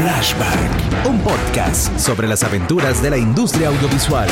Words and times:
Flashback, 0.00 1.06
un 1.06 1.20
podcast 1.20 1.98
sobre 1.98 2.26
las 2.26 2.42
aventuras 2.42 3.02
de 3.02 3.10
la 3.10 3.18
industria 3.18 3.68
audiovisual. 3.68 4.30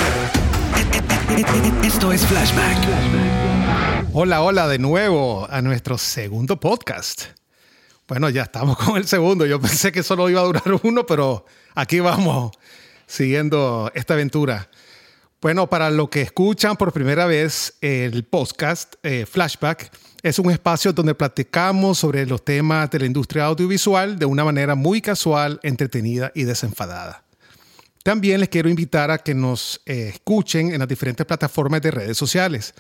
Esto 1.84 2.10
es 2.10 2.25
Flashback. 2.25 2.78
Hola, 4.15 4.41
hola 4.41 4.67
de 4.67 4.78
nuevo 4.78 5.46
a 5.50 5.60
nuestro 5.60 5.99
segundo 5.99 6.58
podcast. 6.58 7.25
Bueno, 8.09 8.31
ya 8.31 8.45
estamos 8.45 8.79
con 8.79 8.96
el 8.96 9.07
segundo. 9.07 9.45
Yo 9.45 9.61
pensé 9.61 9.93
que 9.93 10.03
solo 10.03 10.31
iba 10.31 10.41
a 10.41 10.45
durar 10.45 10.62
uno, 10.85 11.04
pero 11.04 11.45
aquí 11.75 12.00
vamos 12.00 12.53
siguiendo 13.07 13.93
esta 13.95 14.14
aventura. 14.14 14.71
Bueno, 15.43 15.69
para 15.69 15.91
los 15.91 16.09
que 16.09 16.23
escuchan 16.23 16.79
por 16.79 16.95
primera 16.95 17.27
vez 17.27 17.77
el 17.82 18.25
podcast 18.25 18.95
eh, 19.03 19.27
Flashback, 19.30 19.91
es 20.23 20.39
un 20.39 20.50
espacio 20.50 20.93
donde 20.93 21.14
platicamos 21.14 21.98
sobre 21.98 22.27
los 22.27 22.45
temas 22.45 22.91
de 22.91 22.98
la 22.98 23.07
industria 23.07 23.45
audiovisual 23.45 24.18
de 24.18 24.27
una 24.27 24.44
manera 24.44 24.75
muy 24.75 25.00
casual, 25.00 25.61
entretenida 25.63 26.32
y 26.35 26.44
desenfadada. 26.44 27.25
También 28.03 28.41
les 28.41 28.49
quiero 28.49 28.68
invitar 28.68 29.11
a 29.11 29.18
que 29.18 29.35
nos 29.35 29.81
eh, 29.86 30.11
escuchen 30.14 30.72
en 30.72 30.81
las 30.81 30.89
diferentes 30.89 31.27
plataformas 31.27 31.82
de 31.82 31.91
redes 31.91 32.16
sociales. 32.16 32.74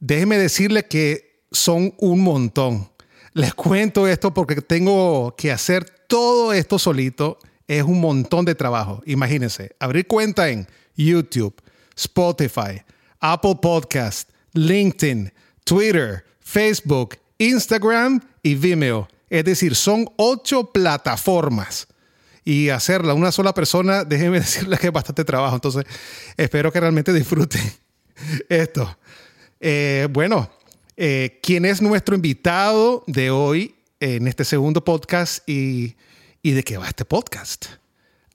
Déjenme 0.00 0.36
decirles 0.36 0.84
que 0.84 1.44
son 1.50 1.94
un 1.98 2.20
montón. 2.20 2.90
Les 3.32 3.54
cuento 3.54 4.06
esto 4.06 4.34
porque 4.34 4.56
tengo 4.60 5.34
que 5.36 5.52
hacer 5.52 5.84
todo 6.06 6.52
esto 6.52 6.78
solito. 6.78 7.38
Es 7.66 7.82
un 7.82 8.00
montón 8.00 8.44
de 8.44 8.54
trabajo. 8.54 9.02
Imagínense, 9.06 9.76
abrir 9.78 10.06
cuenta 10.06 10.48
en 10.48 10.66
YouTube, 10.96 11.54
Spotify, 11.94 12.82
Apple 13.20 13.58
Podcast, 13.60 14.30
LinkedIn, 14.54 15.32
Twitter, 15.64 16.24
Facebook, 16.48 17.18
Instagram 17.36 18.20
y 18.42 18.54
Vimeo. 18.54 19.06
Es 19.28 19.44
decir, 19.44 19.74
son 19.74 20.08
ocho 20.16 20.72
plataformas. 20.72 21.86
Y 22.42 22.70
hacerla 22.70 23.12
una 23.12 23.30
sola 23.32 23.52
persona, 23.52 24.02
déjenme 24.06 24.40
decirles 24.40 24.80
que 24.80 24.86
es 24.86 24.92
bastante 24.92 25.26
trabajo. 25.26 25.54
Entonces, 25.54 25.84
espero 26.38 26.72
que 26.72 26.80
realmente 26.80 27.12
disfruten 27.12 27.60
esto. 28.48 28.98
Eh, 29.60 30.08
bueno, 30.10 30.50
eh, 30.96 31.38
¿quién 31.42 31.66
es 31.66 31.82
nuestro 31.82 32.14
invitado 32.14 33.04
de 33.06 33.30
hoy 33.30 33.74
en 34.00 34.26
este 34.26 34.46
segundo 34.46 34.82
podcast 34.82 35.46
y, 35.46 35.96
y 36.40 36.52
de 36.52 36.62
qué 36.62 36.78
va 36.78 36.88
este 36.88 37.04
podcast? 37.04 37.66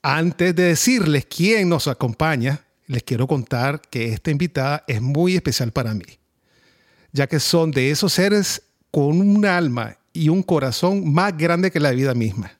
Antes 0.02 0.54
de 0.54 0.62
decirles 0.62 1.26
quién 1.26 1.68
nos 1.68 1.88
acompaña, 1.88 2.64
les 2.86 3.02
quiero 3.02 3.26
contar 3.26 3.80
que 3.80 4.12
esta 4.12 4.30
invitada 4.30 4.84
es 4.86 5.02
muy 5.02 5.34
especial 5.34 5.72
para 5.72 5.94
mí 5.94 6.04
ya 7.14 7.28
que 7.28 7.40
son 7.40 7.70
de 7.70 7.92
esos 7.92 8.12
seres 8.12 8.60
con 8.90 9.20
un 9.20 9.46
alma 9.46 9.96
y 10.12 10.28
un 10.28 10.42
corazón 10.42 11.10
más 11.14 11.34
grande 11.36 11.70
que 11.70 11.78
la 11.78 11.92
vida 11.92 12.12
misma. 12.12 12.58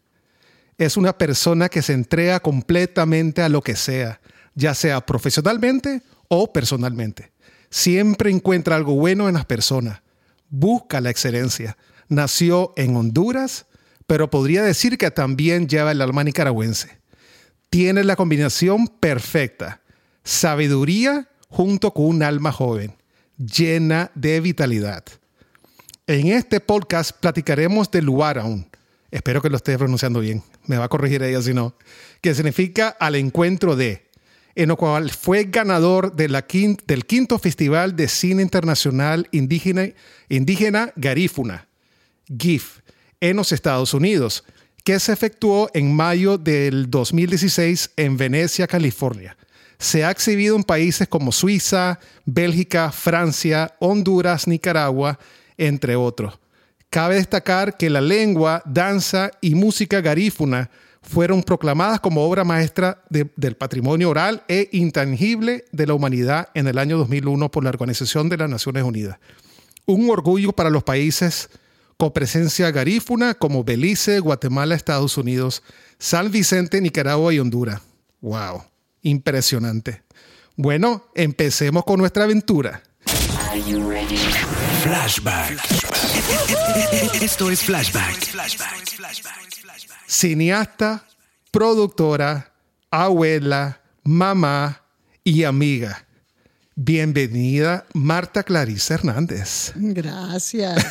Es 0.79 0.97
una 0.97 1.19
persona 1.19 1.69
que 1.69 1.83
se 1.83 1.93
entrega 1.93 2.39
completamente 2.41 3.43
a 3.43 3.49
lo 3.49 3.61
que 3.61 3.75
sea, 3.75 4.21
ya 4.55 4.73
sea 4.75 5.05
profesionalmente 5.05 6.03
o 6.29 6.53
personalmente. 6.53 7.33
Siempre 7.69 8.31
encuentra 8.31 8.77
algo 8.77 8.95
bueno 8.95 9.29
en 9.29 9.35
las 9.35 9.45
personas. 9.45 10.03
Busca 10.49 11.01
la 11.01 11.11
excelencia. 11.11 11.77
Nació 12.09 12.73
en 12.77 12.95
Honduras, 12.95 13.67
pero 14.07 14.31
podría 14.31 14.63
decir 14.63 14.99
que 14.99 15.11
también 15.11 15.69
lleva 15.69 15.91
el 15.91 16.01
alma 16.01 16.23
nicaragüense. 16.23 17.01
Tiene 17.71 18.05
la 18.05 18.15
combinación 18.15 18.87
perfecta. 18.87 19.81
Sabiduría 20.23 21.29
junto 21.49 21.93
con 21.93 22.07
un 22.07 22.23
alma 22.23 22.53
joven 22.53 22.95
llena 23.45 24.11
de 24.15 24.41
vitalidad. 24.41 25.05
En 26.07 26.29
este 26.29 26.61
podcast 26.61 27.13
platicaremos 27.19 27.91
de 27.91 28.03
Luaraun. 28.03 28.69
Espero 29.11 29.41
que 29.41 29.51
lo 29.51 29.57
esté 29.57 29.79
pronunciando 29.79 30.21
bien. 30.21 30.43
Me 30.67 30.77
va 30.77 30.85
a 30.85 30.89
corregir 30.89 31.23
ella 31.23 31.41
si 31.41 31.55
no. 31.55 31.77
Que 32.21 32.35
significa 32.35 32.89
al 32.89 33.15
encuentro 33.15 33.77
de, 33.77 34.09
en 34.55 34.69
lo 34.69 34.77
cual 34.77 35.11
fue 35.11 35.45
ganador 35.45 36.15
del 36.15 36.43
quinto 37.07 37.39
Festival 37.39 37.97
de 37.97 38.09
Cine 38.09 38.43
Internacional 38.43 39.29
Indígena, 39.31 39.89
Indígena 40.29 40.93
Garífuna, 40.97 41.69
GIF, 42.39 42.81
en 43.21 43.37
los 43.37 43.53
Estados 43.53 43.95
Unidos, 43.95 44.45
que 44.85 44.99
se 45.01 45.13
efectuó 45.13 45.71
en 45.73 45.95
mayo 45.95 46.37
del 46.37 46.91
2016 46.91 47.93
en 47.97 48.17
Venecia, 48.17 48.67
California 48.67 49.37
se 49.85 50.03
ha 50.03 50.11
exhibido 50.11 50.57
en 50.57 50.65
países 50.65 51.07
como 51.07 51.31
Suiza, 51.31 52.01
Bélgica, 52.25 52.91
Francia, 52.91 53.75
Honduras, 53.81 54.49
Nicaragua, 54.49 55.19
entre 55.59 55.95
otros. 55.95 56.41
Cabe 56.89 57.17
destacar 57.17 57.77
que 57.77 57.91
la 57.91 58.01
lengua, 58.01 58.63
danza 58.65 59.31
y 59.43 59.55
música 59.55 60.01
garífuna 60.01 60.71
fueron 61.03 61.43
proclamadas 61.43 62.01
como 62.01 62.23
obra 62.23 62.45
maestra 62.45 63.05
del 63.11 63.57
patrimonio 63.57 64.09
oral 64.09 64.43
e 64.49 64.71
intangible 64.73 65.67
de 65.71 65.87
la 65.87 65.93
humanidad 65.93 66.49
en 66.55 66.67
el 66.67 66.79
año 66.79 66.97
2001 66.97 67.51
por 67.51 67.63
la 67.63 67.71
Organización 67.71 68.31
de 68.31 68.39
las 68.39 68.49
Naciones 68.49 68.85
Unidas. 68.85 69.19
Un 69.85 70.09
orgullo 70.09 70.53
para 70.53 70.71
los 70.71 70.83
países 70.83 71.51
con 71.99 72.11
presencia 72.11 72.71
garífuna 72.71 73.35
como 73.35 73.65
Belice, 73.65 74.19
Guatemala, 74.19 74.75
Estados 74.75 75.19
Unidos, 75.19 75.63
San 75.99 76.31
Vicente, 76.31 76.81
Nicaragua 76.81 77.35
y 77.35 77.39
Honduras. 77.39 77.83
¡Wow! 78.23 78.74
Impresionante. 79.05 80.03
Bueno, 80.57 81.07
empecemos 81.15 81.85
con 81.85 82.01
nuestra 82.01 82.25
aventura. 82.25 82.83
Flashback. 84.83 85.59
Esto 87.23 87.51
es 87.51 87.61
Flashback. 87.61 88.15
Cineasta, 90.07 91.07
productora, 91.51 92.53
abuela, 92.91 93.81
mamá 94.03 94.83
y 95.25 95.45
amiga. 95.45 96.05
Bienvenida, 96.77 97.87
Marta 97.95 98.43
Clarice 98.43 98.95
Hernández. 98.95 99.73
Gracias. 99.77 100.85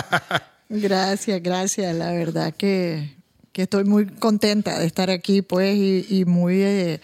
gracias, 0.68 1.42
gracias. 1.42 1.94
La 1.94 2.12
verdad 2.12 2.54
que, 2.56 3.16
estoy 3.54 3.84
muy 3.84 4.06
contenta 4.06 4.78
de 4.78 4.86
estar 4.86 5.10
aquí, 5.10 5.42
pues, 5.42 5.76
y, 5.76 6.24
muy 6.24 6.62
eh, 6.62 7.00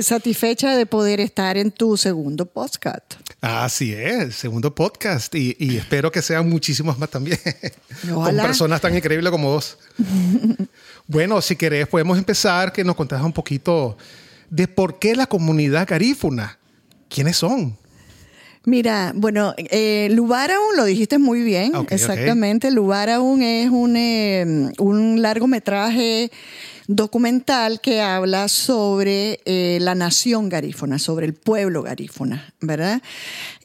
satisfecha 0.00 0.76
de 0.76 0.86
poder 0.86 1.20
estar 1.20 1.56
en 1.58 1.70
tu 1.70 1.96
segundo 1.96 2.46
podcast. 2.46 3.14
Así 3.40 3.92
es, 3.92 4.34
segundo 4.34 4.74
podcast 4.74 5.34
y, 5.34 5.76
espero 5.76 6.10
que 6.10 6.22
sean 6.22 6.48
muchísimos 6.48 6.98
más 6.98 7.10
también, 7.10 7.38
con 8.12 8.36
personas 8.36 8.80
tan 8.80 8.96
increíbles 8.96 9.30
como 9.30 9.52
vos. 9.52 9.76
bueno, 11.06 11.40
si 11.42 11.56
querés 11.56 11.86
podemos 11.86 12.16
empezar, 12.16 12.72
que 12.72 12.82
nos 12.82 12.96
contaras 12.96 13.24
un 13.24 13.32
poquito 13.32 13.98
de 14.48 14.66
por 14.66 14.98
qué 14.98 15.14
la 15.14 15.26
comunidad 15.26 15.86
garífuna, 15.86 16.58
quiénes 17.10 17.36
son. 17.36 17.76
Mira, 18.64 19.12
bueno, 19.14 19.54
eh, 19.58 20.08
Lubaraun 20.12 20.76
lo 20.76 20.86
dijiste 20.86 21.18
muy 21.18 21.42
bien, 21.42 21.72
exactamente. 21.90 22.68
Okay. 22.68 22.74
Lubaraun 22.74 23.42
es 23.42 23.68
un, 23.68 23.96
eh, 23.96 24.72
un 24.78 25.20
largometraje 25.20 26.30
documental 26.86 27.80
que 27.80 28.00
habla 28.00 28.48
sobre 28.48 29.40
eh, 29.44 29.78
la 29.80 29.94
nación 29.94 30.48
garífuna, 30.48 30.98
sobre 30.98 31.26
el 31.26 31.34
pueblo 31.34 31.82
garífuna, 31.82 32.52
¿verdad? 32.60 33.02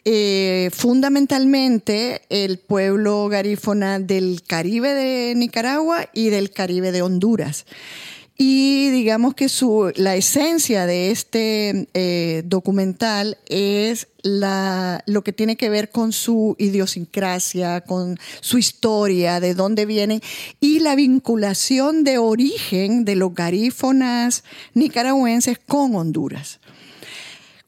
Eh, 0.06 0.70
fundamentalmente 0.74 2.22
el 2.30 2.60
pueblo 2.60 3.28
garífuna 3.28 4.00
del 4.00 4.42
Caribe 4.48 4.94
de 4.94 5.36
Nicaragua 5.36 6.08
y 6.14 6.30
del 6.30 6.52
Caribe 6.52 6.92
de 6.92 7.02
Honduras. 7.02 7.66
Y 8.42 8.90
digamos 8.92 9.34
que 9.34 9.50
su, 9.50 9.92
la 9.98 10.16
esencia 10.16 10.86
de 10.86 11.12
este 11.12 11.90
eh, 11.94 12.42
documental 12.46 13.38
es 13.48 14.08
la, 14.22 15.04
lo 15.08 15.26
que 15.26 15.34
tiene 15.34 15.58
que 15.58 15.70
ver 15.70 15.90
con 15.90 16.14
su 16.14 16.56
idiosincrasia, 16.58 17.82
con 17.82 18.18
su 18.40 18.58
historia, 18.58 19.42
de 19.42 19.56
dónde 19.56 19.86
vienen, 19.86 20.22
y 20.62 20.80
la 20.80 20.96
vinculación 20.96 22.06
de 22.06 22.18
origen 22.18 23.04
de 23.04 23.18
los 23.18 23.36
garífonas 23.36 24.46
nicaragüenses 24.74 25.60
con 25.60 25.96
Honduras. 25.96 26.62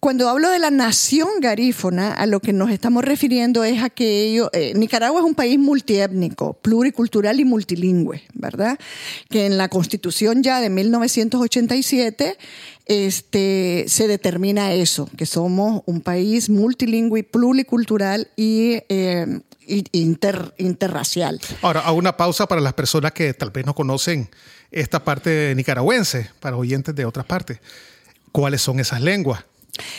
Cuando 0.01 0.27
hablo 0.29 0.49
de 0.49 0.57
la 0.57 0.71
nación 0.71 1.29
garífona, 1.41 2.11
a 2.11 2.25
lo 2.25 2.39
que 2.39 2.53
nos 2.53 2.71
estamos 2.71 3.05
refiriendo 3.05 3.63
es 3.63 3.83
a 3.83 3.91
que 3.91 4.35
eh, 4.51 4.73
Nicaragua 4.73 5.19
es 5.19 5.25
un 5.27 5.35
país 5.35 5.59
multiétnico, 5.59 6.53
pluricultural 6.53 7.39
y 7.39 7.45
multilingüe, 7.45 8.23
¿verdad? 8.33 8.79
Que 9.29 9.45
en 9.45 9.59
la 9.59 9.69
constitución 9.69 10.41
ya 10.41 10.59
de 10.59 10.71
1987 10.71 12.35
este, 12.87 13.85
se 13.87 14.07
determina 14.07 14.73
eso, 14.73 15.07
que 15.15 15.27
somos 15.27 15.83
un 15.85 16.01
país 16.01 16.49
multilingüe, 16.49 17.21
pluricultural 17.23 18.27
y 18.35 18.79
eh, 18.89 19.41
interracial. 19.67 21.39
Ahora, 21.61 21.81
hago 21.81 21.99
una 21.99 22.17
pausa 22.17 22.47
para 22.47 22.59
las 22.59 22.73
personas 22.73 23.11
que 23.11 23.35
tal 23.35 23.51
vez 23.51 23.67
no 23.67 23.75
conocen 23.75 24.31
esta 24.71 25.03
parte 25.03 25.53
nicaragüense, 25.55 26.31
para 26.39 26.57
oyentes 26.57 26.95
de 26.95 27.05
otras 27.05 27.27
partes. 27.27 27.59
¿Cuáles 28.31 28.63
son 28.63 28.79
esas 28.79 29.01
lenguas? 29.01 29.43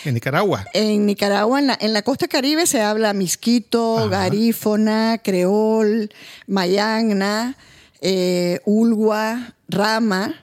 En 0.04 0.14
Nicaragua. 0.14 0.66
En 0.74 1.06
Nicaragua, 1.06 1.60
en 1.80 1.92
la, 1.92 2.02
costa 2.02 2.28
caribe 2.28 2.66
se 2.66 2.82
habla 2.82 3.12
misquito, 3.12 4.08
garífona, 4.08 5.18
creol, 5.22 6.10
mayangna, 6.46 7.56
eh, 8.00 8.60
ulgua, 8.64 9.54
rama. 9.68 10.34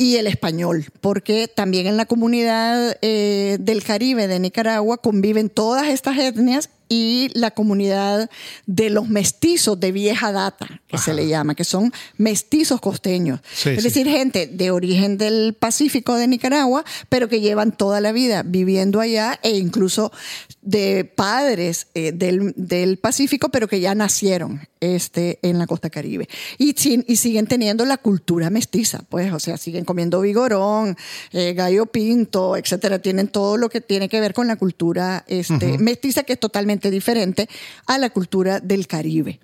y 0.00 0.14
el 0.14 0.28
español, 0.28 0.86
porque 1.00 1.48
también 1.48 1.88
en 1.88 1.96
la 1.96 2.06
comunidad 2.06 2.96
eh, 3.02 3.56
del 3.58 3.82
Caribe 3.82 4.28
de 4.28 4.38
Nicaragua 4.38 4.98
conviven 4.98 5.50
todas 5.50 5.88
estas 5.88 6.16
etnias 6.18 6.70
y 6.88 7.30
la 7.34 7.50
comunidad 7.50 8.30
de 8.66 8.90
los 8.90 9.08
mestizos 9.08 9.78
de 9.78 9.92
vieja 9.92 10.32
data, 10.32 10.80
que 10.86 10.98
se 10.98 11.14
le 11.14 11.28
llama, 11.28 11.54
que 11.54 11.64
son 11.64 11.92
mestizos 12.16 12.80
costeños. 12.80 13.40
es 13.64 13.82
decir, 13.82 14.06
gente 14.08 14.46
de 14.46 14.70
origen 14.70 15.18
del 15.18 15.54
Pacífico 15.58 16.14
de 16.14 16.26
Nicaragua, 16.26 16.84
pero 17.08 17.28
que 17.28 17.40
llevan 17.40 17.72
toda 17.72 18.00
la 18.00 18.12
vida 18.12 18.42
viviendo 18.42 19.00
allá 19.00 19.38
e 19.42 19.56
incluso 19.56 20.12
de 20.62 21.04
padres 21.04 21.86
eh, 21.94 22.12
del, 22.12 22.98
Pacífico, 22.98 23.48
pero 23.48 23.68
que 23.68 23.80
ya 23.80 23.94
nacieron 23.94 24.60
este, 24.80 25.38
en 25.42 25.58
la 25.58 25.66
costa 25.66 25.90
caribe. 25.90 26.28
Y, 26.58 26.74
y, 27.06 27.16
siguen 27.16 27.46
teniendo 27.46 27.84
la 27.84 27.96
cultura 27.96 28.50
mestiza, 28.50 29.02
pues, 29.08 29.32
o 29.32 29.40
sea, 29.40 29.56
siguen 29.56 29.84
comiendo 29.84 30.20
vigorón, 30.20 30.96
eh, 31.32 31.54
gallo 31.54 31.86
pinto, 31.86 32.56
etcétera. 32.56 32.98
Tienen 32.98 33.28
todo 33.28 33.56
lo 33.56 33.68
que 33.68 33.80
tiene 33.80 34.08
que 34.08 34.20
ver 34.20 34.34
con 34.34 34.46
la 34.46 34.56
cultura 34.56 35.24
este, 35.26 35.78
mestiza, 35.78 36.22
que 36.22 36.34
es 36.34 36.40
totalmente 36.40 36.77
diferente 36.90 37.48
a 37.86 37.98
la 37.98 38.10
cultura 38.10 38.60
del 38.60 38.86
Caribe. 38.86 39.40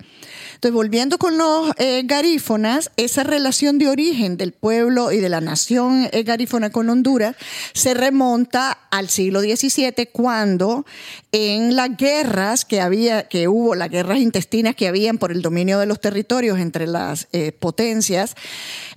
Entonces, 0.55 0.73
volviendo 0.73 1.17
con 1.17 1.37
los 1.37 1.71
eh, 1.77 2.01
garífonas, 2.05 2.91
esa 2.97 3.23
relación 3.23 3.77
de 3.77 3.89
origen 3.89 4.37
del 4.37 4.53
pueblo 4.53 5.11
y 5.11 5.17
de 5.17 5.29
la 5.29 5.41
nación 5.41 6.09
garífona 6.23 6.69
con 6.69 6.89
Honduras 6.89 7.35
se 7.73 7.93
remonta 7.93 8.77
al 8.89 9.09
siglo 9.09 9.41
XVII, 9.41 10.07
cuando 10.11 10.85
en 11.31 11.75
las 11.75 11.97
guerras 11.97 12.63
que 12.63 12.79
había, 12.79 13.27
que 13.27 13.47
hubo, 13.47 13.75
las 13.75 13.89
guerras 13.89 14.19
intestinas 14.19 14.75
que 14.75 14.87
habían 14.87 15.17
por 15.17 15.31
el 15.31 15.41
dominio 15.41 15.79
de 15.79 15.85
los 15.85 15.99
territorios 15.99 16.59
entre 16.59 16.87
las 16.87 17.27
eh, 17.33 17.51
potencias, 17.51 18.35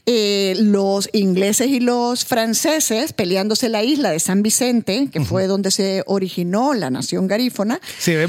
eh, 0.07 0.55
los 0.59 1.11
ingleses 1.13 1.69
y 1.69 1.81
los 1.81 2.25
franceses 2.25 3.13
peleándose 3.13 3.69
la 3.69 3.83
isla 3.83 4.11
de 4.11 4.21
San 4.21 4.43
Vicente, 4.43 5.09
que 5.13 5.25
fue 5.25 5.47
donde 5.47 5.71
se 5.71 6.03
originó 6.07 6.75
la 6.75 6.91
nación 6.91 7.27
garífona. 7.27 7.81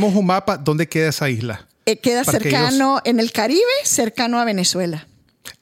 Un 0.08 0.26
mapa, 0.26 0.58
¿dónde 0.58 0.88
queda 0.88 1.10
esa 1.10 1.30
isla? 1.30 1.68
Eh, 1.86 1.98
queda 1.98 2.24
cercano, 2.24 3.02
en 3.04 3.20
el 3.20 3.32
Caribe, 3.32 3.64
cercano 3.84 4.40
a 4.40 4.46
Venezuela. 4.46 5.08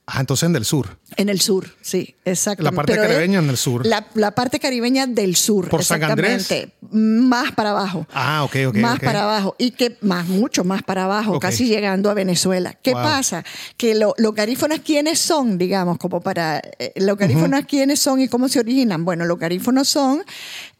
Ah, 0.09 0.21
entonces 0.21 0.47
en 0.47 0.55
el 0.55 0.63
sur. 0.63 0.97
En 1.17 1.27
el 1.27 1.41
sur, 1.41 1.75
sí, 1.81 2.15
exactamente. 2.23 2.63
La 2.63 2.75
parte 2.75 2.95
caribeña 2.95 3.39
en 3.39 3.49
el 3.49 3.57
sur. 3.57 3.85
La, 3.85 4.31
parte 4.31 4.57
caribeña 4.57 5.05
del 5.05 5.35
sur. 5.35 5.67
¿Por 5.67 5.83
San 5.83 6.01
Andrés? 6.01 6.47
Más 6.91 7.51
para 7.51 7.71
abajo. 7.71 8.07
Ah, 8.13 8.45
ok, 8.45 8.55
ok. 8.69 8.75
Más 8.77 9.01
para 9.01 9.23
abajo. 9.23 9.57
Y 9.57 9.71
que 9.71 9.97
más, 9.99 10.25
mucho 10.27 10.63
más 10.63 10.81
para 10.81 11.03
abajo, 11.03 11.39
casi 11.41 11.65
llegando 11.65 12.09
a 12.09 12.13
Venezuela. 12.13 12.73
¿Qué 12.81 12.93
pasa? 12.93 13.43
Que 13.75 13.95
los 13.95 14.33
garífonas, 14.33 14.79
¿quiénes 14.79 15.19
son? 15.19 15.57
Digamos, 15.57 15.97
como 15.97 16.21
para. 16.21 16.61
Eh, 16.79 16.93
los 16.95 17.17
garífonas, 17.17 17.65
¿quiénes 17.65 17.99
son 17.99 18.21
y 18.21 18.29
cómo 18.29 18.47
se 18.47 18.59
originan? 18.59 19.03
Bueno, 19.03 19.25
los 19.25 19.37
garífonos 19.37 19.89
son. 19.89 20.23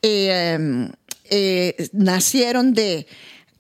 Eh, 0.02 0.88
eh, 1.30 1.90
nacieron 1.92 2.74
de 2.74 3.08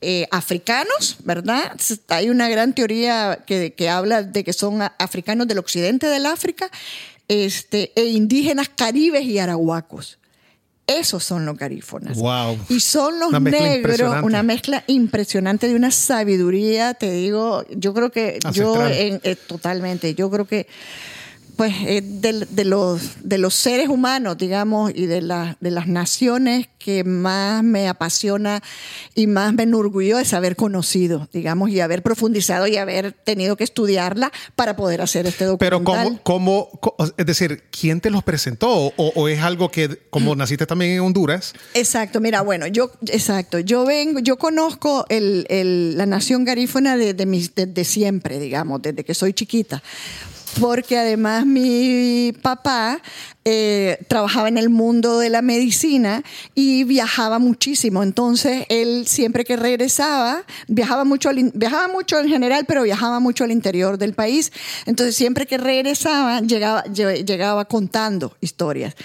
eh, 0.02 0.28
africanos, 0.32 1.18
¿verdad? 1.24 1.76
Hay 2.10 2.30
una 2.30 2.50
gran 2.50 2.74
teoría 2.74 3.44
que, 3.46 3.74
que, 3.74 3.90
habla 3.90 4.24
de 4.24 4.44
que 4.44 4.54
son 4.54 4.82
africanos 4.82 5.48
del 5.48 5.58
occidente 5.58 6.08
del 6.08 6.26
África 6.26 6.70
este, 7.28 7.92
e 7.96 8.06
indígenas 8.06 8.70
caribes 8.70 9.24
y 9.24 9.40
arahuacos. 9.40 10.20
Esos 10.86 11.24
son 11.24 11.46
los 11.46 11.58
garífonas. 11.58 12.18
Wow. 12.18 12.58
Y 12.70 12.80
son 12.80 13.20
los 13.20 13.42
negros, 13.42 14.00
una 14.24 14.42
mezcla 14.42 14.86
impresionante 14.88 15.68
de 15.68 15.76
una 15.76 15.92
sabiduría, 15.92 16.94
te 16.94 17.12
digo, 17.12 17.66
yo 17.72 17.94
creo 17.94 18.10
que 18.10 18.40
yo 18.54 18.88
eh, 18.88 19.36
totalmente, 19.48 20.16
yo 20.16 20.30
creo 20.30 20.46
que 20.46 20.68
pues 21.58 21.74
eh, 21.86 22.02
de, 22.04 22.66
los, 22.66 23.02
de 23.24 23.38
los 23.40 23.56
seres 23.56 23.90
humanos, 23.90 24.38
digamos, 24.38 24.92
y 24.94 25.08
de, 25.08 25.22
de 25.60 25.72
las 25.72 25.88
naciones 25.88 26.68
que 26.78 27.04
más 27.04 27.64
me 27.64 27.90
apasiona 27.90 28.62
y 29.16 29.28
más 29.28 29.54
me 29.54 29.64
enorgullece 29.64 30.36
haber 30.36 30.56
conocido, 30.56 31.28
digamos, 31.34 31.72
y 31.72 31.82
haber 31.82 32.04
profundizado 32.04 32.68
y 32.68 32.78
haber 32.78 33.12
tenido 33.12 33.58
que 33.58 33.64
estudiarla 33.64 34.32
para 34.56 34.76
poder 34.76 35.02
hacer 35.02 35.26
este 35.26 35.46
documental. 35.46 35.88
Pero 35.90 36.24
¿cómo, 36.24 36.70
cómo 36.80 36.96
es 37.18 37.26
decir, 37.26 37.64
quién 37.72 38.00
te 38.02 38.12
los 38.12 38.24
presentó? 38.24 38.94
¿O, 38.96 39.28
es 39.28 39.42
algo 39.42 39.70
que, 39.70 40.00
como 40.12 40.36
naciste 40.38 40.68
también 40.68 40.92
en 40.92 41.00
Honduras? 41.02 41.54
Exacto, 41.74 42.22
mira, 42.22 42.42
bueno, 42.42 42.68
yo, 42.68 42.92
exacto, 43.08 43.60
yo 43.60 43.84
vengo, 43.84 44.20
yo 44.20 44.38
conozco 44.38 45.06
el, 45.10 45.98
la 45.98 46.06
nación 46.06 46.46
garífona 46.46 46.96
desde 46.96 47.26
de, 47.26 47.66
de 47.66 47.84
siempre, 47.84 48.40
digamos, 48.40 48.82
desde 48.82 49.04
que 49.04 49.16
soy 49.16 49.34
chiquita 49.34 49.82
porque 50.60 50.98
además 50.98 51.46
mi 51.46 52.34
papá 52.42 53.02
eh, 53.46 54.00
trabajaba 54.08 54.48
en 54.48 54.58
el 54.58 54.70
mundo 54.70 55.20
de 55.20 55.30
la 55.30 55.42
medicina 55.42 56.24
y 56.54 56.84
viajaba 56.84 57.40
muchísimo. 57.40 58.04
Entonces, 58.04 58.66
él 58.70 59.08
siempre 59.08 59.46
que 59.46 59.56
regresaba, 59.56 60.44
viajaba 60.68 61.04
mucho, 61.04 61.30
viajaba 61.54 61.88
mucho 61.88 62.20
en 62.20 62.28
general, 62.28 62.66
pero 62.68 62.84
viajaba 62.84 63.20
mucho 63.20 63.44
al 63.44 63.52
interior 63.52 63.98
del 63.98 64.14
país. 64.14 64.52
Entonces, 64.86 65.16
siempre 65.16 65.46
que 65.46 65.58
regresaba, 65.58 66.42
llegaba, 66.42 66.84
llegaba 66.84 67.66
contando 67.66 68.36
historias. 68.42 68.96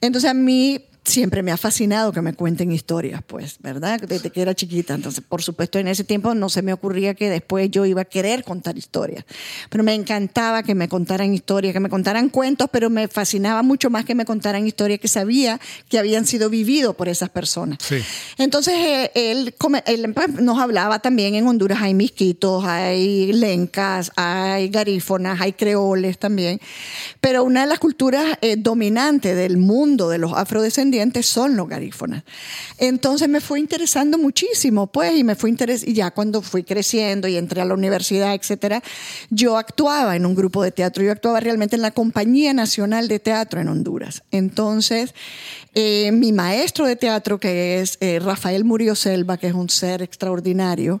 Entonces, 0.00 0.30
a 0.30 0.34
mí 0.34 0.87
siempre 1.08 1.42
me 1.42 1.50
ha 1.50 1.56
fascinado 1.56 2.12
que 2.12 2.22
me 2.22 2.34
cuenten 2.34 2.70
historias, 2.72 3.22
pues, 3.26 3.58
¿verdad? 3.60 4.00
Desde 4.00 4.30
que 4.30 4.42
era 4.42 4.54
chiquita. 4.54 4.94
Entonces, 4.94 5.24
por 5.26 5.42
supuesto, 5.42 5.78
en 5.78 5.88
ese 5.88 6.04
tiempo 6.04 6.34
no 6.34 6.48
se 6.48 6.62
me 6.62 6.72
ocurría 6.72 7.14
que 7.14 7.30
después 7.30 7.70
yo 7.70 7.86
iba 7.86 8.02
a 8.02 8.04
querer 8.04 8.44
contar 8.44 8.76
historias. 8.76 9.24
Pero 9.70 9.84
me 9.84 9.94
encantaba 9.94 10.62
que 10.62 10.74
me 10.74 10.88
contaran 10.88 11.34
historias, 11.34 11.72
que 11.72 11.80
me 11.80 11.88
contaran 11.88 12.28
cuentos, 12.28 12.68
pero 12.70 12.90
me 12.90 13.08
fascinaba 13.08 13.62
mucho 13.62 13.90
más 13.90 14.04
que 14.04 14.14
me 14.14 14.24
contaran 14.24 14.66
historias 14.66 15.00
que 15.00 15.08
sabía 15.08 15.60
que 15.88 15.98
habían 15.98 16.26
sido 16.26 16.50
vividos 16.50 16.94
por 16.94 17.08
esas 17.08 17.30
personas. 17.30 17.78
Sí. 17.80 17.96
Entonces, 18.36 18.74
eh, 18.74 19.10
él, 19.14 19.54
pues, 19.58 20.28
nos 20.40 20.58
hablaba 20.58 20.98
también 20.98 21.34
en 21.34 21.46
Honduras 21.46 21.78
hay 21.80 21.94
misquitos, 21.94 22.64
hay 22.64 23.32
lencas, 23.32 24.12
hay 24.16 24.68
garífonas, 24.68 25.40
hay 25.40 25.52
creoles 25.52 26.18
también. 26.18 26.60
Pero 27.20 27.44
una 27.44 27.62
de 27.62 27.66
las 27.66 27.78
culturas 27.78 28.38
eh, 28.40 28.56
dominantes 28.56 29.36
del 29.36 29.56
mundo 29.56 30.08
de 30.08 30.18
los 30.18 30.32
afrodescendientes 30.32 30.97
son 31.22 31.56
los 31.56 31.68
garífonas. 31.68 32.24
Entonces 32.78 33.28
me 33.28 33.40
fue 33.40 33.60
interesando 33.60 34.18
muchísimo, 34.18 34.86
pues, 34.86 35.16
y 35.16 35.24
me 35.24 35.34
fue 35.34 35.50
interes 35.50 35.86
y 35.86 35.94
ya 35.94 36.10
cuando 36.10 36.42
fui 36.42 36.64
creciendo 36.64 37.28
y 37.28 37.36
entré 37.36 37.60
a 37.60 37.64
la 37.64 37.74
universidad, 37.74 38.34
etcétera, 38.34 38.82
yo 39.30 39.56
actuaba 39.56 40.16
en 40.16 40.26
un 40.26 40.34
grupo 40.34 40.62
de 40.62 40.70
teatro, 40.70 41.02
yo 41.02 41.12
actuaba 41.12 41.40
realmente 41.40 41.76
en 41.76 41.82
la 41.82 41.90
Compañía 41.90 42.52
Nacional 42.52 43.08
de 43.08 43.18
Teatro 43.18 43.60
en 43.60 43.68
Honduras. 43.68 44.22
Entonces, 44.30 45.14
eh, 45.74 46.10
mi 46.12 46.32
maestro 46.32 46.86
de 46.86 46.96
teatro, 46.96 47.38
que 47.38 47.80
es 47.80 47.98
eh, 48.00 48.18
Rafael 48.18 48.64
Murio 48.64 48.94
Selva, 48.94 49.36
que 49.36 49.48
es 49.48 49.54
un 49.54 49.68
ser 49.68 50.02
extraordinario, 50.02 51.00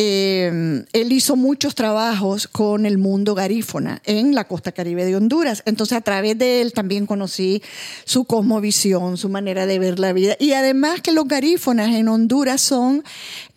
eh, 0.00 0.84
él 0.92 1.12
hizo 1.12 1.34
muchos 1.34 1.74
trabajos 1.74 2.46
con 2.46 2.86
el 2.86 2.98
mundo 2.98 3.34
garífona 3.34 4.00
en 4.04 4.32
la 4.32 4.44
costa 4.44 4.70
caribe 4.70 5.04
de 5.04 5.16
Honduras. 5.16 5.64
Entonces, 5.66 5.98
a 5.98 6.02
través 6.02 6.38
de 6.38 6.60
él 6.60 6.72
también 6.72 7.04
conocí 7.04 7.64
su 8.04 8.24
cosmovisión, 8.24 9.16
su 9.16 9.28
manera 9.28 9.66
de 9.66 9.80
ver 9.80 9.98
la 9.98 10.12
vida. 10.12 10.36
Y 10.38 10.52
además 10.52 11.00
que 11.00 11.10
los 11.10 11.26
garífonas 11.26 11.88
en 11.96 12.06
Honduras 12.06 12.60
son, 12.60 13.02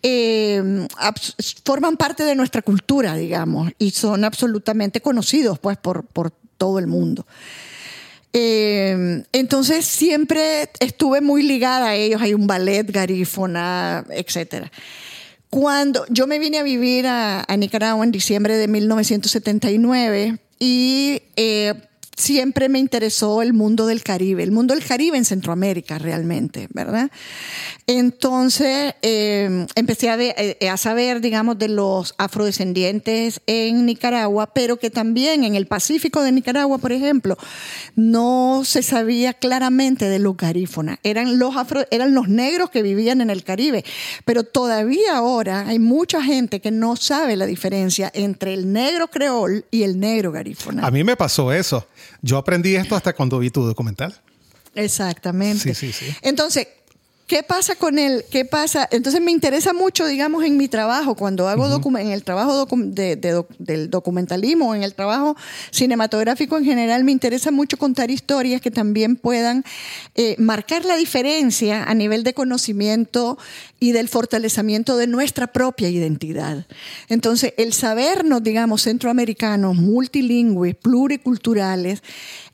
eh, 0.02 0.88
forman 1.64 1.96
parte 1.96 2.24
de 2.24 2.34
nuestra 2.34 2.60
cultura, 2.60 3.14
digamos, 3.14 3.70
y 3.78 3.92
son 3.92 4.24
absolutamente 4.24 5.00
conocidos 5.00 5.60
pues, 5.60 5.78
por, 5.78 6.04
por 6.06 6.32
todo 6.58 6.80
el 6.80 6.88
mundo. 6.88 7.24
Eh, 8.32 9.22
entonces 9.32 9.84
siempre 9.84 10.68
estuve 10.80 11.20
muy 11.20 11.44
ligada 11.44 11.90
a 11.90 11.94
ellos. 11.94 12.20
Hay 12.20 12.34
un 12.34 12.48
ballet 12.48 12.90
garífona, 12.90 14.04
etcétera. 14.10 14.72
Cuando 15.52 16.06
yo 16.08 16.26
me 16.26 16.38
vine 16.38 16.60
a 16.60 16.62
vivir 16.62 17.06
a, 17.06 17.44
Nicaragua 17.58 18.02
en 18.06 18.10
diciembre 18.10 18.56
de 18.56 18.68
1979 18.68 20.38
y 20.58 21.24
eh, 21.36 21.74
siempre 22.22 22.68
me 22.68 22.78
interesó 22.78 23.42
el 23.42 23.52
mundo 23.52 23.86
del 23.86 24.02
Caribe, 24.02 24.42
el 24.42 24.52
mundo 24.52 24.74
del 24.74 24.84
Caribe 24.84 25.18
en 25.18 25.24
Centroamérica 25.24 25.98
realmente, 25.98 26.68
¿verdad? 26.72 27.10
Entonces 27.86 28.94
em, 29.02 29.66
empecé 29.74 30.08
eh, 30.60 30.68
a, 30.68 30.76
saber, 30.76 31.20
digamos, 31.20 31.58
de 31.58 31.68
los 31.68 32.14
afrodescendientes 32.18 33.40
en 33.46 33.86
Nicaragua, 33.86 34.54
pero 34.54 34.76
que 34.76 34.88
también 34.88 35.42
en 35.42 35.56
el 35.56 35.66
Pacífico 35.66 36.22
de 36.22 36.30
Nicaragua, 36.30 36.78
por 36.78 36.92
ejemplo, 36.92 37.36
no 37.96 38.62
se 38.64 38.82
sabía 38.82 39.34
claramente 39.34 40.08
de 40.08 40.20
los 40.20 40.36
garífonas. 40.36 40.98
Eran 41.02 41.38
los, 41.40 41.54
eran 41.90 42.14
los 42.14 42.28
negros 42.28 42.70
que 42.70 42.82
vivían 42.82 43.20
en 43.20 43.30
el 43.30 43.42
Caribe, 43.42 43.84
pero 44.24 44.44
todavía 44.44 45.16
ahora 45.16 45.66
hay 45.66 45.80
mucha 45.80 46.22
gente 46.22 46.60
que 46.60 46.70
no 46.70 46.94
sabe 46.94 47.36
la 47.36 47.46
diferencia 47.46 48.10
entre 48.14 48.54
el 48.54 48.72
negro 48.72 49.08
creol 49.08 49.64
y 49.72 49.82
el 49.82 49.98
negro 49.98 50.30
garífona. 50.30 50.86
A 50.86 50.90
mí 50.92 51.02
me 51.02 51.16
pasó 51.16 51.52
eso. 51.52 51.84
Yo 52.22 52.36
aprendí 52.38 52.76
esto 52.76 52.96
hasta 52.96 53.12
cuando 53.12 53.38
vi 53.38 53.50
tu 53.50 53.64
documental. 53.64 54.20
Exactamente. 54.74 55.74
Sí, 55.74 55.74
sí, 55.74 55.92
sí. 55.92 56.14
Entonces, 56.22 56.66
¿qué 57.32 57.42
pasa 57.42 57.76
con 57.76 57.98
él? 57.98 58.26
¿Qué 58.30 58.44
pasa? 58.44 58.86
Entonces 58.90 59.22
me 59.22 59.30
interesa 59.30 59.72
mucho, 59.72 60.04
digamos, 60.04 60.44
en 60.44 60.58
mi 60.58 60.68
trabajo, 60.68 61.14
cuando 61.14 61.48
hago 61.48 61.64
en 61.98 62.08
el 62.08 62.24
trabajo 62.24 62.68
del 63.58 63.88
documentalismo, 63.88 64.74
en 64.74 64.82
el 64.82 64.92
trabajo 64.92 65.34
cinematográfico 65.70 66.58
en 66.58 66.66
general, 66.66 67.04
me 67.04 67.12
interesa 67.12 67.50
mucho 67.50 67.78
contar 67.78 68.10
historias 68.10 68.60
que 68.60 68.70
también 68.70 69.16
puedan 69.16 69.64
eh, 70.14 70.36
marcar 70.36 70.84
la 70.84 70.98
diferencia 70.98 71.84
a 71.84 71.94
nivel 71.94 72.22
de 72.22 72.34
conocimiento 72.34 73.38
y 73.80 73.92
del 73.92 74.10
fortalecimiento 74.10 74.98
de 74.98 75.06
nuestra 75.06 75.46
propia 75.46 75.88
identidad. 75.88 76.66
Entonces, 77.08 77.54
el 77.56 77.72
sabernos, 77.72 78.42
digamos, 78.42 78.82
centroamericanos, 78.82 79.74
multilingües, 79.74 80.76
pluriculturales, 80.76 82.02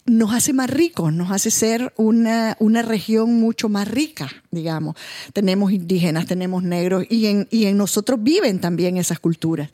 nos 0.09 0.33
hace 0.35 0.53
más 0.53 0.71
ricos, 0.71 1.13
nos 1.13 1.31
hace 1.31 1.51
ser 1.51 1.93
una, 1.97 2.57
una, 2.61 2.83
región 2.83 3.35
mucho 3.35 3.69
más 3.69 3.89
rica, 3.89 4.29
digamos. 4.51 4.97
Tenemos 5.33 5.73
indígenas, 5.73 6.27
tenemos 6.27 6.63
negros 6.63 7.05
y 7.09 7.27
en, 7.27 7.49
y 7.51 7.67
en 7.67 7.77
nosotros 7.77 8.23
viven 8.23 8.61
también 8.61 8.97
esas 8.97 9.19
culturas. 9.19 9.71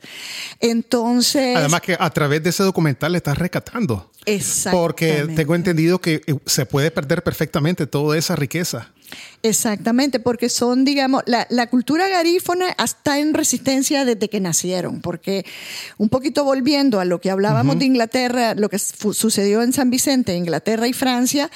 Entonces... 0.59 1.55
Además 1.55 1.81
que 1.81 1.95
a 1.99 2.09
través 2.09 2.43
de 2.43 2.49
ese 2.49 2.63
documental 2.63 3.11
le 3.11 3.17
estás 3.17 3.37
rescatando. 3.37 4.11
Exacto. 4.25 4.79
Porque 4.79 5.27
tengo 5.35 5.55
entendido 5.55 5.99
que 5.99 6.21
eh, 6.25 6.35
se 6.45 6.65
puede 6.65 6.91
perder 6.91 7.23
perfectamente 7.23 7.87
toda 7.87 8.17
esa 8.17 8.35
riqueza. 8.35 8.91
Exactamente, 9.43 10.19
porque 10.19 10.49
son, 10.49 10.85
digamos, 10.85 11.23
la, 11.27 11.67
cultura 11.67 12.07
garífona 12.07 12.75
está 12.83 13.19
en 13.19 13.33
resistencia 13.33 14.03
desde 14.03 14.27
que 14.27 14.39
nacieron, 14.39 15.01
porque 15.01 15.45
un 15.97 16.09
poquito 16.09 16.43
volviendo 16.43 16.99
a 16.99 17.05
lo 17.05 17.21
que 17.21 17.29
hablábamos 17.29 17.77
de 17.77 17.85
Inglaterra, 17.85 18.55
lo 18.55 18.69
que 18.69 18.79
sucedió 18.79 19.61
en 19.61 19.71
San 19.71 19.91
Vicente, 19.91 20.35
Inglaterra 20.35 20.87
y 20.87 20.93
Francia, 20.93 21.51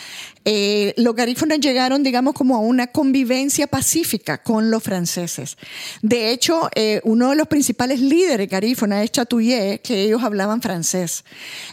eh, 0.46 0.94
los 0.98 1.15
garífonas 1.15 1.60
llegaron, 1.60 2.03
digamos, 2.03 2.34
como 2.34 2.56
a 2.56 2.60
una 2.60 2.88
convivencia 2.88 3.68
pacífica 3.68 4.41
con 4.41 4.72
los 4.72 4.84
franceses. 4.84 5.58
De 6.01 6.32
hecho, 6.32 6.70
eh, 6.75 7.01
uno 7.03 7.32
de 7.32 7.36
los 7.36 7.48
principales 7.48 8.00
líderes 8.00 8.50
garífonas 8.50 9.03
es 9.03 9.12
Chatouillet, 9.12 9.82
que 9.82 10.03
ellos 10.03 10.24
hablaban 10.24 10.62
francés. 10.62 11.24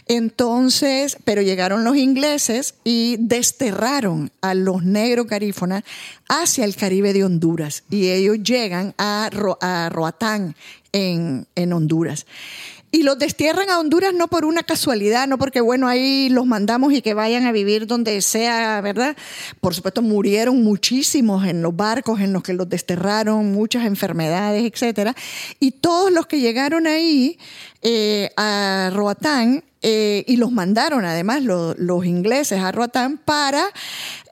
Entonces, 0.07 1.17
pero 1.23 1.41
llegaron 1.41 1.83
los 1.83 1.95
ingleses 1.95 2.75
y 2.83 3.17
desterraron 3.19 4.31
a 4.41 4.53
los 4.53 4.83
negros 4.83 5.27
garífonas 5.27 5.66
hacia 6.27 6.65
el 6.65 6.75
Caribe 6.75 7.13
de 7.13 7.23
Honduras 7.23 7.83
y 7.89 8.09
ellos 8.09 8.37
llegan 8.43 8.93
a, 8.97 9.29
Roatán 9.91 10.55
en, 10.91 11.47
en 11.55 11.73
Honduras. 11.73 12.25
Y 12.89 13.03
los 13.03 13.19
destierran 13.19 13.69
a 13.69 13.79
Honduras 13.79 14.13
no 14.13 14.29
por 14.29 14.45
una 14.45 14.63
casualidad, 14.63 15.27
no 15.27 15.37
porque, 15.37 15.59
bueno, 15.59 15.89
ahí 15.89 16.29
los 16.29 16.45
mandamos 16.45 16.93
y 16.93 17.01
que 17.01 17.13
vayan 17.13 17.45
a 17.45 17.51
vivir 17.51 17.85
donde 17.85 18.21
sea, 18.21 18.79
¿verdad? 18.79 19.17
Por 19.59 19.75
supuesto, 19.75 20.01
murieron 20.01 20.63
muchísimos 20.63 21.45
en 21.45 21.61
los 21.61 21.75
barcos 21.75 22.21
en 22.21 22.31
los 22.31 22.43
que 22.43 22.53
los 22.53 22.69
desterraron, 22.69 23.51
muchas 23.51 23.85
enfermedades, 23.85 24.63
etcétera. 24.63 25.13
Y 25.59 25.71
todos 25.71 26.13
los 26.13 26.27
que 26.27 26.39
llegaron 26.39 26.87
ahí 26.87 27.37
eh, 27.81 28.29
a 28.37 28.89
Roatán, 28.93 29.65
eh, 29.81 30.23
y 30.27 30.37
los 30.37 30.51
mandaron 30.51 31.05
además 31.05 31.43
los 31.43 32.05
ingleses 32.05 32.59
a 32.59 32.71
Roatán 32.71 33.17
para 33.17 33.63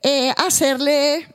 eh, 0.03 0.33
hacerle 0.37 1.27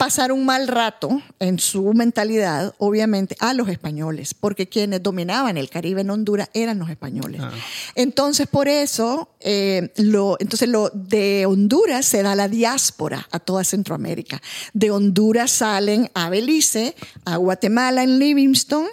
pasar 0.00 0.32
un 0.32 0.46
mal 0.46 0.66
rato 0.66 1.20
en 1.40 1.58
su 1.58 1.92
mentalidad, 1.92 2.74
obviamente, 2.78 3.36
a 3.38 3.52
los 3.52 3.68
españoles, 3.68 4.32
porque 4.32 4.66
quienes 4.66 5.02
dominaban 5.02 5.58
el 5.58 5.68
Caribe 5.68 6.00
en 6.00 6.08
Honduras 6.08 6.48
eran 6.54 6.78
los 6.78 6.88
españoles. 6.88 7.42
Ah. 7.44 7.50
Entonces, 7.94 8.46
por 8.46 8.66
eso, 8.66 9.28
eh, 9.40 9.92
lo, 9.96 10.38
entonces 10.40 10.70
lo, 10.70 10.88
de 10.88 11.44
Honduras 11.44 12.06
se 12.06 12.22
da 12.22 12.34
la 12.34 12.48
diáspora 12.48 13.28
a 13.30 13.40
toda 13.40 13.62
Centroamérica. 13.62 14.40
De 14.72 14.90
Honduras 14.90 15.50
salen 15.50 16.10
a 16.14 16.30
Belice, 16.30 16.94
a 17.26 17.36
Guatemala 17.36 18.02
en 18.02 18.18
Livingston, 18.18 18.86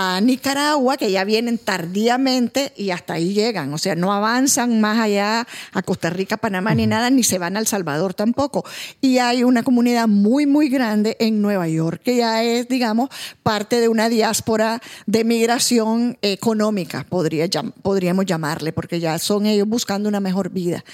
a 0.00 0.20
Nicaragua, 0.20 0.96
que 0.96 1.10
ya 1.10 1.24
vienen 1.24 1.58
tardíamente 1.58 2.72
y 2.76 2.90
hasta 2.90 3.14
ahí 3.14 3.34
llegan. 3.34 3.74
O 3.74 3.78
sea, 3.78 3.96
no 3.96 4.12
avanzan 4.12 4.80
más 4.80 4.96
allá 5.00 5.44
a 5.72 5.82
Costa 5.82 6.08
Rica, 6.08 6.36
Panamá 6.36 6.72
ni 6.72 6.86
nada, 6.86 7.10
ni 7.10 7.24
se 7.24 7.38
van 7.38 7.56
a 7.56 7.58
El 7.58 7.66
Salvador 7.66 8.14
tampoco. 8.14 8.64
Y 9.00 9.18
hay 9.18 9.42
una 9.42 9.64
comunidad 9.64 10.06
muy, 10.06 10.46
muy 10.46 10.68
grande 10.68 11.16
en 11.18 11.42
Nueva 11.42 11.66
York, 11.66 12.00
que 12.04 12.14
ya 12.14 12.44
es, 12.44 12.68
digamos, 12.68 13.08
parte 13.42 13.80
de 13.80 13.88
una 13.88 14.08
diáspora 14.08 14.80
de 15.06 15.24
migración 15.24 16.16
económica, 16.22 17.04
podría, 17.08 17.48
podríamos 17.82 18.24
llamarle, 18.24 18.72
porque 18.72 19.00
ya 19.00 19.18
son 19.18 19.46
ellos 19.46 19.66
buscando 19.66 20.08
una 20.08 20.20
mejor 20.20 20.50
vida. 20.50 20.84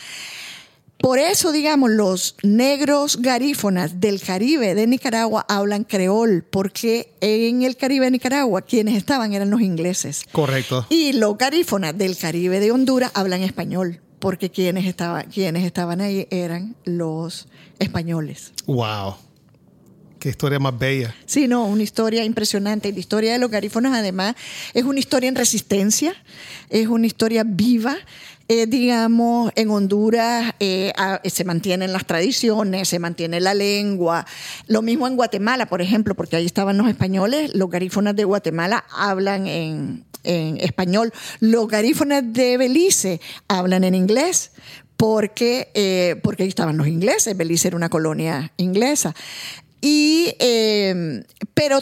Por 0.98 1.18
eso, 1.18 1.52
digamos, 1.52 1.90
los 1.90 2.36
negros 2.42 3.20
garífonas 3.20 4.00
del 4.00 4.22
Caribe 4.22 4.74
de 4.74 4.86
Nicaragua 4.86 5.44
hablan 5.48 5.84
creol, 5.84 6.44
porque 6.48 7.12
en 7.20 7.62
el 7.62 7.76
Caribe 7.76 8.06
de 8.06 8.12
Nicaragua 8.12 8.62
quienes 8.62 8.96
estaban 8.96 9.34
eran 9.34 9.50
los 9.50 9.60
ingleses. 9.60 10.24
Correcto. 10.32 10.86
Y 10.88 11.12
los 11.12 11.36
garífonas 11.36 11.96
del 11.98 12.16
Caribe 12.16 12.58
de 12.60 12.70
Honduras 12.70 13.10
hablan 13.14 13.42
español, 13.42 14.00
porque 14.18 14.50
quienes, 14.50 14.86
estaban, 14.86 15.30
quienes 15.30 15.64
estaban 15.64 16.00
ahí 16.00 16.26
eran 16.30 16.74
los 16.84 17.48
españoles. 17.78 18.52
¡Wow! 18.64 19.16
Qué 20.24 20.30
historia 20.30 20.58
más 20.58 20.78
bella. 20.78 21.14
Sí, 21.26 21.46
no, 21.46 21.66
una 21.66 21.82
historia 21.82 22.24
impresionante. 22.24 22.88
Y 22.88 22.92
la 22.92 23.00
historia 23.00 23.34
de 23.34 23.38
los 23.38 23.50
garífonos, 23.50 23.92
además, 23.92 24.34
es 24.72 24.84
una 24.84 24.98
historia 24.98 25.28
en 25.28 25.34
resistencia, 25.34 26.14
es 26.70 26.86
una 26.86 27.06
historia 27.06 27.44
viva 27.44 27.98
eh, 28.46 28.66
digamos, 28.66 29.52
en 29.56 29.70
Honduras 29.70 30.54
eh, 30.60 30.92
se 31.24 31.44
mantienen 31.44 31.94
las 31.94 32.04
tradiciones, 32.04 32.88
se 32.88 32.98
mantiene 32.98 33.40
la 33.40 33.54
lengua. 33.54 34.26
Lo 34.66 34.82
mismo 34.82 35.06
en 35.06 35.16
Guatemala, 35.16 35.66
por 35.66 35.80
ejemplo, 35.80 36.14
porque 36.14 36.36
ahí 36.36 36.44
estaban 36.44 36.76
los 36.76 36.86
españoles. 36.88 37.54
Los 37.54 37.70
garífonas 37.70 38.14
de 38.16 38.24
Guatemala 38.24 38.84
hablan 38.90 39.46
en, 39.46 40.04
español. 40.24 41.12
Los 41.40 41.68
garífonas 41.68 42.22
de 42.32 42.56
Belice 42.56 43.20
hablan 43.46 43.84
en 43.84 43.94
inglés 43.94 44.52
porque, 44.96 45.70
eh, 45.74 46.20
porque 46.22 46.44
ahí 46.44 46.48
estaban 46.48 46.76
los 46.76 46.86
ingleses. 46.86 47.36
Belice 47.36 47.68
era 47.68 47.76
una 47.76 47.88
colonia 47.88 48.52
inglesa. 48.56 49.14
Y, 49.82 50.34
pero 51.52 51.80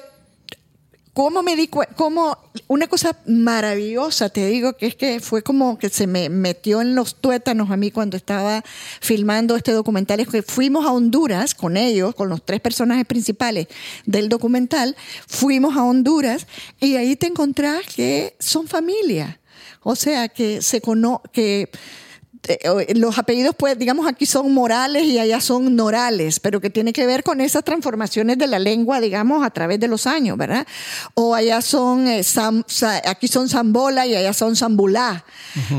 cómo 1.14 1.42
me 1.42 1.56
di 1.56 1.68
cómo 1.68 2.38
una 2.68 2.86
cosa 2.86 3.16
maravillosa, 3.26 4.30
te 4.30 4.46
digo, 4.46 4.74
que 4.74 4.86
es 4.86 4.94
que 4.94 5.20
fue 5.20 5.42
como 5.42 5.78
que 5.78 5.88
se 5.90 6.06
me 6.06 6.28
metió 6.28 6.80
en 6.80 6.94
los 6.94 7.16
tuétanos 7.16 7.70
a 7.70 7.76
mí 7.76 7.90
cuando 7.90 8.16
estaba 8.16 8.62
filmando 9.00 9.56
este 9.56 9.72
documental, 9.72 10.20
es 10.20 10.28
que 10.28 10.42
fuimos 10.42 10.86
a 10.86 10.92
Honduras 10.92 11.54
con 11.54 11.76
ellos, 11.76 12.14
con 12.14 12.28
los 12.28 12.44
tres 12.44 12.60
personajes 12.60 13.04
principales 13.06 13.66
del 14.06 14.28
documental, 14.28 14.96
fuimos 15.26 15.76
a 15.76 15.84
Honduras 15.84 16.46
y 16.80 16.96
ahí 16.96 17.16
te 17.16 17.26
encontrás 17.26 17.86
que 17.94 18.36
son 18.38 18.66
familia. 18.66 19.38
O 19.84 19.96
sea, 19.96 20.28
que 20.28 20.62
se 20.62 20.80
cono 20.80 21.22
que 21.32 21.68
los 22.94 23.18
apellidos, 23.18 23.54
pues, 23.56 23.78
digamos, 23.78 24.06
aquí 24.08 24.26
son 24.26 24.52
morales 24.52 25.04
y 25.04 25.18
allá 25.18 25.40
son 25.40 25.76
norales, 25.76 26.40
pero 26.40 26.60
que 26.60 26.70
tiene 26.70 26.92
que 26.92 27.06
ver 27.06 27.22
con 27.22 27.40
esas 27.40 27.62
transformaciones 27.62 28.36
de 28.36 28.48
la 28.48 28.58
lengua, 28.58 29.00
digamos, 29.00 29.44
a 29.44 29.50
través 29.50 29.78
de 29.78 29.86
los 29.86 30.06
años, 30.08 30.36
¿verdad? 30.36 30.66
O 31.14 31.34
allá 31.34 31.62
son, 31.62 32.08
eh, 32.08 32.22
aquí 33.04 33.28
son 33.28 33.48
Zambola 33.48 34.06
y 34.06 34.16
allá 34.16 34.32
son 34.32 34.56
Zambulá. 34.56 35.24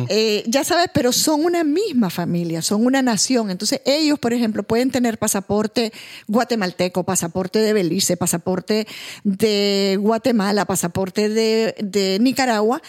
Eh, 0.07 0.43
ya 0.47 0.63
sabes, 0.63 0.87
pero 0.93 1.11
son 1.11 1.43
una 1.43 1.63
misma 1.65 2.09
familia, 2.09 2.61
son 2.61 2.85
una 2.85 3.01
nación. 3.01 3.51
Entonces, 3.51 3.81
ellos, 3.85 4.17
por 4.17 4.31
ejemplo, 4.31 4.63
pueden 4.63 4.89
tener 4.89 5.17
pasaporte 5.17 5.91
guatemalteco, 6.27 7.03
pasaporte 7.03 7.59
de 7.59 7.73
Belice, 7.73 8.15
pasaporte 8.15 8.87
de 9.23 9.97
Guatemala, 9.99 10.65
pasaporte 10.65 11.27
de, 11.27 11.75
de 11.79 12.19
Nicaragua, 12.21 12.81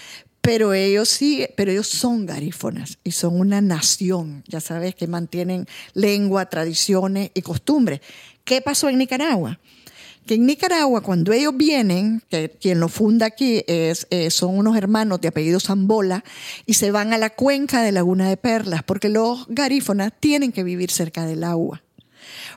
pero 0.44 0.74
ellos 0.74 1.08
sí, 1.08 1.46
pero 1.56 1.72
ellos 1.72 1.88
son 1.88 2.26
garífonas 2.26 2.98
y 3.02 3.12
son 3.12 3.40
una 3.40 3.62
nación, 3.62 4.44
ya 4.46 4.60
sabes, 4.60 4.94
que 4.94 5.06
mantienen 5.06 5.66
lengua, 5.94 6.50
tradiciones 6.50 7.30
y 7.32 7.40
costumbres. 7.40 8.02
¿Qué 8.44 8.60
pasó 8.60 8.90
en 8.90 8.98
Nicaragua? 8.98 9.58
Que 10.26 10.34
en 10.34 10.44
Nicaragua, 10.44 11.00
cuando 11.00 11.32
ellos 11.32 11.56
vienen, 11.56 12.22
que 12.28 12.50
quien 12.50 12.78
lo 12.78 12.88
funda 12.88 13.24
aquí 13.24 13.64
es, 13.66 14.06
eh, 14.10 14.30
son 14.30 14.58
unos 14.58 14.76
hermanos 14.76 15.18
de 15.22 15.28
apellido 15.28 15.60
Zambola, 15.60 16.22
y 16.66 16.74
se 16.74 16.90
van 16.90 17.14
a 17.14 17.18
la 17.18 17.30
cuenca 17.30 17.82
de 17.82 17.92
Laguna 17.92 18.28
de 18.28 18.36
Perlas, 18.36 18.82
porque 18.82 19.08
los 19.08 19.46
garífonas 19.48 20.12
tienen 20.20 20.52
que 20.52 20.62
vivir 20.62 20.90
cerca 20.90 21.24
del 21.24 21.42
agua. 21.42 21.82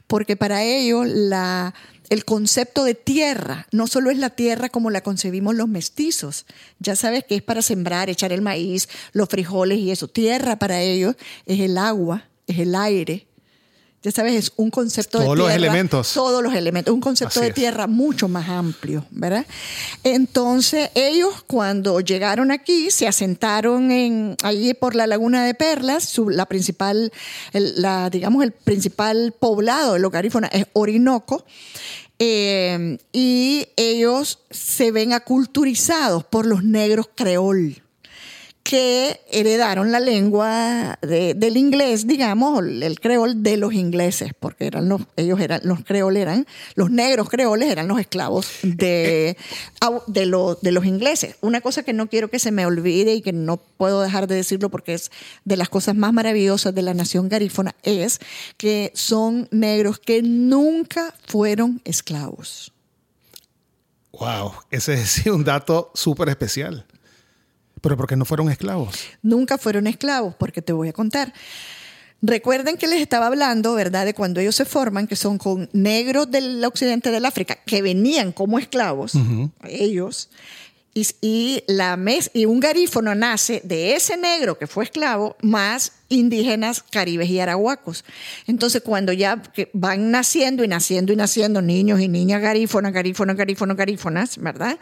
Porque 0.08 0.36
para 0.36 0.64
ellos 0.64 1.08
la, 1.08 1.74
el 2.10 2.26
concepto 2.26 2.84
de 2.84 2.96
tierra 2.96 3.68
no 3.72 3.88
solo 3.88 4.10
es 4.10 4.18
la 4.18 4.30
tierra 4.30 4.70
como 4.70 4.90
la 4.90 5.02
concebimos 5.02 5.56
los 5.56 5.68
mestizos, 5.68 6.46
ya 6.80 6.96
sabes 6.96 7.24
que 7.26 7.36
es 7.36 7.42
para 7.42 7.62
sembrar, 7.62 8.10
echar 8.10 8.32
el 8.32 8.42
maíz, 8.42 8.88
los 9.14 9.30
frijoles 9.30 9.80
y 9.80 9.92
eso. 9.92 10.08
Tierra 10.08 10.58
para 10.58 10.82
ellos 10.82 11.16
es 11.46 11.60
el 11.60 11.78
agua, 11.78 12.30
es 12.48 12.60
el 12.60 12.76
aire, 12.76 13.27
Ya 14.04 14.12
sabes, 14.12 14.36
es 14.36 14.54
un 14.58 14.70
concepto 14.70 15.18
de 15.18 15.26
tierra. 15.26 15.36
Todos 15.36 15.48
los 15.48 15.56
elementos. 15.56 16.14
Todos 16.14 16.44
los 16.44 16.54
elementos. 16.54 16.94
Un 16.94 17.02
concepto 17.02 17.42
de 17.42 17.52
tierra 17.52 17.88
mucho 17.88 18.28
más 18.28 18.48
amplio, 18.48 19.06
¿verdad? 19.10 19.46
Entonces, 20.04 20.92
ellos 20.94 21.44
cuando 21.48 22.00
llegaron 22.00 22.52
aquí, 22.52 22.92
se 22.92 23.08
asentaron 23.08 23.90
en, 23.90 24.38
allí 24.44 24.76
por 24.76 24.94
la 24.94 25.08
Laguna 25.08 25.44
de 25.46 25.56
Perlas, 25.56 26.16
la 26.30 26.46
principal, 26.46 27.12
la, 27.54 28.10
digamos, 28.12 28.44
el 28.44 28.52
principal 28.52 29.34
poblado 29.38 29.94
de 29.94 30.00
los 30.00 30.12
garífonas 30.12 30.52
es 30.54 30.68
Orinoco. 30.74 31.44
Eh, 32.20 32.98
y 33.12 33.68
ellos 33.76 34.40
se 34.50 34.92
ven 34.92 35.14
aculturizados 35.14 36.24
por 36.24 36.46
los 36.46 36.64
negros 36.64 37.10
creol 37.14 37.84
que 38.68 39.22
heredaron 39.32 39.94
la 39.94 40.02
lengua 40.02 41.00
del 41.02 41.56
inglés, 41.56 42.06
digamos, 42.06 42.62
el 42.62 43.00
creol 43.00 43.42
de 43.42 43.56
los 43.56 43.72
ingleses, 43.72 44.34
porque 44.38 44.68
eran 44.68 44.90
los, 44.90 45.04
ellos 45.16 45.40
eran, 45.40 45.62
los 45.64 45.86
creoles 45.86 46.22
eran, 46.22 46.46
los 46.76 46.92
negros 46.92 47.30
creoles 47.30 47.72
eran 47.72 47.88
los 47.88 47.98
esclavos 47.98 48.50
de, 48.64 49.38
de, 50.08 50.56
de 50.62 50.72
los 50.74 50.86
ingleses. 50.86 51.38
Una 51.40 51.62
cosa 51.62 51.84
que 51.84 51.94
no 51.94 52.08
quiero 52.10 52.30
que 52.30 52.40
se 52.40 52.52
me 52.52 52.66
olvide 52.66 53.14
y 53.14 53.22
que 53.22 53.32
no 53.32 53.56
puedo 53.56 54.02
dejar 54.02 54.28
de 54.28 54.36
decirlo 54.36 54.70
porque 54.70 54.96
es 54.96 55.12
de 55.46 55.56
las 55.56 55.70
cosas 55.70 55.96
más 55.96 56.12
maravillosas 56.12 56.76
de 56.76 56.82
la 56.82 56.94
nación 56.94 57.30
garífona, 57.30 57.74
es 57.84 58.20
que 58.58 58.92
son 58.94 59.48
negros 59.50 59.98
que 59.98 60.22
nunca 60.22 61.16
fueron 61.26 61.80
esclavos. 61.86 62.74
Wow, 64.12 64.52
ese 64.72 64.96
es 64.96 65.26
un 65.28 65.46
dato 65.46 65.90
súper 65.94 66.28
especial. 66.28 66.86
¿Pero 67.82 67.98
por 67.98 68.08
qué 68.08 68.16
no 68.16 68.26
fueron 68.26 68.50
esclavos? 68.50 68.96
Nunca 69.22 69.58
fueron 69.58 69.88
esclavos, 69.88 70.36
porque 70.36 70.62
te 70.62 70.74
voy 70.74 70.90
a 70.90 70.94
contar. 70.94 71.34
Recuerden 72.22 72.78
que 72.78 72.88
les 72.88 73.00
estaba 73.00 73.28
hablando, 73.28 73.76
¿verdad?, 73.76 74.06
de 74.06 74.16
cuando 74.16 74.40
ellos 74.40 74.56
se 74.56 74.66
forman, 74.66 75.06
que 75.06 75.16
son 75.16 75.38
con 75.38 75.70
negros 75.74 76.32
del 76.32 76.64
occidente 76.66 77.12
del 77.12 77.26
África, 77.26 77.56
que 77.66 77.84
venían 77.84 78.32
como 78.32 78.58
esclavos, 78.58 79.14
ellos, 79.64 80.30
y, 81.22 81.64
la 81.68 81.96
mes, 81.96 82.32
y 82.34 82.46
un 82.46 82.60
garífono 82.60 83.14
nace 83.14 83.62
de 83.64 83.96
ese 83.96 84.18
negro 84.18 84.58
que 84.58 84.66
fue 84.66 84.84
esclavo, 84.84 85.36
más 85.44 85.92
indígenas 86.10 86.84
caribes 86.90 87.30
y 87.30 87.40
arahuacos. 87.40 88.04
Entonces, 88.48 88.82
cuando 88.82 89.14
ya 89.14 89.44
van 89.74 90.10
naciendo 90.10 90.64
y 90.64 90.68
naciendo 90.68 91.14
y 91.14 91.16
naciendo 91.16 91.62
niños 91.62 92.00
y 92.00 92.08
niñas 92.08 92.42
garífonas, 92.42 92.94
garífonas, 92.94 93.36
garífonas, 93.36 93.78
garífonas, 93.78 94.38
¿verdad? 94.40 94.80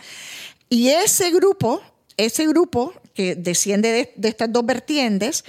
Y 0.69 0.87
ese 0.87 1.31
grupo 1.31 1.81
ese 2.17 2.48
grupo 2.48 2.93
que 3.13 3.36
desciende 3.36 4.13
de, 4.15 4.27
estas 4.27 4.51
dos 4.51 4.65
vertientes, 4.65 5.43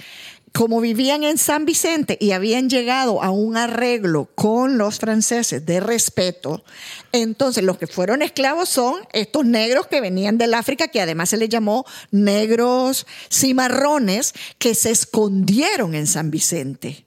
como 0.53 0.81
vivían 0.81 1.23
en 1.23 1.37
San 1.37 1.65
Vicente 1.65 2.17
y 2.19 2.31
habían 2.31 2.69
llegado 2.69 3.21
a 3.21 3.29
un 3.29 3.57
arreglo 3.57 4.29
con 4.33 4.77
los 4.77 4.97
franceses 4.97 5.65
de 5.65 5.79
respeto, 5.79 6.63
entonces 7.11 7.63
los 7.63 7.77
que 7.77 7.85
fueron 7.85 8.21
esclavos 8.21 8.69
son 8.69 8.95
estos 9.13 9.45
negros 9.45 9.87
que 9.87 10.01
venían 10.01 10.37
del 10.37 10.53
África, 10.53 10.87
que 10.87 11.01
además 11.01 11.29
se 11.29 11.37
les 11.37 11.49
llamó 11.49 11.85
negros 12.09 13.05
cimarrones, 13.31 14.33
que 14.57 14.73
se 14.73 14.89
escondieron 14.89 15.93
en 15.93 16.07
San 16.07 16.31
Vicente. 16.31 17.05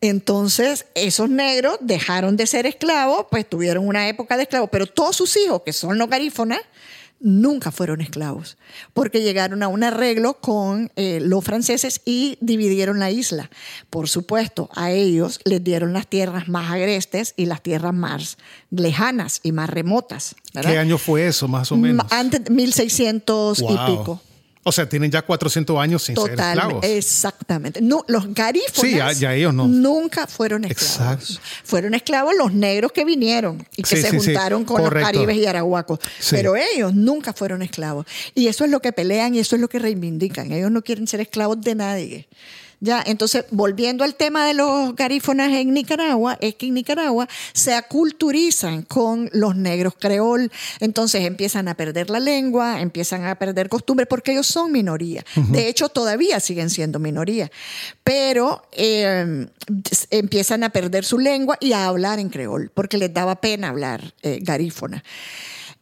Entonces, 0.00 0.84
esos 0.94 1.30
negros 1.30 1.78
dejaron 1.80 2.36
de 2.36 2.46
ser 2.46 2.66
esclavos, 2.66 3.26
pues 3.30 3.48
tuvieron 3.48 3.88
una 3.88 4.08
época 4.08 4.36
de 4.36 4.42
esclavos, 4.42 4.68
pero 4.70 4.86
todos 4.86 5.16
sus 5.16 5.34
hijos, 5.38 5.62
que 5.62 5.72
son 5.72 5.96
los 5.96 6.10
garífonas, 6.10 6.60
nunca 7.20 7.70
fueron 7.70 8.00
esclavos, 8.00 8.56
porque 8.92 9.22
llegaron 9.22 9.62
a 9.62 9.68
un 9.68 9.82
arreglo 9.82 10.34
con 10.34 10.92
eh, 10.96 11.20
los 11.22 11.42
franceses 11.44 12.00
y 12.04 12.36
dividieron 12.40 12.98
la 12.98 13.10
isla. 13.10 13.50
Por 13.90 14.08
supuesto, 14.08 14.68
a 14.74 14.90
ellos 14.90 15.40
les 15.44 15.64
dieron 15.64 15.92
las 15.92 16.06
tierras 16.06 16.48
más 16.48 16.70
agrestes 16.70 17.34
y 17.36 17.46
las 17.46 17.62
tierras 17.62 17.94
más 17.94 18.38
lejanas 18.70 19.40
y 19.42 19.52
más 19.52 19.70
remotas. 19.70 20.36
¿Qué 20.52 20.78
año 20.78 20.98
fue 20.98 21.26
eso, 21.26 21.48
más 21.48 21.72
o 21.72 21.76
menos? 21.76 22.06
Antes 22.10 22.44
de 22.44 22.50
1600 22.50 23.60
y 23.60 23.66
pico. 23.66 24.20
O 24.66 24.72
sea, 24.72 24.88
tienen 24.88 25.10
ya 25.10 25.22
400 25.22 25.78
años 25.78 26.02
sin 26.02 26.16
ser 26.16 26.32
esclavos. 26.32 26.82
Exactamente. 26.84 27.80
No, 27.82 28.04
los 28.08 28.32
garífonas 28.34 29.20
nunca 29.68 30.26
fueron 30.26 30.64
esclavos. 30.64 31.40
Fueron 31.62 31.94
esclavos 31.94 32.34
los 32.36 32.52
negros 32.52 32.90
que 32.92 33.04
vinieron 33.04 33.66
y 33.76 33.82
que 33.82 33.96
se 33.96 34.10
juntaron 34.10 34.64
con 34.64 34.82
los 34.82 34.90
caribes 34.90 35.36
y 35.36 35.46
arahuacos. 35.46 35.98
Pero 36.30 36.56
ellos 36.56 36.94
nunca 36.94 37.32
fueron 37.32 37.62
esclavos. 37.62 38.06
Y 38.34 38.46
eso 38.48 38.64
es 38.64 38.70
lo 38.70 38.80
que 38.80 38.92
pelean 38.92 39.34
y 39.34 39.38
eso 39.38 39.54
es 39.56 39.60
lo 39.60 39.68
que 39.68 39.78
reivindican. 39.78 40.50
Ellos 40.50 40.70
no 40.70 40.82
quieren 40.82 41.06
ser 41.06 41.20
esclavos 41.20 41.60
de 41.60 41.74
nadie. 41.74 42.28
Ya, 42.84 43.02
entonces, 43.06 43.46
volviendo 43.50 44.04
al 44.04 44.14
tema 44.14 44.46
de 44.46 44.52
los 44.52 44.94
garífonas 44.94 45.50
en 45.52 45.72
Nicaragua, 45.72 46.36
es 46.42 46.54
que 46.56 46.66
en 46.66 46.74
Nicaragua 46.74 47.26
se 47.54 47.72
aculturizan 47.72 48.82
con 48.82 49.30
los 49.32 49.56
negros 49.56 49.94
creol, 49.98 50.52
entonces 50.80 51.24
empiezan 51.24 51.68
a 51.68 51.76
perder 51.76 52.10
la 52.10 52.20
lengua, 52.20 52.82
empiezan 52.82 53.24
a 53.24 53.36
perder 53.36 53.70
costumbres, 53.70 54.06
porque 54.06 54.32
ellos 54.32 54.48
son 54.48 54.70
minoría. 54.70 55.24
De 55.34 55.66
hecho, 55.68 55.88
todavía 55.88 56.40
siguen 56.40 56.68
siendo 56.68 56.98
minoría, 56.98 57.50
pero 58.02 58.68
em, 58.72 59.48
empiezan 60.10 60.62
a 60.62 60.68
perder 60.68 61.06
su 61.06 61.18
lengua 61.18 61.56
y 61.60 61.72
a 61.72 61.86
hablar 61.86 62.18
en 62.18 62.28
creol, 62.28 62.70
porque 62.74 62.98
les 62.98 63.14
daba 63.14 63.40
pena 63.40 63.70
hablar 63.70 64.12
eh, 64.20 64.40
garífona. 64.42 65.02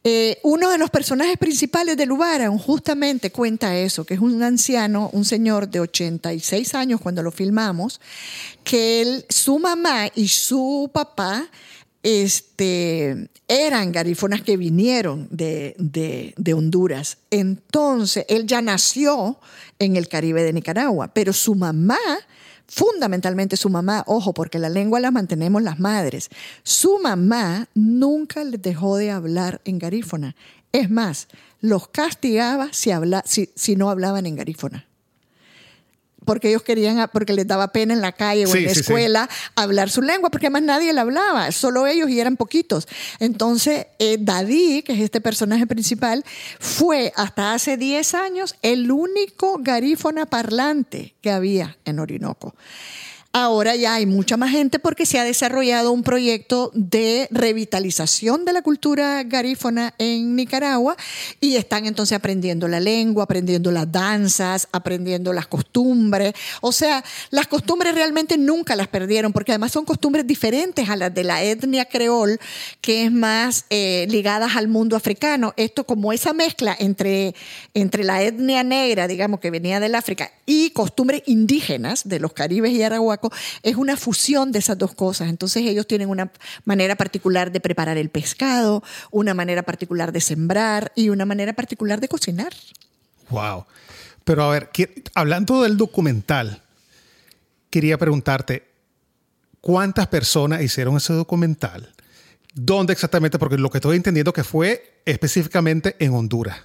Eh, 0.04 0.38
uno 0.42 0.70
de 0.70 0.78
los 0.78 0.90
personajes 0.90 1.38
principales 1.38 1.96
de 1.96 2.06
Lubaran 2.06 2.58
justamente 2.58 3.30
cuenta 3.30 3.76
eso, 3.76 4.04
que 4.04 4.14
es 4.14 4.20
un 4.20 4.42
anciano, 4.42 5.10
un 5.12 5.24
señor 5.24 5.68
de 5.68 5.78
86 5.78 6.74
años 6.74 7.00
cuando 7.00 7.22
lo 7.22 7.30
filmamos, 7.30 8.00
que 8.64 9.00
él, 9.00 9.24
su 9.28 9.60
mamá 9.60 10.08
y 10.14 10.26
su 10.26 10.90
papá 10.92 11.48
este, 12.02 13.28
eran 13.46 13.92
garífonas 13.92 14.42
que 14.42 14.56
vinieron 14.56 15.28
de, 15.30 15.76
de, 15.78 16.54
Honduras. 16.54 17.18
Entonces, 17.30 18.24
él 18.28 18.46
ya 18.46 18.60
nació 18.60 19.38
en 19.78 19.96
el 19.96 20.08
Caribe 20.08 20.42
de 20.42 20.52
Nicaragua, 20.52 21.14
pero 21.14 21.32
su 21.32 21.54
mamá 21.54 21.98
fundamentalmente 22.72 23.58
su 23.58 23.68
mamá, 23.68 24.02
ojo, 24.06 24.32
porque 24.32 24.58
la 24.58 24.70
lengua 24.70 24.98
la 24.98 25.10
mantenemos 25.10 25.62
las 25.62 25.78
madres, 25.78 26.30
su 26.62 26.98
mamá 26.98 27.68
nunca 27.74 28.42
les 28.44 28.62
dejó 28.62 28.96
de 28.96 29.10
hablar 29.10 29.60
en 29.66 29.78
garífona. 29.78 30.34
Es 30.72 30.88
más, 30.90 31.28
los 31.60 31.88
castigaba 31.88 32.70
si, 32.72 33.76
no 33.76 33.90
hablaban 33.90 34.24
en 34.24 34.36
garífona 34.36 34.86
porque 36.24 36.48
ellos 36.48 36.62
querían, 36.62 37.08
porque 37.12 37.32
les 37.32 37.46
daba 37.46 37.68
pena 37.68 37.94
en 37.94 38.00
la 38.00 38.12
calle 38.12 38.46
o 38.46 38.54
en 38.54 38.64
la 38.64 38.70
escuela 38.70 39.28
hablar 39.54 39.90
su 39.90 40.02
lengua, 40.02 40.30
porque 40.30 40.46
además 40.46 40.62
nadie 40.62 40.92
la 40.92 41.02
hablaba, 41.02 41.50
solo 41.52 41.86
ellos 41.86 42.08
y 42.10 42.20
eran 42.20 42.36
poquitos. 42.36 42.88
Entonces, 43.18 43.86
eh, 43.98 44.18
Dadí, 44.20 44.82
que 44.82 44.92
es 44.92 45.00
este 45.00 45.20
personaje 45.20 45.66
principal, 45.66 46.24
fue 46.60 47.12
hasta 47.16 47.54
hace 47.54 47.76
10 47.76 48.14
años 48.14 48.56
el 48.62 48.90
único 48.90 49.58
garífona 49.60 50.26
parlante 50.26 51.14
que 51.20 51.30
había 51.30 51.76
en 51.84 51.98
Orinoco. 51.98 52.54
Ahora 53.34 53.74
ya 53.76 53.94
hay 53.94 54.04
mucha 54.04 54.36
más 54.36 54.50
gente 54.50 54.78
porque 54.78 55.06
se 55.06 55.18
ha 55.18 55.24
desarrollado 55.24 55.90
un 55.90 56.02
proyecto 56.02 56.70
de 56.74 57.28
revitalización 57.30 58.44
de 58.44 58.52
la 58.52 58.60
cultura 58.60 59.22
garífona 59.22 59.94
en 59.96 60.36
Nicaragua 60.36 60.98
y 61.40 61.56
están 61.56 61.86
entonces 61.86 62.14
aprendiendo 62.14 62.68
la 62.68 62.78
lengua, 62.78 63.24
aprendiendo 63.24 63.70
las 63.70 63.90
danzas, 63.90 64.68
aprendiendo 64.70 65.32
las 65.32 65.46
costumbres. 65.46 66.34
O 66.60 66.72
sea, 66.72 67.02
las 67.30 67.46
costumbres 67.46 67.94
realmente 67.94 68.36
nunca 68.36 68.76
las 68.76 68.88
perdieron 68.88 69.32
porque 69.32 69.52
además 69.52 69.72
son 69.72 69.86
costumbres 69.86 70.26
diferentes 70.26 70.90
a 70.90 70.96
las 70.96 71.14
de 71.14 71.24
la 71.24 71.42
etnia 71.42 71.86
creol, 71.86 72.38
que 72.82 73.06
es 73.06 73.12
más 73.12 73.64
eh, 73.70 74.06
ligadas 74.10 74.56
al 74.56 74.68
mundo 74.68 74.94
africano. 74.94 75.54
Esto 75.56 75.84
como 75.84 76.12
esa 76.12 76.34
mezcla 76.34 76.76
entre, 76.78 77.34
entre 77.72 78.04
la 78.04 78.22
etnia 78.22 78.62
negra, 78.62 79.08
digamos, 79.08 79.40
que 79.40 79.50
venía 79.50 79.80
del 79.80 79.94
África, 79.94 80.30
y 80.46 80.70
costumbres 80.70 81.22
indígenas 81.26 82.08
de 82.08 82.20
los 82.20 82.32
caribes 82.32 82.72
y 82.72 82.82
arahuacos 82.82 83.32
es 83.62 83.76
una 83.76 83.96
fusión 83.96 84.52
de 84.52 84.58
esas 84.58 84.78
dos 84.78 84.94
cosas. 84.94 85.28
Entonces 85.28 85.62
ellos 85.64 85.86
tienen 85.86 86.08
una 86.08 86.32
manera 86.64 86.96
particular 86.96 87.52
de 87.52 87.60
preparar 87.60 87.98
el 87.98 88.10
pescado, 88.10 88.82
una 89.10 89.34
manera 89.34 89.62
particular 89.62 90.12
de 90.12 90.20
sembrar 90.20 90.92
y 90.94 91.08
una 91.08 91.24
manera 91.24 91.52
particular 91.52 92.00
de 92.00 92.08
cocinar. 92.08 92.52
Wow. 93.30 93.66
Pero 94.24 94.44
a 94.44 94.50
ver, 94.50 94.70
hablando 95.14 95.62
del 95.62 95.76
documental, 95.76 96.62
quería 97.70 97.98
preguntarte, 97.98 98.68
¿cuántas 99.60 100.06
personas 100.08 100.62
hicieron 100.62 100.96
ese 100.96 101.12
documental? 101.12 101.92
¿Dónde 102.54 102.92
exactamente? 102.92 103.38
Porque 103.38 103.56
lo 103.56 103.70
que 103.70 103.78
estoy 103.78 103.96
entendiendo 103.96 104.32
que 104.32 104.44
fue 104.44 105.00
específicamente 105.04 105.96
en 105.98 106.14
Honduras. 106.14 106.60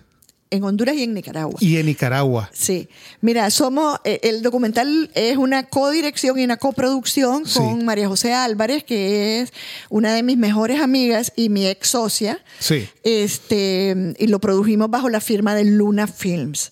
En 0.49 0.63
Honduras 0.63 0.95
y 0.95 1.03
en 1.03 1.13
Nicaragua. 1.13 1.57
Y 1.59 1.77
en 1.77 1.85
Nicaragua. 1.85 2.49
Sí. 2.53 2.87
Mira, 3.21 3.49
somos, 3.49 3.99
eh, 4.03 4.19
el 4.23 4.41
documental 4.41 5.09
es 5.13 5.37
una 5.37 5.63
codirección 5.63 6.39
y 6.39 6.43
una 6.43 6.57
coproducción 6.57 7.43
con 7.45 7.85
María 7.85 8.07
José 8.07 8.33
Álvarez, 8.33 8.83
que 8.83 9.41
es 9.41 9.53
una 9.89 10.13
de 10.13 10.23
mis 10.23 10.37
mejores 10.37 10.81
amigas 10.81 11.33
y 11.35 11.49
mi 11.49 11.67
ex 11.67 11.89
socia. 11.89 12.39
Sí. 12.59 12.87
Este, 13.03 14.15
y 14.17 14.27
lo 14.27 14.39
produjimos 14.39 14.89
bajo 14.89 15.09
la 15.09 15.21
firma 15.21 15.55
de 15.55 15.65
Luna 15.65 16.07
Films. 16.07 16.71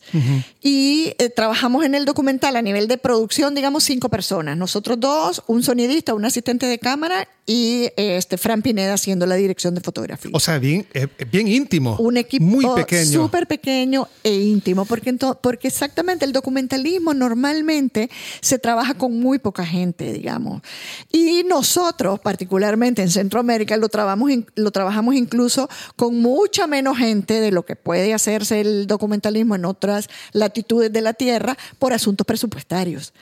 Y 0.62 1.14
eh, 1.18 1.30
trabajamos 1.30 1.86
en 1.86 1.96
el 1.96 2.06
documental 2.06 2.56
a 2.56 2.62
nivel 2.62 2.88
de 2.88 2.98
producción, 2.98 3.56
digamos, 3.56 3.84
cinco 3.84 4.10
personas. 4.10 4.58
Nosotros 4.58 5.00
dos, 5.00 5.44
un 5.48 5.64
sonidista, 5.64 6.14
un 6.14 6.26
asistente 6.26 6.66
de 6.66 6.80
cámara 6.80 7.28
y 7.46 7.90
este 7.96 8.38
Fran 8.38 8.64
Pineda 8.64 8.96
haciendo 8.96 9.28
la 9.28 9.36
dirección 9.36 9.76
de 9.76 9.82
fotografía. 9.82 10.32
O 10.34 10.40
sea, 10.40 10.58
bien, 10.58 10.88
eh, 10.94 11.08
bien 11.32 11.48
íntimo. 11.48 11.96
Un 12.00 12.18
equipo 12.18 12.44
muy 12.44 12.66
pequeño. 12.76 13.24
Súper 13.24 13.46
pequeño 13.46 14.08
e 14.24 14.34
íntimo, 14.34 14.86
porque, 14.86 15.16
porque 15.42 15.68
exactamente 15.68 16.26
el 16.26 16.34
documentalismo 16.34 17.14
normalmente 17.14 18.10
se 18.42 18.58
trabaja 18.58 18.96
con 18.96 19.20
muy 19.20 19.38
poca 19.38 19.64
gente, 19.64 20.12
digamos. 20.12 20.64
Y 21.12 21.44
nosotros, 21.44 22.20
particularmente 22.20 23.04
en 23.04 23.12
Centroamérica, 23.12 23.78
lo 23.78 23.90
trabajamos, 23.90 24.32
lo 24.56 24.72
trabajamos 24.72 25.14
incluso 25.14 25.70
con 25.96 26.20
mucha 26.20 26.66
menos 26.66 26.98
gente 26.98 27.40
de 27.40 27.52
lo 27.52 27.64
que 27.64 27.76
puede 27.76 28.14
hacerse 28.16 28.62
el 28.62 28.88
documentalismo 28.88 29.54
en 29.54 29.66
otras 29.66 30.10
latitudes 30.32 30.92
de 30.92 31.02
la 31.02 31.14
Tierra 31.14 31.56
por 31.78 31.94
asuntos 31.94 32.26
presupuestarios. 32.26 33.14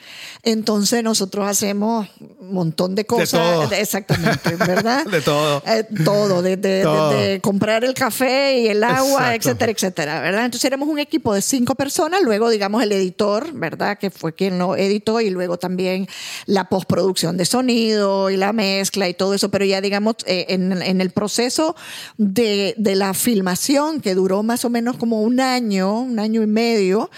Entonces 0.44 1.04
nosotros 1.04 1.46
hacemos 1.46 2.08
un 2.40 2.54
montón 2.54 2.96
de 2.96 3.06
cosas. 3.06 3.70
De 3.70 3.82
exactamente 3.82 4.13
¿verdad? 4.60 5.06
de 5.06 5.22
todo. 5.22 5.64
Eh, 5.66 5.86
todo, 6.04 6.42
de, 6.42 7.40
comprar 7.42 7.84
el 7.84 7.94
café 7.94 8.60
y 8.60 8.68
el 8.68 8.84
agua, 8.84 9.36
etcétera, 9.36 9.72
etcétera, 9.72 10.22
¿verdad? 10.22 10.46
Entonces 10.46 10.66
éramos 10.66 10.90
un 10.90 11.00
equipo 11.00 11.34
de 11.34 11.42
cinco 11.42 11.76
personas, 11.76 12.22
luego 12.22 12.50
digamos 12.50 12.84
el 12.84 12.92
editor, 12.92 13.52
¿verdad? 13.54 13.98
Que 13.98 14.10
fue 14.10 14.34
quien 14.34 14.60
lo 14.60 14.76
editó 14.76 15.22
y 15.22 15.30
luego 15.30 15.58
también 15.58 16.08
la 16.46 16.70
postproducción 16.70 17.38
de 17.38 17.46
sonido 17.46 18.30
y 18.30 18.38
la 18.38 18.54
mezcla 18.54 19.08
y 19.08 19.14
todo 19.14 19.34
eso, 19.34 19.50
pero 19.50 19.66
ya 19.66 19.82
digamos 19.82 20.16
eh, 20.26 20.46
en, 20.50 21.02
el 21.02 21.10
proceso 21.12 21.76
de, 22.18 22.76
de 22.78 22.96
la 22.96 23.14
filmación 23.14 24.02
que 24.02 24.16
duró 24.16 24.44
más 24.44 24.66
o 24.66 24.70
menos 24.70 24.98
como 24.98 25.22
un 25.22 25.40
año, 25.40 26.02
un 26.02 26.20
año 26.20 26.42
y 26.42 26.48
medio, 26.48 27.10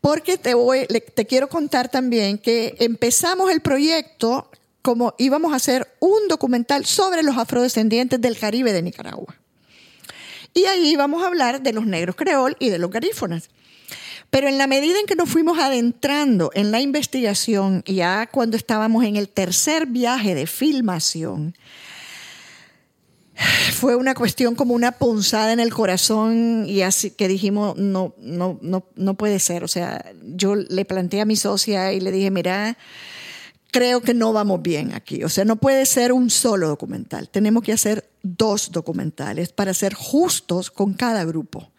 porque 0.00 0.38
te, 0.38 0.54
voy, 0.54 0.86
te 0.86 1.26
quiero 1.26 1.48
contar 1.48 1.88
también 1.88 2.38
que 2.38 2.76
empezamos 2.78 3.50
el 3.50 3.60
proyecto 3.60 4.50
como 4.82 5.14
íbamos 5.18 5.52
a 5.52 5.56
hacer 5.56 5.86
un 6.00 6.28
documental 6.28 6.84
sobre 6.84 7.22
los 7.22 7.36
afrodescendientes 7.36 8.20
del 8.20 8.38
Caribe 8.38 8.72
de 8.72 8.82
Nicaragua. 8.82 9.36
Y 10.54 10.64
ahí 10.64 10.88
íbamos 10.88 11.22
a 11.22 11.26
hablar 11.26 11.62
de 11.62 11.72
los 11.72 11.86
negros 11.86 12.16
creol 12.16 12.56
y 12.58 12.70
de 12.70 12.78
los 12.78 12.90
garífonas. 12.90 13.50
Pero 14.30 14.48
en 14.48 14.58
la 14.58 14.66
medida 14.66 14.98
en 14.98 15.06
que 15.06 15.16
nos 15.16 15.28
fuimos 15.28 15.58
adentrando 15.58 16.50
en 16.54 16.70
la 16.70 16.80
investigación, 16.80 17.82
ya 17.86 18.26
cuando 18.26 18.56
estábamos 18.56 19.04
en 19.04 19.16
el 19.16 19.28
tercer 19.28 19.86
viaje 19.86 20.34
de 20.34 20.46
filmación, 20.46 21.54
fue 23.72 23.94
una 23.94 24.14
cuestión 24.14 24.54
como 24.54 24.74
una 24.74 24.92
punzada 24.92 25.52
en 25.52 25.60
el 25.60 25.72
corazón 25.72 26.64
y 26.66 26.82
así 26.82 27.10
que 27.10 27.28
dijimos, 27.28 27.76
no, 27.76 28.14
no, 28.18 28.58
no, 28.60 28.84
no 28.96 29.14
puede 29.14 29.38
ser. 29.38 29.64
O 29.64 29.68
sea, 29.68 30.04
yo 30.22 30.56
le 30.56 30.84
planteé 30.84 31.20
a 31.20 31.24
mi 31.24 31.36
socia 31.36 31.92
y 31.92 32.00
le 32.00 32.10
dije, 32.10 32.30
mira, 32.30 32.76
creo 33.70 34.00
que 34.00 34.14
no 34.14 34.32
vamos 34.32 34.62
bien 34.62 34.94
aquí. 34.94 35.24
O 35.24 35.28
sea, 35.28 35.44
no 35.44 35.56
puede 35.56 35.86
ser 35.86 36.12
un 36.12 36.30
solo 36.30 36.68
documental. 36.68 37.28
Tenemos 37.28 37.62
que 37.62 37.72
hacer 37.72 38.08
dos 38.22 38.72
documentales 38.72 39.52
para 39.52 39.74
ser 39.74 39.94
justos 39.94 40.70
con 40.70 40.94
cada 40.94 41.24
grupo. 41.24 41.70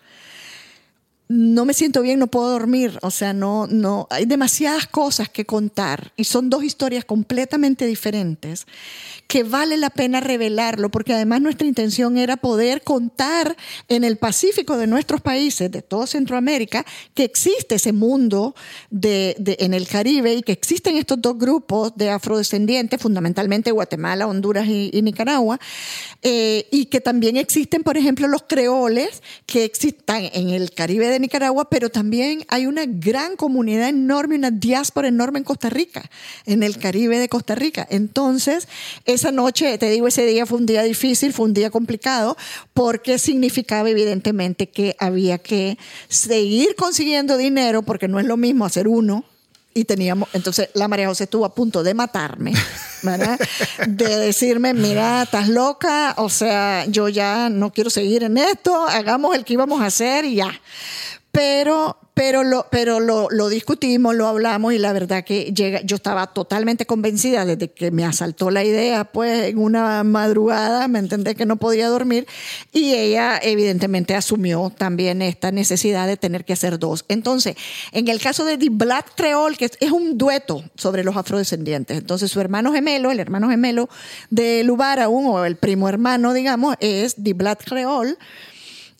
No 1.31 1.63
me 1.63 1.75
siento 1.75 2.01
bien, 2.01 2.17
no 2.17 2.25
puedo 2.25 2.49
dormir, 2.49 2.97
o 3.03 3.11
sea, 3.11 3.33
no, 3.33 3.67
no, 3.67 4.07
hay 4.09 4.25
demasiadas 4.25 4.87
cosas 4.87 5.29
que 5.29 5.45
contar 5.45 6.11
y 6.17 6.23
son 6.23 6.49
dos 6.49 6.63
historias 6.63 7.05
completamente 7.05 7.85
diferentes 7.85 8.65
que 9.27 9.43
vale 9.43 9.77
la 9.77 9.91
pena 9.91 10.21
revelarlo, 10.21 10.89
porque 10.89 11.13
además 11.13 11.39
nuestra 11.39 11.67
intención 11.67 12.17
era 12.17 12.35
poder 12.37 12.81
contar 12.81 13.55
en 13.87 14.03
el 14.03 14.17
Pacífico 14.17 14.75
de 14.75 14.87
nuestros 14.87 15.21
países, 15.21 15.69
de 15.69 15.83
toda 15.83 16.07
Centroamérica, 16.07 16.83
que 17.13 17.25
existe 17.25 17.75
ese 17.75 17.93
mundo 17.93 18.55
de, 18.89 19.35
en 19.59 19.75
el 19.75 19.87
Caribe 19.87 20.33
y 20.33 20.41
que 20.41 20.51
existen 20.51 20.97
estos 20.97 21.21
dos 21.21 21.37
grupos 21.37 21.95
de 21.95 22.09
afrodescendientes, 22.09 22.99
fundamentalmente 22.99 23.69
Guatemala, 23.69 24.25
Honduras 24.25 24.67
y, 24.67 24.99
Nicaragua, 25.03 25.59
eh, 26.23 26.67
y 26.71 26.87
que 26.87 26.99
también 26.99 27.37
existen, 27.37 27.83
por 27.83 27.97
ejemplo, 27.97 28.27
los 28.27 28.45
creoles 28.47 29.21
que 29.45 29.63
existan 29.63 30.27
en 30.33 30.49
el 30.49 30.71
Caribe 30.71 31.07
de 31.07 31.18
Nicaragua, 31.19 31.69
pero 31.69 31.89
también 31.89 32.45
hay 32.47 32.65
una 32.65 32.85
gran 32.85 33.35
comunidad 33.35 33.89
enorme, 33.89 34.35
una 34.35 34.51
diáspora 34.51 35.07
enorme 35.07 35.39
en 35.39 35.45
Costa 35.45 35.69
Rica, 35.69 36.09
en 36.45 36.63
el 36.63 36.77
Caribe 36.77 37.19
de 37.19 37.29
Costa 37.29 37.55
Rica. 37.55 37.87
Entonces, 37.89 38.67
esa 39.05 39.31
noche, 39.31 39.77
te 39.77 39.89
digo, 39.89 40.07
ese 40.07 40.25
día 40.25 40.45
fue 40.45 40.57
un 40.57 40.65
día 40.65 40.83
difícil, 40.83 41.33
fue 41.33 41.45
un 41.45 41.53
día 41.53 41.69
complicado, 41.69 42.37
porque 42.73 43.19
significaba 43.19 43.89
evidentemente 43.89 44.69
que 44.69 44.95
había 44.99 45.37
que 45.37 45.77
seguir 46.07 46.75
consiguiendo 46.75 47.37
dinero, 47.37 47.83
porque 47.83 48.07
no 48.07 48.19
es 48.19 48.25
lo 48.25 48.37
mismo 48.37 48.65
hacer 48.65 48.87
uno 48.87 49.25
y 49.73 49.85
teníamos, 49.85 50.29
entonces 50.33 50.69
la 50.73 50.87
María 50.87 51.07
José 51.07 51.25
estuvo 51.25 51.45
a 51.45 51.53
punto 51.53 51.83
de 51.83 51.93
matarme, 51.93 52.53
¿verdad? 53.03 53.39
De 53.87 54.17
decirme, 54.17 54.73
mira, 54.73 55.23
estás 55.23 55.47
loca, 55.47 56.15
o 56.17 56.29
sea, 56.29 56.85
yo 56.85 57.07
ya 57.07 57.49
no 57.49 57.71
quiero 57.71 57.89
seguir 57.89 58.23
en 58.23 58.37
esto, 58.37 58.87
hagamos 58.87 59.35
el 59.35 59.45
que 59.45 59.53
íbamos 59.53 59.81
a 59.81 59.85
hacer 59.85 60.25
y 60.25 60.35
ya. 60.35 60.59
Pero 61.31 61.78
pero 62.19 62.43
lo, 62.43 62.67
pero 62.69 62.99
lo, 62.99 63.29
lo, 63.31 63.47
discutimos, 63.47 64.13
lo 64.13 64.27
hablamos 64.27 64.73
y 64.73 64.77
la 64.77 64.91
verdad 64.91 65.23
que 65.23 65.53
llega, 65.53 65.79
yo 65.83 65.95
estaba 65.95 66.27
totalmente 66.27 66.85
convencida 66.85 67.45
desde 67.45 67.71
que 67.71 67.91
me 67.91 68.03
asaltó 68.03 68.51
la 68.51 68.61
idea, 68.61 69.05
pues 69.05 69.47
en 69.47 69.57
una 69.57 70.03
madrugada, 70.03 70.89
me 70.89 70.99
entendé 70.99 71.33
que 71.35 71.45
no 71.45 71.55
podía 71.55 71.87
dormir. 71.87 72.27
Y 72.73 72.93
ella 72.93 73.39
evidentemente 73.41 74.15
asumió 74.15 74.69
también 74.69 75.21
esta 75.21 75.53
necesidad 75.53 76.07
de 76.07 76.17
tener 76.17 76.43
que 76.43 76.51
hacer 76.51 76.77
dos. 76.77 77.05
Entonces, 77.07 77.55
en 77.93 78.09
el 78.09 78.19
caso 78.19 78.43
de 78.43 78.57
The 78.57 78.67
Black 78.69 79.13
Creole, 79.15 79.55
que 79.55 79.71
es 79.79 79.91
un 79.93 80.17
dueto 80.17 80.61
sobre 80.75 81.05
los 81.05 81.15
afrodescendientes, 81.15 81.99
entonces 81.99 82.29
su 82.29 82.41
hermano 82.41 82.73
gemelo, 82.73 83.11
el 83.11 83.21
hermano 83.21 83.49
gemelo 83.49 83.87
de 84.29 84.65
Lubaraun 84.65 85.25
o 85.27 85.45
el 85.45 85.55
primo 85.55 85.87
hermano, 85.87 86.33
digamos, 86.33 86.75
es 86.81 87.15
The 87.15 87.31
Black 87.31 87.63
Creole 87.63 88.17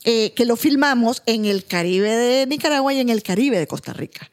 eh, 0.05 0.33
que 0.33 0.45
lo 0.45 0.55
filmamos 0.55 1.23
en 1.25 1.43
el 1.43 1.65
Caribe 1.65 2.15
de 2.15 2.47
Nicaragua 2.47 2.93
y 2.93 3.01
en 3.01 3.09
el 3.09 3.21
Caribe 3.21 3.59
de 3.59 3.67
Costa 3.67 3.91
Rica. 3.91 4.29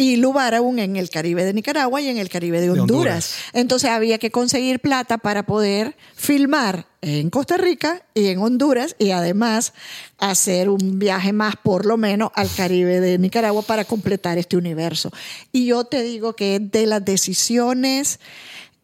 Y 0.00 0.14
Lubaraun 0.14 0.78
en 0.78 0.94
el 0.94 1.10
Caribe 1.10 1.44
de 1.44 1.52
Nicaragua 1.52 2.00
y 2.00 2.06
en 2.06 2.18
el 2.18 2.28
Caribe 2.28 2.60
de 2.60 2.70
Honduras. 2.70 3.34
Entonces 3.52 3.90
había 3.90 4.18
que 4.18 4.30
conseguir 4.30 4.78
plata 4.78 5.18
para 5.18 5.44
poder 5.44 5.96
filmar 6.14 6.86
en 7.00 7.30
Costa 7.30 7.56
Rica 7.56 8.04
y 8.14 8.28
en 8.28 8.38
Honduras 8.38 8.94
y 8.96 9.10
además 9.10 9.72
hacer 10.18 10.68
un 10.68 11.00
viaje 11.00 11.32
más 11.32 11.56
por 11.56 11.84
lo 11.84 11.96
menos 11.96 12.30
al 12.34 12.48
Caribe 12.56 13.00
de 13.00 13.18
Nicaragua 13.18 13.62
para 13.62 13.84
completar 13.84 14.38
este 14.38 14.56
universo. 14.56 15.10
Y 15.50 15.66
yo 15.66 15.82
te 15.82 16.02
digo 16.02 16.36
que 16.36 16.60
de 16.60 16.86
las 16.86 17.04
decisiones 17.04 18.20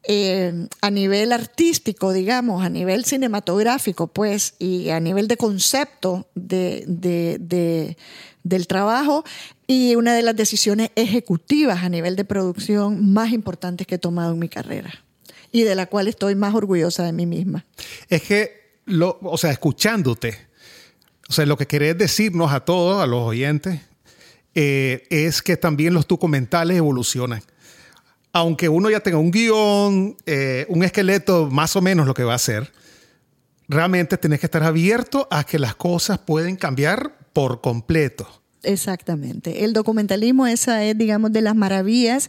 eh, 0.06 0.68
a 0.82 0.90
nivel 0.90 1.32
artístico, 1.32 2.12
digamos, 2.12 2.62
a 2.62 2.68
nivel 2.68 3.04
cinematográfico, 3.04 4.06
pues, 4.06 4.54
y 4.58 4.90
a 4.90 5.00
nivel 5.00 5.28
de 5.28 5.36
concepto 5.36 6.26
de, 6.34 7.96
del 8.42 8.66
trabajo, 8.66 9.24
y 9.66 9.94
una 9.96 10.14
de 10.14 10.22
las 10.22 10.36
decisiones 10.36 10.90
ejecutivas 10.94 11.82
a 11.82 11.88
nivel 11.88 12.16
de 12.16 12.24
producción 12.26 13.12
más 13.12 13.32
importantes 13.32 13.86
que 13.86 13.94
he 13.94 13.98
tomado 13.98 14.34
en 14.34 14.38
mi 14.38 14.48
carrera 14.48 14.92
y 15.50 15.62
de 15.62 15.74
la 15.74 15.86
cual 15.86 16.08
estoy 16.08 16.34
más 16.34 16.54
orgullosa 16.54 17.04
de 17.04 17.12
mí 17.12 17.24
misma. 17.24 17.64
Es 18.08 18.22
que, 18.22 18.80
lo, 18.84 19.18
o 19.22 19.38
sea, 19.38 19.52
escuchándote, 19.52 20.36
o 21.28 21.32
sea, 21.32 21.46
lo 21.46 21.56
que 21.56 21.66
querés 21.66 21.96
decirnos 21.96 22.52
a 22.52 22.60
todos, 22.60 23.02
a 23.02 23.06
los 23.06 23.22
oyentes, 23.22 23.80
eh, 24.54 25.06
es 25.08 25.40
que 25.40 25.56
también 25.56 25.94
los 25.94 26.06
documentales 26.06 26.76
evolucionan 26.76 27.42
aunque 28.34 28.68
uno 28.68 28.90
ya 28.90 28.98
tenga 28.98 29.16
un 29.16 29.30
guion, 29.30 30.16
eh, 30.26 30.66
un 30.68 30.82
esqueleto, 30.82 31.48
más 31.50 31.76
o 31.76 31.80
menos 31.80 32.04
lo 32.04 32.14
que 32.14 32.24
va 32.24 32.32
a 32.32 32.36
hacer, 32.36 32.72
realmente 33.68 34.18
tenés 34.18 34.40
que 34.40 34.46
estar 34.46 34.64
abierto 34.64 35.28
a 35.30 35.44
que 35.44 35.60
las 35.60 35.76
cosas 35.76 36.18
pueden 36.18 36.56
cambiar 36.56 37.16
por 37.32 37.60
completo. 37.60 38.42
Exactamente. 38.64 39.64
El 39.64 39.72
documentalismo, 39.72 40.48
esa 40.48 40.82
es, 40.84 40.98
digamos, 40.98 41.32
de 41.32 41.42
las 41.42 41.54
maravillas 41.54 42.28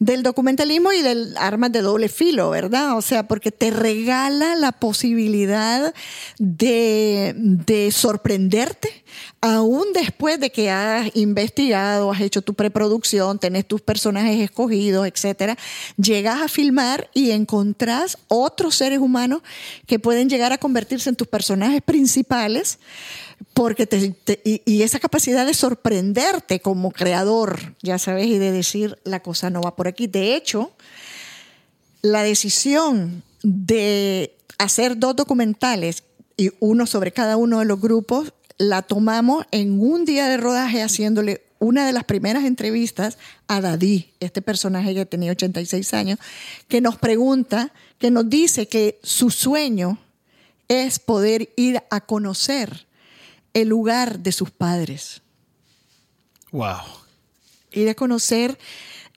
del 0.00 0.22
documentalismo 0.22 0.92
y 0.92 1.02
del 1.02 1.36
armas 1.36 1.70
de 1.72 1.82
doble 1.82 2.08
filo, 2.08 2.50
¿verdad? 2.50 2.96
O 2.96 3.02
sea, 3.02 3.28
porque 3.28 3.52
te 3.52 3.70
regala 3.70 4.56
la 4.56 4.72
posibilidad 4.72 5.94
de, 6.38 7.34
de 7.36 7.92
sorprenderte 7.92 9.04
aún 9.40 9.92
después 9.94 10.38
de 10.38 10.50
que 10.50 10.70
has 10.70 11.14
investigado, 11.14 12.10
has 12.10 12.20
hecho 12.20 12.42
tu 12.42 12.54
preproducción, 12.54 13.38
tenés 13.38 13.66
tus 13.66 13.80
personajes 13.80 14.40
escogidos, 14.40 15.06
etcétera, 15.06 15.56
llegas 15.96 16.40
a 16.40 16.48
filmar 16.48 17.10
y 17.14 17.30
encontrás 17.30 18.18
otros 18.28 18.74
seres 18.74 18.98
humanos 18.98 19.42
que 19.86 19.98
pueden 19.98 20.28
llegar 20.28 20.52
a 20.52 20.58
convertirse 20.58 21.08
en 21.08 21.16
tus 21.16 21.28
personajes 21.28 21.82
principales 21.82 22.78
porque 23.54 23.88
y, 24.44 24.82
esa 24.82 24.98
capacidad 24.98 25.46
de 25.46 25.54
sorprenderte 25.54 26.60
como 26.60 26.90
creador, 26.90 27.74
ya 27.82 27.98
sabes, 27.98 28.26
y 28.26 28.38
de 28.38 28.52
decir 28.52 28.98
la 29.04 29.20
cosa 29.20 29.50
no 29.50 29.62
va 29.62 29.76
por 29.76 29.88
aquí. 29.90 30.06
De 30.06 30.34
hecho, 30.34 30.72
la 32.02 32.22
decisión 32.22 33.22
de 33.42 34.34
hacer 34.58 34.98
dos 34.98 35.16
documentales 35.16 36.04
y 36.36 36.50
uno 36.60 36.86
sobre 36.86 37.12
cada 37.12 37.36
uno 37.36 37.58
de 37.58 37.64
los 37.64 37.80
grupos 37.80 38.32
la 38.58 38.82
tomamos 38.82 39.46
en 39.50 39.80
un 39.80 40.04
día 40.04 40.28
de 40.28 40.36
rodaje 40.36 40.82
haciéndole 40.82 41.42
una 41.58 41.86
de 41.86 41.92
las 41.92 42.04
primeras 42.04 42.44
entrevistas 42.44 43.18
a 43.46 43.60
Dadí, 43.60 44.10
este 44.20 44.42
personaje 44.42 44.94
que 44.94 45.06
tenía 45.06 45.32
86 45.32 45.94
años, 45.94 46.18
que 46.68 46.80
nos 46.80 46.96
pregunta, 46.96 47.72
que 47.98 48.10
nos 48.10 48.28
dice 48.28 48.66
que 48.66 48.98
su 49.02 49.30
sueño 49.30 49.98
es 50.68 50.98
poder 50.98 51.52
ir 51.56 51.82
a 51.90 52.00
conocer 52.00 52.86
el 53.52 53.68
lugar 53.68 54.20
de 54.20 54.32
sus 54.32 54.50
padres. 54.50 55.20
Wow. 56.52 56.80
Ir 57.72 57.88
a 57.88 57.94
conocer 57.94 58.58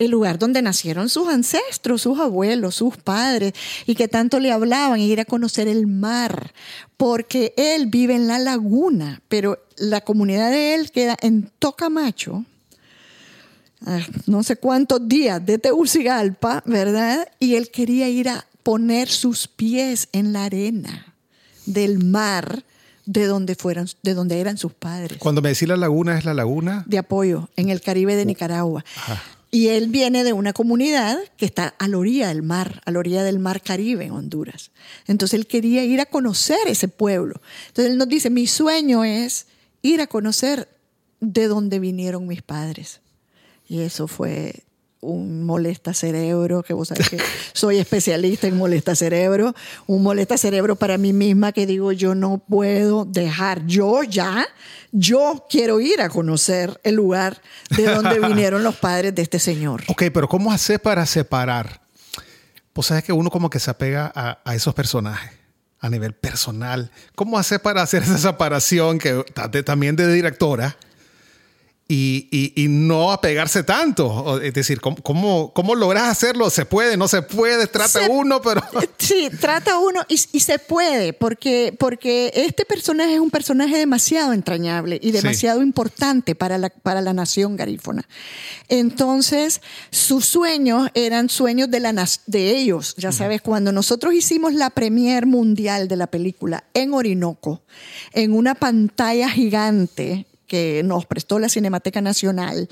el 0.04 0.12
lugar 0.12 0.40
donde 0.40 0.62
nacieron 0.62 1.10
sus 1.10 1.28
ancestros, 1.28 2.02
sus 2.02 2.20
abuelos, 2.20 2.76
sus 2.76 2.98
padres, 2.98 3.54
y 3.86 3.96
que 3.96 4.08
tanto 4.08 4.40
le 4.40 4.52
hablaban, 4.52 5.00
ir 5.00 5.20
a 5.20 5.26
conocer 5.26 5.68
el 5.68 5.88
mar, 5.88 6.54
porque 6.98 7.54
él 7.58 7.88
vive 7.88 8.16
en 8.16 8.28
la 8.28 8.40
laguna, 8.40 9.22
pero 9.28 9.60
la 9.78 10.02
comunidad 10.02 10.52
de 10.52 10.76
él 10.76 10.92
queda 10.92 11.18
en 11.22 11.52
Tocamacho, 11.60 12.46
no 14.28 14.44
sé 14.44 14.56
cuántos 14.56 15.08
días 15.08 15.46
de 15.46 15.58
Tegucigalpa, 15.58 16.64
¿verdad? 16.66 17.28
Y 17.40 17.56
él 17.56 17.70
quería 17.70 18.08
ir 18.08 18.30
a 18.30 18.46
poner 18.64 19.10
sus 19.10 19.48
pies 19.48 20.08
en 20.14 20.32
la 20.32 20.46
arena 20.46 21.14
del 21.66 22.04
mar 22.04 22.64
de 23.06 23.26
donde 23.26 23.56
fueron, 23.56 23.88
de 24.02 24.14
donde 24.14 24.40
eran 24.40 24.58
sus 24.58 24.74
padres. 24.74 25.18
Cuando 25.20 25.42
me 25.42 25.50
decís 25.50 25.68
la 25.68 25.78
laguna, 25.78 26.18
es 26.18 26.26
la 26.26 26.34
laguna 26.34 26.84
de 26.88 26.98
apoyo 26.98 27.50
en 27.56 27.70
el 27.70 27.82
Caribe 27.82 28.16
de 28.16 28.24
uh, 28.24 28.26
Nicaragua. 28.26 28.86
Y 29.54 29.68
él 29.68 29.90
viene 29.90 30.24
de 30.24 30.34
una 30.34 30.52
comunidad 30.52 31.20
que 31.38 31.46
está 31.46 31.76
a 31.78 31.88
la 31.88 32.00
orilla 32.00 32.30
del 32.30 32.42
mar, 32.42 32.82
a 32.86 32.92
la 32.92 32.98
orilla 32.98 33.24
del 33.24 33.38
mar 33.38 33.62
Caribe 33.62 34.04
en 34.04 34.12
Honduras. 34.12 34.72
Entonces 35.06 35.40
él 35.40 35.46
quería 35.46 35.84
ir 35.84 36.02
a 36.02 36.08
conocer 36.08 36.58
ese 36.66 36.88
pueblo. 36.88 37.40
Entonces 37.68 37.92
él 37.92 38.00
nos 38.00 38.08
dice, 38.08 38.32
mi 38.32 38.48
sueño 38.48 39.04
es 39.04 39.46
ir 39.84 40.02
a 40.02 40.08
conocer 40.08 40.68
de 41.20 41.46
dónde 41.48 41.78
vinieron 41.78 42.26
mis 42.26 42.42
padres. 42.42 43.02
Y 43.70 43.82
eso 43.82 44.08
fue 44.08 44.64
un 45.04 45.44
molesta 45.44 45.94
cerebro, 45.94 46.64
que 46.64 46.74
vos 46.74 46.88
sabés 46.88 47.10
que 47.10 47.18
soy 47.54 47.78
especialista 47.78 48.48
en 48.48 48.58
molesta 48.58 48.96
cerebro, 48.96 49.54
un 49.86 50.02
molesta 50.02 50.38
cerebro 50.38 50.76
para 50.76 50.98
mí 50.98 51.14
misma 51.14 51.52
que 51.52 51.66
digo, 51.66 51.92
yo 51.92 52.16
no 52.16 52.38
puedo 52.40 53.06
dejar, 53.06 53.66
yo 53.66 54.04
ya, 54.04 54.48
yo 54.92 55.46
quiero 55.50 55.80
ir 55.80 56.02
a 56.02 56.10
conocer 56.10 56.80
el 56.84 56.96
lugar 56.96 57.42
de 57.76 57.84
donde 57.84 58.20
vinieron 58.28 58.64
los 58.64 58.76
padres 58.76 59.14
de 59.14 59.22
este 59.22 59.40
señor. 59.40 59.84
Ok, 59.88 60.04
pero 60.14 60.28
¿cómo 60.28 60.52
hacer 60.52 60.82
para 60.82 61.06
separar? 61.06 61.82
Pues 62.72 62.88
sabes 62.88 63.04
que 63.04 63.14
uno 63.14 63.30
como 63.30 63.50
que 63.50 63.60
se 63.60 63.70
apega 63.70 64.12
a, 64.16 64.40
a 64.44 64.56
esos 64.56 64.74
personajes 64.74 65.44
a 65.84 65.90
nivel 65.90 66.14
personal. 66.14 66.90
¿Cómo 67.14 67.38
hacer 67.38 67.62
para 67.62 67.82
hacer 67.82 68.04
esa 68.04 68.18
separación 68.18 69.00
que 69.00 69.22
también 69.66 69.98
de 69.98 70.12
directora? 70.12 70.78
Y, 71.96 72.54
y, 72.56 72.68
no 72.68 73.12
apegarse 73.12 73.64
tanto. 73.64 74.42
Es 74.42 74.54
decir, 74.54 74.82
¿cómo, 74.82 75.54
cómo, 75.54 75.76
logras 75.76 76.10
hacerlo? 76.10 76.50
¿Se 76.50 76.66
puede? 76.66 76.98
¿No 76.98 77.08
se 77.08 77.22
puede? 77.22 77.68
Trata 77.68 78.08
uno, 78.10 78.42
pero... 78.42 78.62
Sí, 78.98 79.30
trata 79.40 79.78
uno 79.80 80.02
y, 80.08 80.16
y, 80.32 80.40
se 80.40 80.60
puede, 80.60 81.12
porque, 81.12 81.76
porque 81.78 82.32
este 82.36 82.64
personaje 82.64 83.16
es 83.16 83.20
un 83.20 83.30
personaje 83.30 83.78
demasiado 83.78 84.32
entrañable 84.32 84.98
y 85.02 85.12
demasiado 85.12 85.62
importante 85.62 86.36
para 86.36 86.58
la, 86.58 86.70
para 86.70 87.02
la 87.02 87.14
nación 87.14 87.58
garífona. 87.58 88.08
Entonces, 88.70 89.62
sus 89.92 90.26
sueños 90.26 90.90
eran 90.94 91.30
sueños 91.30 91.70
de, 91.70 91.82
la, 91.82 92.10
de 92.28 92.58
ellos. 92.58 92.96
Ya 92.98 93.12
sabes, 93.12 93.42
cuando 93.42 93.72
nosotros 93.72 94.14
hicimos 94.14 94.54
la 94.54 94.70
premier 94.70 95.26
mundial 95.26 95.88
de 95.90 95.98
la 95.98 96.08
película 96.08 96.64
en 96.74 96.94
Orinoco, 96.94 97.62
en 98.14 98.34
una 98.34 98.56
pantalla 98.56 99.30
gigante, 99.30 100.26
que 100.48 100.82
nos 100.84 101.06
prestó 101.06 101.40
la 101.40 101.50
Cinemateca 101.50 102.02
Nacional, 102.02 102.70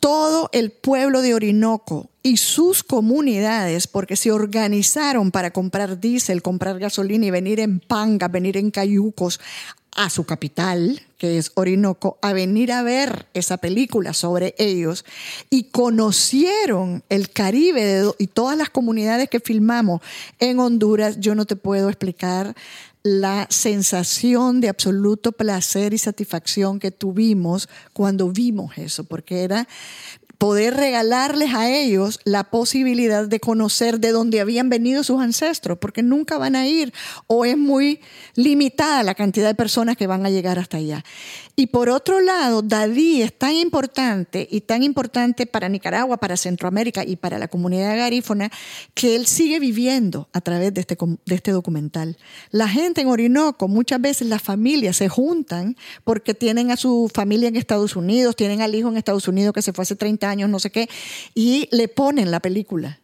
todo 0.00 0.48
el 0.52 0.70
pueblo 0.70 1.22
de 1.22 1.34
Orinoco 1.34 2.08
y 2.22 2.36
sus 2.36 2.84
comunidades, 2.84 3.86
porque 3.86 4.16
se 4.16 4.30
organizaron 4.30 5.30
para 5.30 5.50
comprar 5.50 6.00
diésel, 6.00 6.42
comprar 6.42 6.78
gasolina 6.78 7.26
y 7.26 7.30
venir 7.30 7.60
en 7.60 7.80
panga, 7.80 8.28
venir 8.28 8.56
en 8.56 8.70
cayucos 8.70 9.40
a 9.98 10.10
su 10.10 10.24
capital, 10.24 11.00
que 11.16 11.38
es 11.38 11.50
Orinoco, 11.56 12.18
a 12.22 12.32
venir 12.32 12.70
a 12.70 12.82
ver 12.82 13.26
esa 13.34 13.56
película 13.56 14.12
sobre 14.14 14.54
ellos 14.56 15.04
y 15.50 15.64
conocieron 15.64 17.02
el 17.08 17.30
Caribe 17.30 18.04
y 18.18 18.28
todas 18.28 18.56
las 18.56 18.70
comunidades 18.70 19.28
que 19.28 19.40
filmamos 19.40 20.00
en 20.38 20.60
Honduras. 20.60 21.18
Yo 21.18 21.34
no 21.34 21.46
te 21.46 21.56
puedo 21.56 21.88
explicar 21.88 22.54
la 23.08 23.46
sensación 23.50 24.60
de 24.60 24.68
absoluto 24.68 25.32
placer 25.32 25.94
y 25.94 25.98
satisfacción 25.98 26.78
que 26.78 26.90
tuvimos 26.90 27.68
cuando 27.92 28.30
vimos 28.30 28.76
eso, 28.76 29.04
porque 29.04 29.42
era 29.42 29.66
poder 30.38 30.74
regalarles 30.74 31.52
a 31.52 31.68
ellos 31.68 32.20
la 32.24 32.44
posibilidad 32.44 33.26
de 33.26 33.40
conocer 33.40 33.98
de 33.98 34.12
dónde 34.12 34.40
habían 34.40 34.68
venido 34.68 35.02
sus 35.02 35.20
ancestros, 35.20 35.78
porque 35.78 36.02
nunca 36.02 36.38
van 36.38 36.54
a 36.54 36.68
ir 36.68 36.92
o 37.26 37.44
es 37.44 37.58
muy 37.58 38.00
limitada 38.36 39.02
la 39.02 39.16
cantidad 39.16 39.48
de 39.48 39.56
personas 39.56 39.96
que 39.96 40.06
van 40.06 40.24
a 40.24 40.30
llegar 40.30 40.60
hasta 40.60 40.76
allá. 40.76 41.04
Y 41.58 41.66
por 41.66 41.90
otro 41.90 42.20
lado, 42.20 42.62
Dadí 42.62 43.20
es 43.20 43.36
tan 43.36 43.52
importante 43.56 44.46
y 44.48 44.60
tan 44.60 44.84
importante 44.84 45.44
para 45.44 45.68
Nicaragua, 45.68 46.16
para 46.18 46.36
Centroamérica 46.36 47.04
y 47.04 47.16
para 47.16 47.36
la 47.36 47.48
comunidad 47.48 47.96
garífona, 47.96 48.48
que 48.94 49.16
él 49.16 49.26
sigue 49.26 49.58
viviendo 49.58 50.28
a 50.32 50.40
través 50.40 50.72
de 50.72 50.82
este, 50.82 50.96
de 50.96 51.34
este 51.34 51.50
documental. 51.50 52.16
La 52.52 52.68
gente 52.68 53.00
en 53.00 53.08
Orinoco, 53.08 53.66
muchas 53.66 54.00
veces 54.00 54.28
las 54.28 54.40
familias 54.40 54.98
se 54.98 55.08
juntan 55.08 55.76
porque 56.04 56.32
tienen 56.32 56.70
a 56.70 56.76
su 56.76 57.10
familia 57.12 57.48
en 57.48 57.56
Estados 57.56 57.96
Unidos, 57.96 58.36
tienen 58.36 58.62
al 58.62 58.76
hijo 58.76 58.88
en 58.88 58.96
Estados 58.96 59.26
Unidos 59.26 59.52
que 59.52 59.62
se 59.62 59.72
fue 59.72 59.82
hace 59.82 59.96
30 59.96 60.30
años, 60.30 60.48
no 60.48 60.60
sé 60.60 60.70
qué, 60.70 60.88
y 61.34 61.68
le 61.72 61.88
ponen 61.88 62.30
la 62.30 62.38
película 62.38 63.00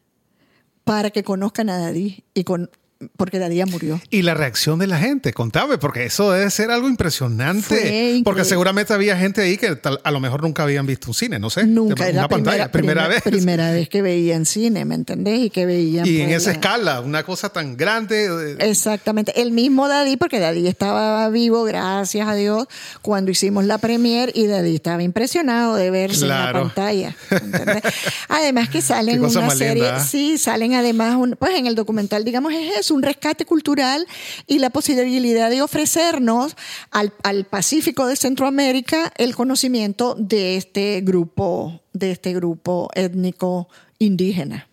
para 0.84 1.10
que 1.10 1.24
conozcan 1.24 1.70
a 1.70 1.78
Dadí 1.78 2.22
y 2.34 2.44
con, 2.44 2.70
porque 3.16 3.38
Dadía 3.38 3.66
murió. 3.66 4.00
Y 4.10 4.22
la 4.22 4.34
reacción 4.34 4.78
de 4.78 4.86
la 4.86 4.98
gente, 4.98 5.32
contame, 5.32 5.78
porque 5.78 6.04
eso 6.04 6.30
debe 6.32 6.50
ser 6.50 6.70
algo 6.70 6.88
impresionante. 6.88 8.22
Porque 8.24 8.44
seguramente 8.44 8.92
había 8.92 9.16
gente 9.16 9.42
ahí 9.42 9.56
que 9.56 9.78
a 10.02 10.10
lo 10.10 10.20
mejor 10.20 10.42
nunca 10.42 10.62
habían 10.62 10.86
visto 10.86 11.08
un 11.08 11.14
cine, 11.14 11.38
no 11.38 11.50
sé. 11.50 11.66
Nunca, 11.66 12.08
una 12.08 12.28
pantalla, 12.28 12.70
primera, 12.70 13.08
vez. 13.08 13.22
Primera 13.22 13.70
vez 13.70 13.88
que 13.88 14.02
veían 14.02 14.46
cine, 14.46 14.84
¿me 14.84 14.94
entendés? 14.94 15.40
Y 15.40 15.50
que 15.50 15.66
veían. 15.66 16.06
Y 16.06 16.20
en 16.20 16.28
pues, 16.28 16.42
esa 16.42 16.52
escala, 16.52 17.00
una 17.00 17.22
cosa 17.22 17.48
tan 17.50 17.76
grande. 17.76 18.26
Eh, 18.26 18.56
Exactamente. 18.70 19.40
El 19.40 19.52
mismo 19.52 19.88
Daddy, 19.88 20.16
porque 20.16 20.40
Daddy 20.40 20.66
estaba 20.66 21.28
vivo, 21.28 21.64
gracias 21.64 22.28
a 22.28 22.34
Dios, 22.34 22.66
cuando 23.02 23.30
hicimos 23.30 23.64
la 23.64 23.78
premier 23.78 24.32
y 24.34 24.46
Daddy 24.46 24.74
estaba 24.74 25.02
impresionado 25.02 25.76
de 25.76 25.90
verse 25.90 26.22
en 26.22 26.28
la 26.28 26.52
pantalla. 26.52 27.16
además 28.28 28.68
que 28.68 28.82
salen 28.82 29.24
una 29.24 29.50
serie, 29.50 29.88
¿eh? 29.88 30.00
sí, 30.06 30.38
salen 30.38 30.74
además, 30.74 31.16
pues 31.38 31.54
en 31.56 31.66
el 31.66 31.74
documental, 31.74 32.24
digamos, 32.24 32.52
es 32.52 32.78
eso 32.78 32.93
un 32.94 33.02
rescate 33.02 33.44
cultural 33.44 34.06
y 34.46 34.58
la 34.58 34.70
posibilidad 34.70 35.50
de 35.50 35.62
ofrecernos 35.62 36.56
al, 36.90 37.12
al 37.22 37.44
Pacífico 37.44 38.06
de 38.06 38.16
Centroamérica 38.16 39.12
el 39.16 39.34
conocimiento 39.34 40.14
de 40.18 40.56
este 40.56 41.00
grupo, 41.02 41.82
de 41.92 42.12
este 42.12 42.32
grupo 42.32 42.90
étnico 42.94 43.68
indígena. 43.98 44.68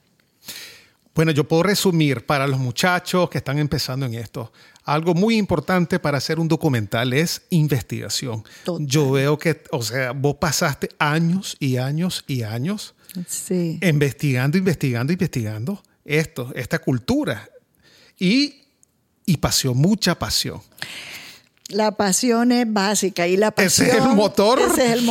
Bueno, 1.14 1.32
yo 1.32 1.46
puedo 1.46 1.64
resumir 1.64 2.26
para 2.26 2.48
los 2.48 2.60
muchachos 2.60 3.30
que 3.30 3.40
están 3.40 3.60
empezando 3.60 4.06
en 4.06 4.14
esto. 4.14 4.52
Algo 4.86 5.14
muy 5.14 5.38
importante 5.38 6.00
para 6.00 6.18
hacer 6.18 6.40
un 6.40 6.48
documental 6.48 7.14
es 7.14 7.44
investigación. 7.50 8.44
Yo 8.80 9.12
veo 9.12 9.38
que, 9.38 9.62
o 9.72 9.84
sea, 9.84 10.14
vos 10.14 10.36
pasaste 10.40 10.90
años 10.98 11.58
y 11.60 11.78
años 11.78 12.24
y 12.28 12.44
años 12.44 12.96
investigando, 13.82 14.58
investigando, 14.58 15.12
investigando 15.12 15.84
esto, 16.06 16.52
esta 16.56 16.80
cultura, 16.80 17.48
y, 18.22 18.62
y 19.26 19.38
pasión, 19.38 19.76
mucha 19.78 20.18
pasión. 20.18 20.62
La 21.70 21.92
pasión 21.92 22.52
es 22.52 22.72
básica 22.72 23.28
y 23.28 23.38
la 23.38 23.52
pasión 23.52 23.88
ese 23.88 23.98
es 23.98 24.04
el 24.04 24.12
motor, 24.12 24.60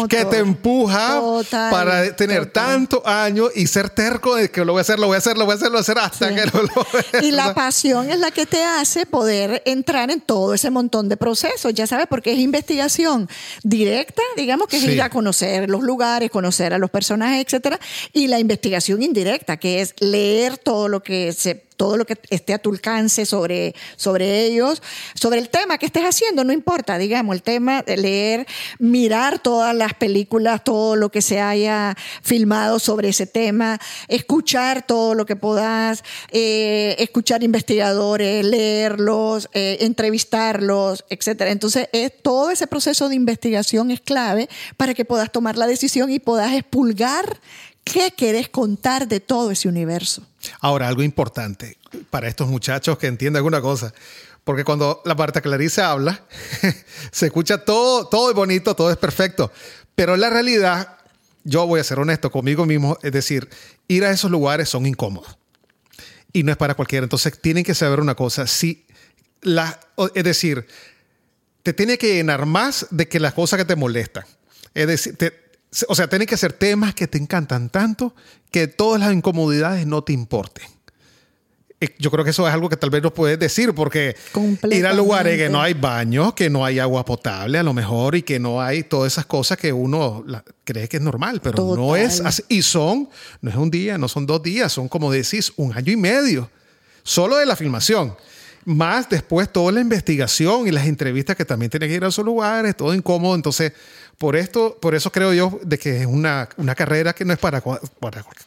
que 0.09 0.27
te 0.27 0.39
empuja 0.39 1.21
para 1.71 2.15
tener 2.15 2.53
tantos 2.53 3.01
años 3.07 3.51
y 3.57 3.67
ser 3.67 3.89
terco 3.89 4.37
de 4.37 4.51
que 4.51 4.63
lo 4.65 4.75
voy 4.75 4.81
a 4.81 4.83
hacer, 4.83 4.99
lo 4.99 5.07
voy 5.07 5.15
a 5.15 5.19
hacer, 5.19 5.39
lo 5.39 5.47
voy 5.47 5.55
a 5.55 5.57
hacer, 5.57 5.69
lo 5.69 5.73
voy 5.73 5.79
a 5.79 5.81
hacer 5.81 5.99
hasta 5.99 6.35
que 6.35 6.45
lo 6.45 6.63
logre. 6.63 7.27
Y 7.27 7.31
la 7.33 7.55
pasión 7.55 8.11
es 8.11 8.19
la 8.19 8.31
que 8.31 8.45
te 8.45 8.63
hace 8.63 9.07
poder 9.07 9.63
entrar 9.65 10.11
en 10.11 10.21
todo 10.21 10.53
ese 10.53 10.71
montón 10.71 11.09
de 11.09 11.17
procesos, 11.17 11.73
ya 11.73 11.87
sabes, 11.87 12.07
porque 12.09 12.33
es 12.33 12.39
investigación 12.39 13.29
directa, 13.63 14.23
digamos 14.37 14.69
que 14.69 14.77
es 14.77 14.85
ir 14.85 15.03
a 15.03 15.09
conocer 15.09 15.69
los 15.69 15.83
lugares, 15.83 16.31
conocer 16.31 16.75
a 16.75 16.79
los 16.79 16.91
personajes, 16.91 17.43
etcétera, 17.47 17.81
y 18.13 18.29
la 18.29 18.39
investigación 18.39 19.03
indirecta, 19.03 19.57
que 19.57 19.81
es 19.81 19.95
leer 19.99 20.59
todo 20.59 20.89
lo 20.89 21.03
que 21.03 21.33
se 21.33 21.70
todo 21.81 21.97
lo 21.97 22.05
que 22.05 22.19
esté 22.29 22.53
a 22.53 22.59
tu 22.59 22.73
alcance 22.73 23.25
sobre, 23.25 23.75
sobre 23.97 24.45
ellos, 24.45 24.83
sobre 25.15 25.39
el 25.39 25.49
tema 25.49 25.79
que 25.79 25.87
estés 25.87 26.03
haciendo, 26.03 26.45
no 26.45 26.53
importa, 26.53 26.99
digamos, 26.99 27.35
el 27.35 27.43
tema 27.43 27.81
de 27.81 27.97
leer, 27.97 28.47
mirar 28.79 29.39
todas 29.39 29.75
las 29.75 29.95
películas, 29.95 30.63
todo 30.63 30.95
lo 30.95 31.11
que 31.11 31.23
se 31.23 31.41
haya 31.41 31.97
filmado 32.21 32.81
sobre 32.81 33.09
ese 33.09 33.27
tema, 33.27 33.81
escuchar 34.09 34.87
todo 34.87 35.15
lo 35.15 35.25
que 35.25 35.37
puedas, 35.37 36.05
eh, 36.33 36.97
escuchar 36.99 37.43
investigadores, 37.43 38.45
leerlos, 38.45 39.49
eh, 39.55 39.79
entrevistarlos, 39.81 41.07
etc. 41.09 41.45
Entonces, 41.47 41.89
todo 42.21 42.51
ese 42.51 42.67
proceso 42.67 43.09
de 43.09 43.15
investigación 43.15 43.91
es 43.91 44.03
clave 44.03 44.51
para 44.77 44.93
que 44.93 45.07
puedas 45.07 45.33
tomar 45.33 45.57
la 45.57 45.67
decisión 45.67 46.11
y 46.11 46.19
puedas 46.19 46.53
expulgar 46.53 47.41
¿Qué 47.93 48.13
querés 48.13 48.49
contar 48.49 49.09
de 49.09 49.19
todo 49.19 49.51
ese 49.51 49.69
universo? 49.69 50.23
Ahora, 50.61 50.87
algo 50.87 51.03
importante 51.03 51.77
para 52.09 52.29
estos 52.29 52.49
muchachos 52.49 52.97
que 52.99 53.09
entiendan 53.09 53.39
alguna 53.39 53.61
cosa. 53.61 53.93
Porque 54.45 54.65
cuando 54.65 55.03
la 55.05 55.17
Marta 55.17 55.41
Clarice 55.41 55.83
habla, 55.83 56.25
se 57.11 57.27
escucha 57.27 57.65
todo, 57.65 58.07
todo 58.07 58.31
es 58.31 58.37
bonito, 58.37 58.77
todo 58.77 58.91
es 58.91 58.97
perfecto. 58.97 59.51
Pero 59.97 60.17
la 60.17 60.31
realidad, 60.31 60.99
yo 61.43 61.67
voy 61.67 61.81
a 61.81 61.85
ser 61.85 61.99
honesto 61.99 62.31
conmigo 62.31 62.65
mismo, 62.65 62.97
es 63.03 63.11
decir, 63.11 63.49
ir 63.89 64.05
a 64.05 64.11
esos 64.13 64.31
lugares 64.31 64.69
son 64.69 64.87
incómodos. 64.87 65.37
Y 66.33 66.45
no 66.45 66.53
es 66.53 66.59
para 66.59 66.75
cualquiera. 66.75 67.05
Entonces, 67.05 67.41
tienen 67.41 67.65
que 67.65 67.75
saber 67.75 67.99
una 67.99 68.15
cosa. 68.15 68.47
Si 68.47 68.87
la, 69.43 69.81
es 70.15 70.25
decir, 70.25 70.65
te 71.65 71.73
tiene 71.73 71.99
que 71.99 72.15
llenar 72.15 72.47
más 72.47 72.87
de 72.91 73.09
que 73.09 73.19
las 73.19 73.35
cosas 73.35 73.59
que 73.59 73.65
te 73.65 73.75
molestan. 73.75 74.25
Es 74.75 74.87
decir, 74.87 75.17
te, 75.17 75.50
o 75.89 75.95
sea, 75.95 76.09
tienen 76.09 76.27
que 76.27 76.37
ser 76.37 76.53
temas 76.53 76.95
que 76.95 77.07
te 77.07 77.19
encantan 77.19 77.69
tanto 77.71 78.15
que 78.51 78.67
todas 78.67 79.01
las 79.01 79.13
incomodidades 79.13 79.87
no 79.87 80.03
te 80.03 80.13
importen. 80.13 80.67
Yo 81.99 82.11
creo 82.11 82.25
que 82.25 82.31
eso 82.31 82.47
es 82.47 82.53
algo 82.53 82.69
que 82.69 82.77
tal 82.77 82.91
vez 82.91 83.03
no 83.03 83.15
puedes 83.15 83.39
decir, 83.39 83.75
porque 83.75 84.15
ir 84.71 84.87
a 84.87 84.93
lugares 84.93 85.39
que 85.39 85.49
no 85.49 85.63
hay 85.63 85.73
baños, 85.73 86.35
que 86.35 86.51
no 86.51 86.63
hay 86.63 86.79
agua 86.79 87.07
potable 87.07 87.57
a 87.57 87.63
lo 87.63 87.73
mejor 87.73 88.17
y 88.17 88.23
que 88.23 88.39
no 88.39 88.61
hay 88.61 88.83
todas 88.83 89.15
esas 89.15 89.25
cosas 89.25 89.57
que 89.57 89.73
uno 89.73 90.23
cree 90.65 90.89
que 90.89 90.99
es 90.99 91.03
normal, 91.03 91.41
pero 91.43 91.75
no 91.75 91.97
es 91.97 92.21
así. 92.21 92.43
Y 92.49 92.61
son, 92.61 93.09
no 93.41 93.51
es 93.51 93.57
un 93.57 93.71
día, 93.71 93.97
no 93.97 94.09
son 94.09 94.27
dos 94.27 94.43
días, 94.43 94.71
son 94.71 94.89
como 94.89 95.11
decís, 95.11 95.55
un 95.57 95.75
año 95.75 95.91
y 95.91 95.97
medio, 95.97 96.51
solo 97.03 97.39
de 97.39 97.47
la 97.47 97.57
filmación. 97.57 98.15
Más 98.67 99.09
después 99.09 99.51
toda 99.51 99.73
la 99.73 99.81
investigación 99.81 100.69
y 100.69 100.71
las 100.71 100.87
entrevistas 100.87 101.35
que 101.35 101.47
también 101.47 101.71
tienen 101.71 101.89
que 101.89 101.95
ir 101.95 102.05
a 102.05 102.09
esos 102.09 102.27
lugares, 102.27 102.77
todo 102.77 102.93
incómodo. 102.93 103.35
Entonces, 103.35 103.73
por 104.21 104.37
esto, 104.37 104.77
por 104.83 104.95
eso 104.95 105.11
creo 105.11 105.33
yo 105.33 105.59
de 105.63 105.79
que 105.79 106.03
es 106.03 106.07
una, 106.07 106.47
una 106.59 106.75
carrera 106.75 107.15
que 107.15 107.25
no 107.25 107.33
es 107.33 107.39
para, 107.39 107.63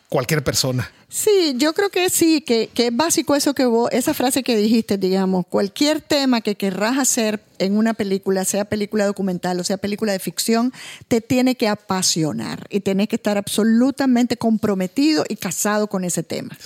cualquier 0.08 0.44
persona. 0.44 0.88
Sí, 1.10 1.56
yo 1.58 1.74
creo 1.74 1.90
que 1.90 2.12
sí, 2.12 2.42
que, 2.42 2.70
que, 2.72 2.88
es 2.88 2.96
básico 2.96 3.36
eso 3.36 3.56
que 3.56 3.66
vos, 3.66 3.90
esa 3.92 4.14
frase 4.14 4.44
que 4.44 4.56
dijiste, 4.56 5.00
digamos, 5.00 5.48
cualquier 5.48 6.00
tema 6.00 6.42
que 6.42 6.54
querrás 6.54 7.00
hacer 7.00 7.42
en 7.64 7.78
una 7.78 7.94
película, 7.94 8.46
sea 8.46 8.66
película 8.66 9.06
documental 9.06 9.60
o 9.60 9.64
sea 9.64 9.78
película 9.78 10.12
de 10.12 10.20
ficción, 10.20 10.74
te 11.08 11.22
tiene 11.22 11.56
que 11.56 11.68
apasionar 11.68 12.68
y 12.70 12.82
tienes 12.82 13.08
que 13.08 13.16
estar 13.16 13.38
absolutamente 13.38 14.38
comprometido 14.38 15.24
y 15.30 15.36
casado 15.36 15.88
con 15.88 16.04
ese 16.04 16.24
tema. 16.24 16.58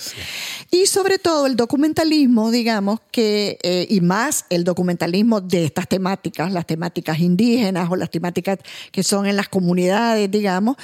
Y 0.70 0.86
sobre 0.86 1.18
todo 1.18 1.46
el 1.46 1.56
documentalismo, 1.56 2.50
digamos, 2.50 3.00
que, 3.10 3.58
eh, 3.62 3.86
y 3.88 4.00
más 4.00 4.46
el 4.50 4.64
documentalismo 4.64 5.40
de 5.40 5.64
estas 5.64 5.88
temáticas, 5.88 6.52
las 6.52 6.66
temáticas 6.66 7.20
indígenas 7.20 7.88
o 7.90 7.96
las 7.96 8.10
temáticas 8.10 8.58
que 8.90 8.97
son 9.02 9.26
en 9.26 9.36
las 9.36 9.48
comunidades, 9.48 10.30
digamos, 10.30 10.76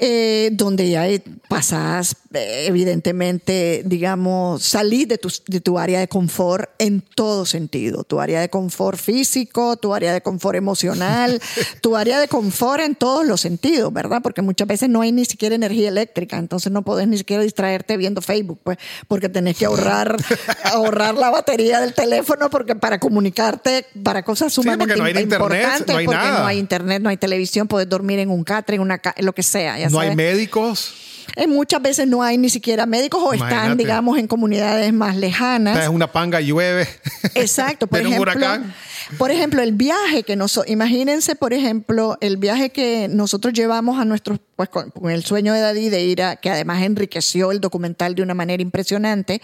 eh, 0.00 0.50
donde 0.52 0.88
ya 0.90 1.06
pasas, 1.48 2.14
eh, 2.32 2.66
evidentemente, 2.68 3.82
digamos, 3.84 4.62
salir 4.62 5.08
de 5.08 5.18
tu, 5.18 5.32
de 5.48 5.60
tu 5.60 5.78
área 5.78 5.98
de 5.98 6.06
confort 6.06 6.70
en 6.78 7.00
todo 7.00 7.44
sentido. 7.46 8.04
Tu 8.04 8.20
área 8.20 8.40
de 8.40 8.48
confort 8.48 8.98
físico, 8.98 9.76
tu 9.76 9.94
área 9.94 10.12
de 10.12 10.20
confort 10.20 10.56
emocional, 10.56 11.40
tu 11.82 11.96
área 11.96 12.20
de 12.20 12.28
confort 12.28 12.82
en 12.82 12.94
todos 12.94 13.26
los 13.26 13.40
sentidos, 13.40 13.92
¿verdad? 13.92 14.20
Porque 14.22 14.40
muchas 14.40 14.68
veces 14.68 14.88
no 14.88 15.00
hay 15.00 15.10
ni 15.10 15.24
siquiera 15.24 15.56
energía 15.56 15.88
eléctrica, 15.88 16.38
entonces 16.38 16.70
no 16.70 16.82
podés 16.82 17.08
ni 17.08 17.18
siquiera 17.18 17.42
distraerte 17.42 17.96
viendo 17.96 18.22
Facebook, 18.22 18.60
pues, 18.62 18.78
porque 19.08 19.28
tenés 19.28 19.56
que 19.56 19.64
ahorrar, 19.64 20.16
ahorrar 20.64 21.14
la 21.16 21.30
batería 21.30 21.80
del 21.80 21.94
teléfono 21.94 22.50
porque 22.50 22.76
para 22.76 23.00
comunicarte 23.00 23.86
para 24.02 24.22
cosas 24.22 24.52
sumamente 24.52 24.96
no 24.96 25.04
hay 25.04 25.18
importantes, 25.18 25.80
internet, 25.80 25.88
no 25.88 25.96
hay 25.96 26.06
porque 26.06 26.18
nada. 26.18 26.38
no 26.40 26.46
hay 26.46 26.58
internet, 26.58 27.02
no 27.02 27.08
hay 27.08 27.16
televisión, 27.16 27.66
puedes 27.66 27.88
dormir 27.88 28.20
en 28.20 28.30
un 28.30 28.44
catre, 28.44 28.76
en 28.76 28.82
una 28.82 29.00
lo 29.18 29.32
que 29.32 29.42
sea 29.42 29.87
no 29.90 30.00
hay 30.00 30.14
médicos. 30.14 30.94
Eh, 31.36 31.46
muchas 31.46 31.80
veces 31.82 32.06
no 32.06 32.22
hay 32.22 32.38
ni 32.38 32.48
siquiera 32.48 32.86
médicos 32.86 33.22
o 33.22 33.32
están, 33.32 33.76
digamos, 33.76 34.18
en 34.18 34.26
comunidades 34.26 34.92
más 34.92 35.16
lejanas. 35.16 35.78
Es 35.78 35.88
una 35.88 36.10
panga, 36.10 36.40
llueve. 36.40 36.88
Exacto. 37.34 37.86
Por 37.88 38.00
ejemplo, 38.00 38.16
un 38.16 38.22
huracán. 38.22 38.74
Por 39.16 39.30
ejemplo, 39.30 39.62
el 39.62 39.72
viaje 39.72 40.22
que 40.22 40.36
nosotros, 40.36 40.70
imagínense, 40.70 41.34
por 41.34 41.54
ejemplo, 41.54 42.18
el 42.20 42.36
viaje 42.36 42.70
que 42.70 43.08
nosotros 43.08 43.54
llevamos 43.54 43.98
a 43.98 44.04
nuestros, 44.04 44.40
pues 44.58 44.70
con, 44.70 44.92
el 45.08 45.22
sueño 45.22 45.52
de 45.52 45.60
Daddy 45.60 45.88
de 45.88 46.04
ir 46.04 46.20
a, 46.20 46.34
que 46.34 46.50
además 46.50 46.82
enriqueció 46.82 47.52
el 47.52 47.60
documental 47.60 48.16
de 48.16 48.22
una 48.22 48.34
manera 48.34 48.60
impresionante. 48.60 49.40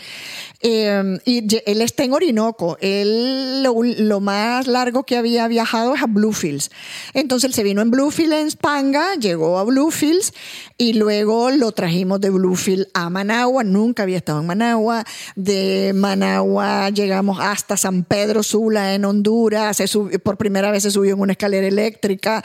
Eh, 0.60 1.20
y 1.24 1.46
él 1.66 1.82
está 1.82 2.02
en 2.02 2.14
Orinoco. 2.14 2.76
Él 2.80 3.62
lo, 3.62 4.20
más 4.20 4.66
largo 4.66 5.04
que 5.04 5.16
había 5.16 5.46
viajado 5.46 5.94
es 5.94 6.02
a 6.02 6.06
Bluefields. 6.06 6.72
Entonces 7.12 7.48
él 7.48 7.54
se 7.54 7.62
vino 7.62 7.80
en 7.80 7.92
Bluefields, 7.92 8.34
en 8.34 8.50
Panga, 8.58 9.14
llegó 9.14 9.60
a 9.60 9.62
Bluefields 9.62 10.32
y 10.78 10.94
luego 10.94 11.52
lo 11.52 11.70
trajimos 11.70 12.20
de 12.20 12.30
Bluefield 12.30 12.88
a 12.92 13.08
Managua. 13.08 13.62
Nunca 13.62 14.02
había 14.02 14.16
estado 14.16 14.40
en 14.40 14.46
Managua. 14.46 15.04
De 15.36 15.92
Managua 15.94 16.90
llegamos 16.90 17.38
hasta 17.40 17.76
San 17.76 18.02
Pedro 18.02 18.42
Sula 18.42 18.94
en 18.94 19.04
Honduras 19.04 19.76
se 19.76 20.18
por 20.18 20.36
primera 20.36 20.70
vez 20.72 20.82
se 20.82 20.90
subió 20.90 21.14
en 21.14 21.20
una 21.20 21.32
escalera 21.32 21.66
eléctrica, 21.66 22.42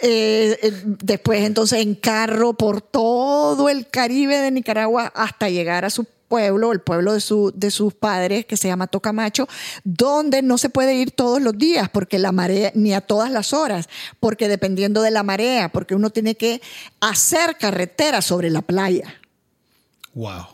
eh, 0.00 0.58
eh, 0.62 0.72
después 0.84 1.44
entonces 1.44 1.80
en 1.80 1.94
carro 2.08 2.54
por 2.54 2.80
todo 2.80 3.68
el 3.68 3.86
Caribe 3.86 4.38
de 4.38 4.50
Nicaragua 4.50 5.12
hasta 5.14 5.50
llegar 5.50 5.84
a 5.84 5.90
su 5.90 6.04
pueblo, 6.04 6.72
el 6.72 6.80
pueblo 6.80 7.12
de, 7.12 7.20
su, 7.20 7.52
de 7.54 7.70
sus 7.70 7.92
padres, 7.92 8.46
que 8.46 8.56
se 8.56 8.66
llama 8.66 8.86
Tocamacho, 8.86 9.46
donde 9.84 10.40
no 10.40 10.56
se 10.56 10.70
puede 10.70 10.94
ir 10.94 11.10
todos 11.10 11.42
los 11.42 11.58
días, 11.58 11.90
porque 11.90 12.18
la 12.18 12.32
marea, 12.32 12.72
ni 12.74 12.94
a 12.94 13.02
todas 13.02 13.30
las 13.30 13.52
horas, 13.52 13.90
porque 14.20 14.48
dependiendo 14.48 15.02
de 15.02 15.10
la 15.10 15.22
marea, 15.22 15.70
porque 15.70 15.94
uno 15.94 16.08
tiene 16.08 16.34
que 16.34 16.62
hacer 16.98 17.58
carretera 17.58 18.22
sobre 18.22 18.48
la 18.48 18.62
playa. 18.62 19.20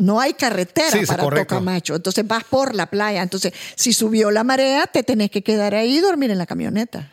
No 0.00 0.20
hay 0.20 0.34
carretera 0.34 0.98
para 1.06 1.22
Tocamacho. 1.30 1.94
Entonces 1.94 2.26
vas 2.26 2.42
por 2.42 2.74
la 2.74 2.86
playa. 2.86 3.22
Entonces, 3.22 3.52
si 3.76 3.92
subió 3.92 4.32
la 4.32 4.42
marea, 4.42 4.88
te 4.88 5.04
tenés 5.04 5.30
que 5.30 5.44
quedar 5.44 5.76
ahí 5.76 5.98
y 5.98 6.00
dormir 6.00 6.32
en 6.32 6.38
la 6.38 6.46
camioneta. 6.46 7.12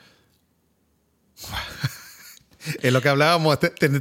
Es 2.81 2.91
lo 2.91 3.01
que 3.01 3.09
hablábamos, 3.09 3.57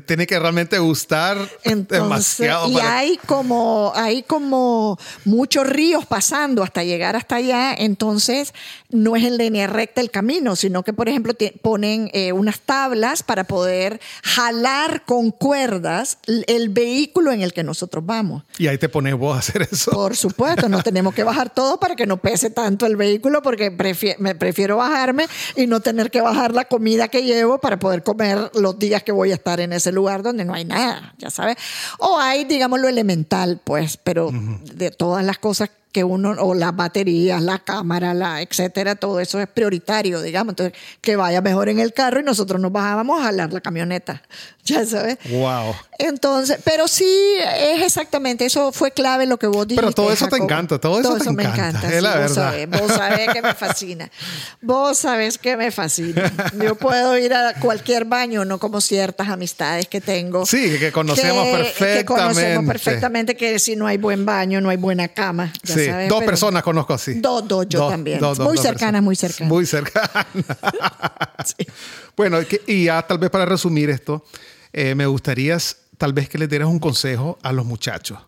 tiene 0.06 0.26
que 0.26 0.38
realmente 0.38 0.78
gustar 0.78 1.38
demasiado. 1.64 2.68
Y 2.68 2.78
hay 2.78 3.18
como, 3.26 3.92
hay 3.94 4.22
como 4.22 4.98
muchos 5.24 5.66
ríos 5.66 6.06
pasando 6.06 6.62
hasta 6.62 6.84
llegar 6.84 7.16
hasta 7.16 7.36
allá, 7.36 7.74
entonces 7.74 8.52
no 8.90 9.16
es 9.16 9.24
en 9.24 9.36
línea 9.36 9.66
recta 9.66 10.00
el 10.00 10.10
camino, 10.10 10.56
sino 10.56 10.82
que, 10.82 10.92
por 10.92 11.08
ejemplo, 11.08 11.34
ponen 11.62 12.10
eh, 12.12 12.32
unas 12.32 12.60
tablas 12.60 13.22
para 13.22 13.44
poder 13.44 14.00
jalar 14.22 15.04
con 15.04 15.30
cuerdas 15.30 16.18
el 16.26 16.68
vehículo 16.68 17.32
en 17.32 17.42
el 17.42 17.52
que 17.52 17.62
nosotros 17.62 18.04
vamos. 18.04 18.44
Y 18.58 18.66
ahí 18.66 18.78
te 18.78 18.88
pones 18.88 19.14
vos 19.14 19.36
a 19.36 19.38
hacer 19.38 19.62
eso. 19.70 19.90
Por 19.90 20.16
supuesto, 20.16 20.68
no 20.68 20.82
tenemos 20.82 21.14
que 21.14 21.24
bajar 21.24 21.50
todo 21.50 21.78
para 21.78 21.96
que 21.96 22.06
no 22.06 22.18
pese 22.18 22.50
tanto 22.50 22.86
el 22.86 22.96
vehículo, 22.96 23.42
porque 23.42 23.70
me 24.18 24.34
prefiero 24.34 24.76
bajarme 24.76 25.26
y 25.56 25.66
no 25.66 25.80
tener 25.80 26.10
que 26.10 26.20
bajar 26.20 26.54
la 26.54 26.64
comida 26.64 27.08
que 27.08 27.22
llevo 27.22 27.58
para 27.58 27.78
poder 27.78 28.02
comer 28.02 28.50
los 28.54 28.78
días 28.78 29.02
que 29.02 29.12
voy 29.12 29.30
a 29.30 29.34
estar 29.34 29.60
en 29.60 29.72
ese 29.72 29.92
lugar 29.92 30.22
donde 30.22 30.44
no 30.44 30.54
hay 30.54 30.64
nada, 30.64 31.14
ya 31.18 31.30
sabes. 31.30 31.56
O 31.98 32.18
hay, 32.18 32.44
digamos, 32.44 32.80
lo 32.80 32.88
elemental, 32.88 33.60
pues, 33.62 33.96
pero 33.96 34.30
de 34.74 34.90
todas 34.90 35.24
las 35.24 35.38
cosas 35.38 35.70
que 35.92 36.04
uno, 36.04 36.30
o 36.38 36.54
las 36.54 36.74
baterías, 36.74 37.42
la 37.42 37.58
cámara, 37.58 38.14
la, 38.14 38.42
etcétera, 38.42 38.94
todo 38.94 39.20
eso 39.20 39.40
es 39.40 39.48
prioritario, 39.48 40.22
digamos. 40.22 40.52
Entonces, 40.52 40.78
que 41.00 41.16
vaya 41.16 41.40
mejor 41.40 41.68
en 41.68 41.78
el 41.78 41.92
carro 41.92 42.20
y 42.20 42.22
nosotros 42.22 42.60
nos 42.60 42.72
bajábamos 42.72 43.20
a 43.20 43.24
jalar 43.24 43.52
la 43.52 43.60
camioneta. 43.60 44.22
Ya 44.70 44.86
sabes. 44.86 45.18
Wow. 45.30 45.74
Entonces, 45.98 46.58
pero 46.64 46.88
sí 46.88 47.36
es 47.56 47.82
exactamente, 47.82 48.46
eso 48.46 48.72
fue 48.72 48.90
clave 48.90 49.26
lo 49.26 49.38
que 49.38 49.46
vos 49.46 49.66
dijiste. 49.66 49.82
Pero 49.82 49.92
todo 49.94 50.12
eso 50.12 50.28
te 50.28 50.36
encanta, 50.36 50.78
todo 50.78 50.98
eso, 50.98 51.18
te 51.18 51.30
me 51.32 51.42
encanta. 51.42 51.92
Es 51.92 52.02
la 52.02 52.10
vos 52.10 52.18
verdad. 52.20 52.34
Sabés, 52.34 52.70
vos 52.70 52.92
sabés 52.92 53.28
que 53.32 53.42
me 53.42 53.54
fascina. 53.54 54.10
Vos 54.62 54.98
sabés 54.98 55.38
que 55.38 55.56
me 55.56 55.70
fascina. 55.70 56.32
Yo 56.62 56.74
puedo 56.74 57.16
ir 57.18 57.34
a 57.34 57.54
cualquier 57.54 58.04
baño, 58.04 58.44
no 58.44 58.58
como 58.58 58.80
ciertas 58.80 59.28
amistades 59.28 59.88
que 59.88 60.00
tengo. 60.00 60.46
Sí, 60.46 60.78
que 60.78 60.92
conocemos 60.92 61.48
perfectamente. 61.48 61.98
Que 61.98 62.04
conocemos 62.04 62.66
perfectamente 62.66 63.36
que 63.36 63.58
si 63.58 63.76
no 63.76 63.86
hay 63.86 63.98
buen 63.98 64.24
baño, 64.24 64.60
no 64.60 64.70
hay 64.70 64.76
buena 64.76 65.08
cama. 65.08 65.52
sí, 65.64 65.86
dos 66.08 66.24
personas 66.24 66.62
conozco 66.62 66.94
así. 66.94 67.14
Dos, 67.14 67.46
dos, 67.46 67.66
yo 67.68 67.88
también. 67.88 68.20
muy 68.38 68.58
cercanas, 68.58 69.02
muy 69.02 69.16
cercanas. 69.16 69.48
Muy 69.48 69.66
cercanas. 69.66 70.26
Bueno, 72.16 72.38
y 72.66 72.84
ya 72.84 73.00
tal 73.00 73.18
vez 73.18 73.30
para 73.30 73.46
resumir 73.46 73.88
esto, 73.88 74.24
eh, 74.72 74.94
me 74.94 75.06
gustaría 75.06 75.58
tal 75.98 76.12
vez 76.12 76.28
que 76.28 76.38
le 76.38 76.48
dieras 76.48 76.68
un 76.68 76.78
consejo 76.78 77.38
a 77.42 77.52
los 77.52 77.66
muchachos. 77.66 78.18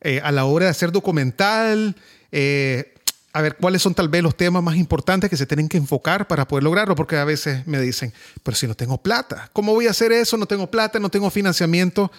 Eh, 0.00 0.20
a 0.22 0.32
la 0.32 0.44
hora 0.44 0.66
de 0.66 0.70
hacer 0.70 0.92
documental, 0.92 1.94
eh, 2.32 2.94
a 3.32 3.42
ver, 3.42 3.56
¿cuáles 3.56 3.82
son 3.82 3.94
tal 3.94 4.08
vez 4.08 4.22
los 4.22 4.36
temas 4.36 4.62
más 4.62 4.76
importantes 4.76 5.30
que 5.30 5.36
se 5.36 5.46
tienen 5.46 5.68
que 5.68 5.76
enfocar 5.76 6.26
para 6.26 6.48
poder 6.48 6.64
lograrlo? 6.64 6.96
Porque 6.96 7.16
a 7.16 7.24
veces 7.24 7.66
me 7.66 7.80
dicen, 7.80 8.12
pero 8.42 8.56
si 8.56 8.66
no 8.66 8.74
tengo 8.74 8.98
plata, 8.98 9.50
¿cómo 9.52 9.72
voy 9.72 9.86
a 9.86 9.90
hacer 9.90 10.10
eso? 10.12 10.36
No 10.36 10.46
tengo 10.46 10.70
plata, 10.70 10.98
no 10.98 11.10
tengo 11.10 11.30
financiamiento. 11.30 12.10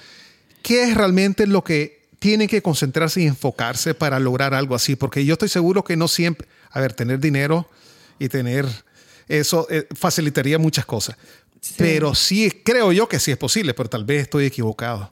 ¿Qué 0.61 0.83
es 0.83 0.95
realmente 0.95 1.47
lo 1.47 1.63
que 1.63 2.01
tienen 2.19 2.47
que 2.47 2.61
concentrarse 2.61 3.21
y 3.21 3.27
enfocarse 3.27 3.93
para 3.93 4.19
lograr 4.19 4.53
algo 4.53 4.75
así? 4.75 4.95
Porque 4.95 5.25
yo 5.25 5.33
estoy 5.33 5.49
seguro 5.49 5.83
que 5.83 5.97
no 5.97 6.07
siempre, 6.07 6.47
a 6.69 6.79
ver, 6.79 6.93
tener 6.93 7.19
dinero 7.19 7.67
y 8.19 8.29
tener 8.29 8.67
eso 9.27 9.67
facilitaría 9.95 10.59
muchas 10.59 10.85
cosas. 10.85 11.17
Pero 11.77 12.15
sí, 12.15 12.51
creo 12.63 12.91
yo 12.91 13.07
que 13.07 13.19
sí 13.19 13.31
es 13.31 13.37
posible, 13.37 13.73
pero 13.73 13.89
tal 13.89 14.03
vez 14.03 14.23
estoy 14.23 14.45
equivocado. 14.45 15.11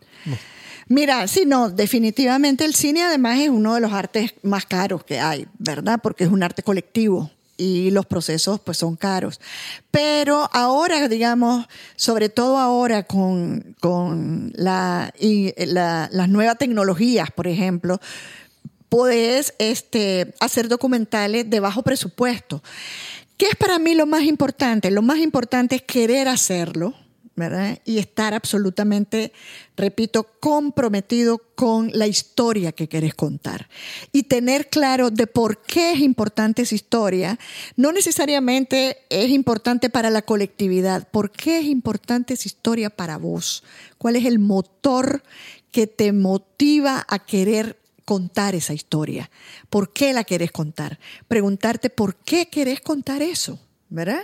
Mira, 0.88 1.28
sí, 1.28 1.44
no, 1.46 1.70
definitivamente 1.70 2.66
el 2.66 2.74
cine 2.74 3.04
además 3.04 3.40
es 3.40 3.50
uno 3.50 3.76
de 3.76 3.82
los 3.82 3.94
artes 3.94 4.34
más 4.42 4.66
caros 4.66 5.04
que 5.04 5.20
hay, 5.20 5.46
¿verdad? 5.60 6.00
Porque 6.02 6.24
es 6.24 6.32
un 6.32 6.42
arte 6.42 6.64
colectivo 6.64 7.30
y 7.60 7.92
los 7.92 8.08
procesos 8.08 8.60
pues 8.62 8.78
son 8.78 8.96
caros. 8.96 9.40
Pero 9.92 10.50
ahora, 10.52 11.08
digamos, 11.08 11.68
sobre 11.96 12.30
todo 12.30 12.58
ahora 12.58 13.04
con, 13.04 13.76
con 13.80 14.52
la, 14.56 15.14
y 15.20 15.54
la, 15.66 16.10
las 16.12 16.30
nuevas 16.30 16.58
tecnologías, 16.58 17.30
por 17.30 17.48
ejemplo, 17.48 18.00
puedes 18.90 19.54
este, 19.60 20.34
hacer 20.40 20.68
documentales 20.68 21.50
de 21.50 21.60
bajo 21.60 21.84
presupuesto. 21.84 22.64
¿Qué 23.40 23.46
es 23.46 23.56
para 23.56 23.80
mí 23.80 23.96
lo 23.96 24.06
más 24.06 24.24
importante? 24.24 24.92
Lo 24.92 25.02
más 25.02 25.20
importante 25.20 25.78
es 25.78 25.84
querer 25.84 26.28
hacerlo, 26.28 26.94
¿verdad? 27.38 27.80
Y 27.86 28.00
estar 28.00 28.34
absolutamente, 28.34 29.32
repito, 29.78 30.28
comprometido 30.42 31.38
con 31.56 31.90
la 31.94 32.06
historia 32.06 32.74
que 32.74 32.90
querés 32.90 33.16
contar. 33.16 33.70
Y 34.12 34.24
tener 34.24 34.68
claro 34.68 35.10
de 35.10 35.26
por 35.26 35.62
qué 35.62 35.94
es 35.94 36.00
importante 36.02 36.64
esa 36.64 36.76
historia. 36.76 37.40
No 37.78 37.94
necesariamente 37.94 38.98
es 39.10 39.30
importante 39.30 39.90
para 39.90 40.10
la 40.10 40.24
colectividad. 40.24 41.08
¿Por 41.08 41.32
qué 41.32 41.60
es 41.60 41.66
importante 41.66 42.34
esa 42.34 42.50
historia 42.50 42.90
para 42.90 43.16
vos? 43.16 43.64
¿Cuál 43.98 44.18
es 44.18 44.26
el 44.26 44.40
motor 44.40 45.24
que 45.72 45.88
te 45.88 46.12
motiva 46.12 47.06
a 47.08 47.20
querer 47.20 47.80
contar 48.10 48.56
esa 48.56 48.74
historia. 48.74 49.30
¿Por 49.70 49.94
qué 49.94 50.14
la 50.14 50.24
querés 50.24 50.52
contar? 50.52 50.98
Preguntarte 51.28 51.92
por 51.92 52.16
qué 52.16 52.50
querés 52.50 52.82
contar 52.82 53.22
eso, 53.22 53.60
¿verdad? 53.88 54.24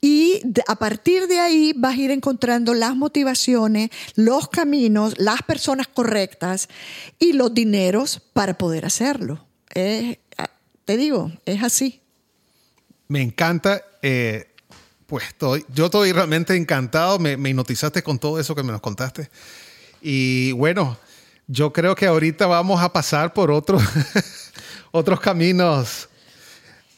Y 0.00 0.42
a 0.66 0.74
partir 0.74 1.28
de 1.28 1.38
ahí 1.38 1.72
vas 1.76 1.94
a 1.94 2.00
ir 2.00 2.10
encontrando 2.10 2.74
las 2.74 2.96
motivaciones, 2.96 3.90
los 4.16 4.48
caminos, 4.48 5.14
las 5.16 5.42
personas 5.42 5.86
correctas 5.86 6.68
y 7.20 7.34
los 7.34 7.54
dineros 7.54 8.20
para 8.32 8.58
poder 8.58 8.84
hacerlo. 8.84 9.46
te 9.72 10.96
digo, 10.96 11.30
es 11.46 11.62
así. 11.62 12.00
Me 13.06 13.22
encanta. 13.22 13.80
Eh, 14.02 14.48
pues 15.06 15.28
estoy, 15.28 15.64
yo 15.72 15.84
estoy 15.84 16.10
realmente 16.10 16.56
encantado. 16.56 17.20
Me, 17.20 17.36
me 17.36 17.50
hipnotizaste 17.50 18.02
con 18.02 18.18
todo 18.18 18.40
eso 18.40 18.56
que 18.56 18.64
me 18.64 18.72
nos 18.72 18.80
contaste. 18.80 19.30
Y 20.02 20.50
bueno, 20.50 20.98
yo 21.46 21.72
creo 21.72 21.94
que 21.94 22.06
ahorita 22.06 22.46
vamos 22.46 22.82
a 22.82 22.92
pasar 22.92 23.32
por 23.32 23.50
otros, 23.50 23.82
otros 24.90 25.20
caminos 25.20 26.08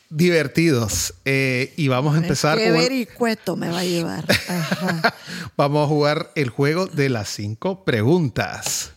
divertidos 0.08 1.14
eh, 1.24 1.74
y 1.76 1.88
vamos 1.88 2.14
a 2.14 2.18
empezar 2.18 2.58
qué 2.58 2.70
vericueto 2.70 3.56
me 3.56 3.68
va 3.70 3.80
a 3.80 3.84
llevar. 3.84 4.24
vamos 5.56 5.84
a 5.84 5.88
jugar 5.88 6.32
el 6.36 6.50
juego 6.50 6.86
de 6.86 7.08
las 7.08 7.28
cinco 7.28 7.84
preguntas. 7.84 8.92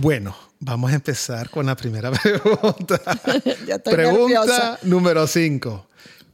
Bueno, 0.00 0.34
vamos 0.70 0.92
a 0.92 0.94
empezar 0.94 1.50
con 1.50 1.66
la 1.66 1.74
primera 1.74 2.12
pregunta. 2.12 3.00
pregunta 3.84 4.78
número 4.82 5.26
5. 5.26 5.86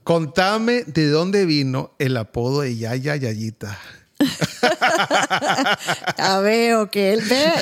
Contame 0.04 0.84
de 0.84 1.08
dónde 1.08 1.46
vino 1.46 1.92
el 1.98 2.18
apodo 2.18 2.60
de 2.60 2.76
Yaya 2.76 3.16
Yayita. 3.16 3.78
ya 6.18 6.38
veo 6.40 6.90
que 6.90 7.12
él, 7.12 7.22
ve, 7.28 7.52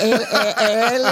él, 0.92 1.02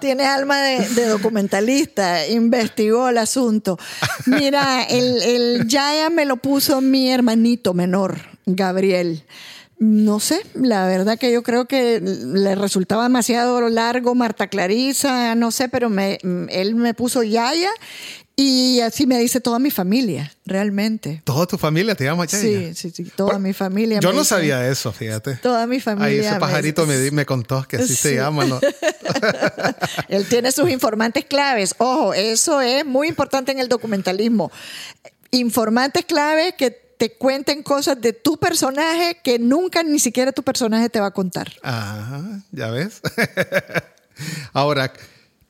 tiene 0.00 0.24
alma 0.24 0.62
de, 0.62 1.06
documentalista, 1.06 2.26
investigó 2.28 3.08
el 3.08 3.18
asunto. 3.18 3.78
Mira, 4.26 4.84
el, 4.84 5.22
el 5.22 5.66
Yaya 5.66 6.08
me 6.08 6.24
lo 6.24 6.36
puso 6.36 6.80
mi 6.80 7.10
hermanito 7.10 7.74
menor, 7.74 8.20
Gabriel. 8.46 9.24
No 9.78 10.20
sé, 10.20 10.40
la 10.54 10.86
verdad 10.86 11.18
que 11.18 11.30
yo 11.30 11.42
creo 11.42 11.66
que 11.66 12.00
le 12.00 12.54
resultaba 12.54 13.02
demasiado 13.02 13.68
largo 13.68 14.14
Marta 14.14 14.46
Clarisa, 14.46 15.34
no 15.34 15.50
sé, 15.50 15.68
pero 15.68 15.90
me, 15.90 16.18
él 16.48 16.74
me 16.76 16.94
puso 16.94 17.22
Yaya 17.22 17.70
y 18.36 18.80
así 18.80 19.06
me 19.06 19.18
dice 19.18 19.40
toda 19.40 19.58
mi 19.58 19.70
familia, 19.70 20.32
realmente. 20.46 21.20
¿Toda 21.24 21.46
tu 21.46 21.58
familia 21.58 21.94
te 21.94 22.04
llama 22.04 22.24
Yaya? 22.24 22.42
Sí, 22.42 22.74
sí, 22.74 22.90
sí, 22.90 23.04
toda 23.16 23.38
mi 23.38 23.52
familia. 23.52 24.00
Yo 24.00 24.14
no 24.14 24.24
sabía 24.24 24.66
eso, 24.66 24.92
fíjate. 24.92 25.36
Toda 25.36 25.66
mi 25.66 25.78
familia. 25.78 26.06
Ahí 26.08 26.18
ese 26.18 26.40
pajarito 26.40 26.86
me, 26.86 27.10
me, 27.10 27.26
contó 27.26 27.66
que 27.68 27.76
así 27.76 27.94
se 27.94 28.14
llama, 28.14 28.46
¿no? 28.46 28.58
Él 30.08 30.26
tiene 30.26 30.52
sus 30.52 30.70
informantes 30.70 31.26
claves. 31.26 31.74
Ojo, 31.76 32.14
eso 32.14 32.62
es 32.62 32.86
muy 32.86 33.08
importante 33.08 33.52
en 33.52 33.58
el 33.58 33.68
documentalismo. 33.68 34.50
Informantes 35.32 36.06
claves 36.06 36.54
que 36.56 36.85
te 36.96 37.12
cuenten 37.12 37.62
cosas 37.62 38.00
de 38.00 38.12
tu 38.12 38.38
personaje 38.38 39.18
que 39.22 39.38
nunca 39.38 39.82
ni 39.82 39.98
siquiera 39.98 40.32
tu 40.32 40.42
personaje 40.42 40.88
te 40.88 41.00
va 41.00 41.06
a 41.06 41.10
contar. 41.10 41.52
Ajá, 41.62 42.42
ya 42.52 42.70
ves. 42.70 43.00
Ahora, 44.52 44.92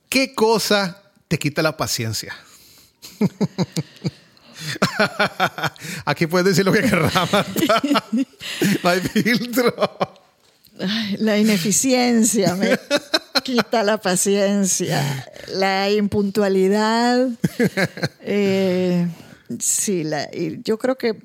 ¿qué 0.08 0.34
cosa 0.34 1.02
te 1.28 1.38
quita 1.38 1.62
la 1.62 1.76
paciencia? 1.76 2.34
Aquí 6.04 6.26
puedes 6.26 6.46
decir 6.46 6.64
lo 6.64 6.72
que 6.72 6.82
querrás, 6.82 7.12
No 8.82 8.90
hay 8.90 9.00
filtro. 9.00 9.74
la 11.18 11.38
ineficiencia 11.38 12.54
me 12.54 12.78
quita 13.44 13.82
la 13.82 13.98
paciencia. 13.98 15.26
La 15.48 15.90
impuntualidad. 15.90 17.28
Eh, 18.20 19.06
sí, 19.58 20.04
la, 20.04 20.28
yo 20.64 20.78
creo 20.78 20.96
que 20.96 21.16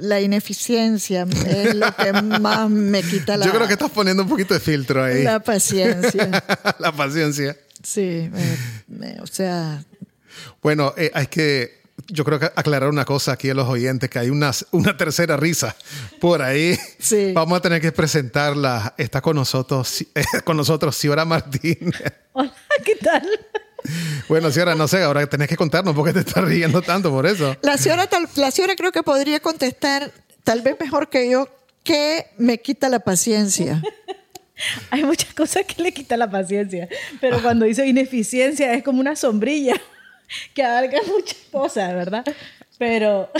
la 0.00 0.20
ineficiencia 0.20 1.26
es 1.46 1.74
lo 1.74 1.94
que 1.96 2.12
más 2.12 2.70
me 2.70 3.02
quita 3.02 3.36
la... 3.36 3.46
Yo 3.46 3.52
creo 3.52 3.66
que 3.66 3.74
estás 3.74 3.90
poniendo 3.90 4.22
un 4.22 4.28
poquito 4.28 4.54
de 4.54 4.60
filtro 4.60 5.04
ahí. 5.04 5.22
La 5.22 5.40
paciencia. 5.40 6.44
la 6.78 6.92
paciencia. 6.92 7.56
Sí, 7.82 8.30
o 9.20 9.26
sea, 9.26 9.84
bueno, 10.62 10.94
eh, 10.96 11.10
hay 11.12 11.26
que, 11.26 11.82
yo 12.08 12.24
creo 12.24 12.38
que 12.38 12.46
aclarar 12.46 12.88
una 12.88 13.04
cosa 13.04 13.32
aquí 13.32 13.50
a 13.50 13.54
los 13.54 13.68
oyentes, 13.68 14.08
que 14.08 14.18
hay 14.18 14.30
una, 14.30 14.52
una 14.70 14.96
tercera 14.96 15.36
risa 15.36 15.76
por 16.20 16.40
ahí. 16.40 16.78
Sí. 16.98 17.32
Vamos 17.34 17.58
a 17.58 17.60
tener 17.60 17.82
que 17.82 17.92
presentarla. 17.92 18.94
Está 18.96 19.20
con 19.20 19.36
nosotros, 19.36 20.04
con 20.44 20.56
nosotros 20.56 20.96
Ciora 20.96 21.26
Martínez. 21.26 22.12
Hola, 22.32 22.54
¿qué 22.84 22.96
tal? 22.96 23.28
Bueno, 24.28 24.50
Ciora, 24.50 24.74
no 24.74 24.88
sé, 24.88 25.02
ahora 25.02 25.26
tenés 25.26 25.48
que 25.48 25.56
contarnos 25.56 25.94
por 25.94 26.06
qué 26.06 26.12
te 26.12 26.20
estás 26.20 26.44
riendo 26.44 26.80
tanto 26.82 27.10
por 27.10 27.26
eso. 27.26 27.56
La 27.62 27.76
Ciora, 27.76 28.08
la 28.36 28.50
Ciora 28.50 28.74
creo 28.76 28.92
que 28.92 29.02
podría 29.02 29.40
contestar, 29.40 30.10
tal 30.42 30.62
vez 30.62 30.76
mejor 30.80 31.10
que 31.10 31.30
yo, 31.30 31.48
que 31.82 32.26
me 32.38 32.58
quita 32.58 32.88
la 32.88 33.00
paciencia. 33.00 33.82
Hay 34.90 35.04
muchas 35.04 35.34
cosas 35.34 35.64
que 35.64 35.82
le 35.82 35.92
quita 35.92 36.16
la 36.16 36.30
paciencia, 36.30 36.88
pero 37.20 37.42
cuando 37.42 37.66
dice 37.66 37.86
ineficiencia 37.86 38.72
es 38.72 38.82
como 38.82 39.00
una 39.00 39.16
sombrilla 39.16 39.74
que 40.54 40.62
abarca 40.62 40.98
muchas 41.06 41.38
cosas, 41.50 41.92
¿verdad? 41.92 42.24
Pero 42.78 43.30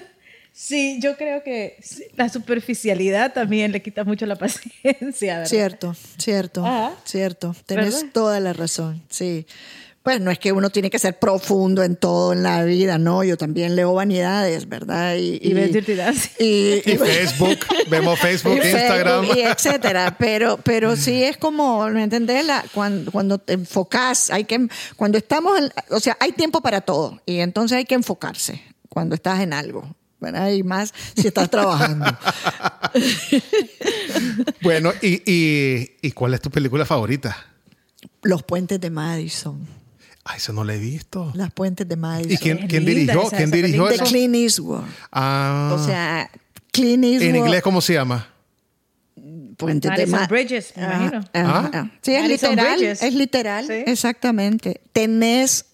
sí, 0.52 0.98
yo 1.00 1.16
creo 1.16 1.42
que 1.42 1.78
la 2.16 2.28
superficialidad 2.28 3.32
también 3.32 3.72
le 3.72 3.82
quita 3.82 4.04
mucho 4.04 4.26
la 4.26 4.36
paciencia, 4.36 5.38
¿verdad? 5.38 5.48
Cierto, 5.48 5.96
cierto, 6.18 6.64
cierto. 7.04 7.56
Tenés 7.66 8.12
toda 8.12 8.38
la 8.38 8.52
razón, 8.52 9.02
sí. 9.08 9.46
Pues 10.02 10.20
no 10.20 10.30
es 10.30 10.38
que 10.38 10.52
uno 10.52 10.70
tiene 10.70 10.90
que 10.90 10.98
ser 10.98 11.18
profundo 11.18 11.82
en 11.82 11.96
todo 11.96 12.32
en 12.32 12.42
la 12.42 12.64
vida, 12.64 12.98
no, 12.98 13.24
yo 13.24 13.36
también 13.36 13.76
leo 13.76 13.92
vanidades, 13.94 14.68
¿verdad? 14.68 15.16
Y, 15.16 15.38
y, 15.42 15.52
y, 15.52 16.96
Facebook, 16.96 17.58
vemos 17.90 18.18
Facebook, 18.18 18.56
Instagram. 18.56 19.24
y 19.24 19.40
etcétera, 19.40 20.16
pero, 20.18 20.56
pero 20.58 20.96
sí 20.96 21.22
es 21.24 21.36
como, 21.36 21.86
¿me 21.88 22.04
entendés? 22.04 22.46
La, 22.46 22.64
cuando, 22.72 23.10
cuando 23.10 23.38
te 23.38 23.54
enfocas, 23.54 24.30
hay 24.30 24.44
que, 24.44 24.68
cuando 24.96 25.18
estamos, 25.18 25.60
o 25.90 26.00
sea, 26.00 26.16
hay 26.20 26.32
tiempo 26.32 26.62
para 26.62 26.80
todo 26.80 27.20
y 27.26 27.40
entonces 27.40 27.76
hay 27.76 27.84
que 27.84 27.94
enfocarse 27.94 28.62
cuando 28.88 29.14
estás 29.14 29.40
en 29.40 29.52
algo. 29.52 29.94
¿verdad? 30.20 30.50
Y 30.50 30.64
más 30.64 30.92
si 31.14 31.28
estás 31.28 31.48
trabajando. 31.48 32.04
bueno, 34.62 34.92
¿y, 35.00 35.22
y, 35.30 35.96
y 36.02 36.10
cuál 36.10 36.34
es 36.34 36.40
tu 36.40 36.50
película 36.50 36.84
favorita? 36.84 37.36
Los 38.22 38.42
puentes 38.42 38.80
de 38.80 38.90
Madison. 38.90 39.77
Ah, 40.30 40.36
eso 40.36 40.52
no 40.52 40.62
lo 40.62 40.72
he 40.74 40.78
visto. 40.78 41.32
Las 41.34 41.50
puentes 41.52 41.88
de 41.88 41.96
Madison. 41.96 42.32
¿Y 42.32 42.36
quién, 42.36 42.68
quién 42.68 42.84
dirigió, 42.84 43.22
¿quién 43.34 43.50
dirigió 43.50 43.88
eso? 43.88 44.04
De 44.04 44.10
Clint 44.10 44.34
Eastwood. 44.34 44.82
Ah. 45.10 45.74
O 45.74 45.82
sea, 45.82 46.30
Clint 46.70 47.02
Eastwood. 47.02 47.28
¿En 47.30 47.36
inglés 47.36 47.62
cómo 47.62 47.80
se 47.80 47.94
llama? 47.94 48.28
Puentes 49.56 49.90
de 49.96 50.06
Madison. 50.06 50.28
Bridges, 50.28 50.72
me 50.76 50.84
imagino. 50.84 51.24
¿Ah? 51.34 51.90
Sí, 52.02 52.14
es 52.14 52.22
Madison 52.22 52.50
literal. 52.50 52.76
Bridges. 52.78 53.02
Es 53.02 53.14
literal. 53.14 53.66
Sí. 53.66 53.72
Exactamente. 53.86 54.80
Tenés 54.92 55.64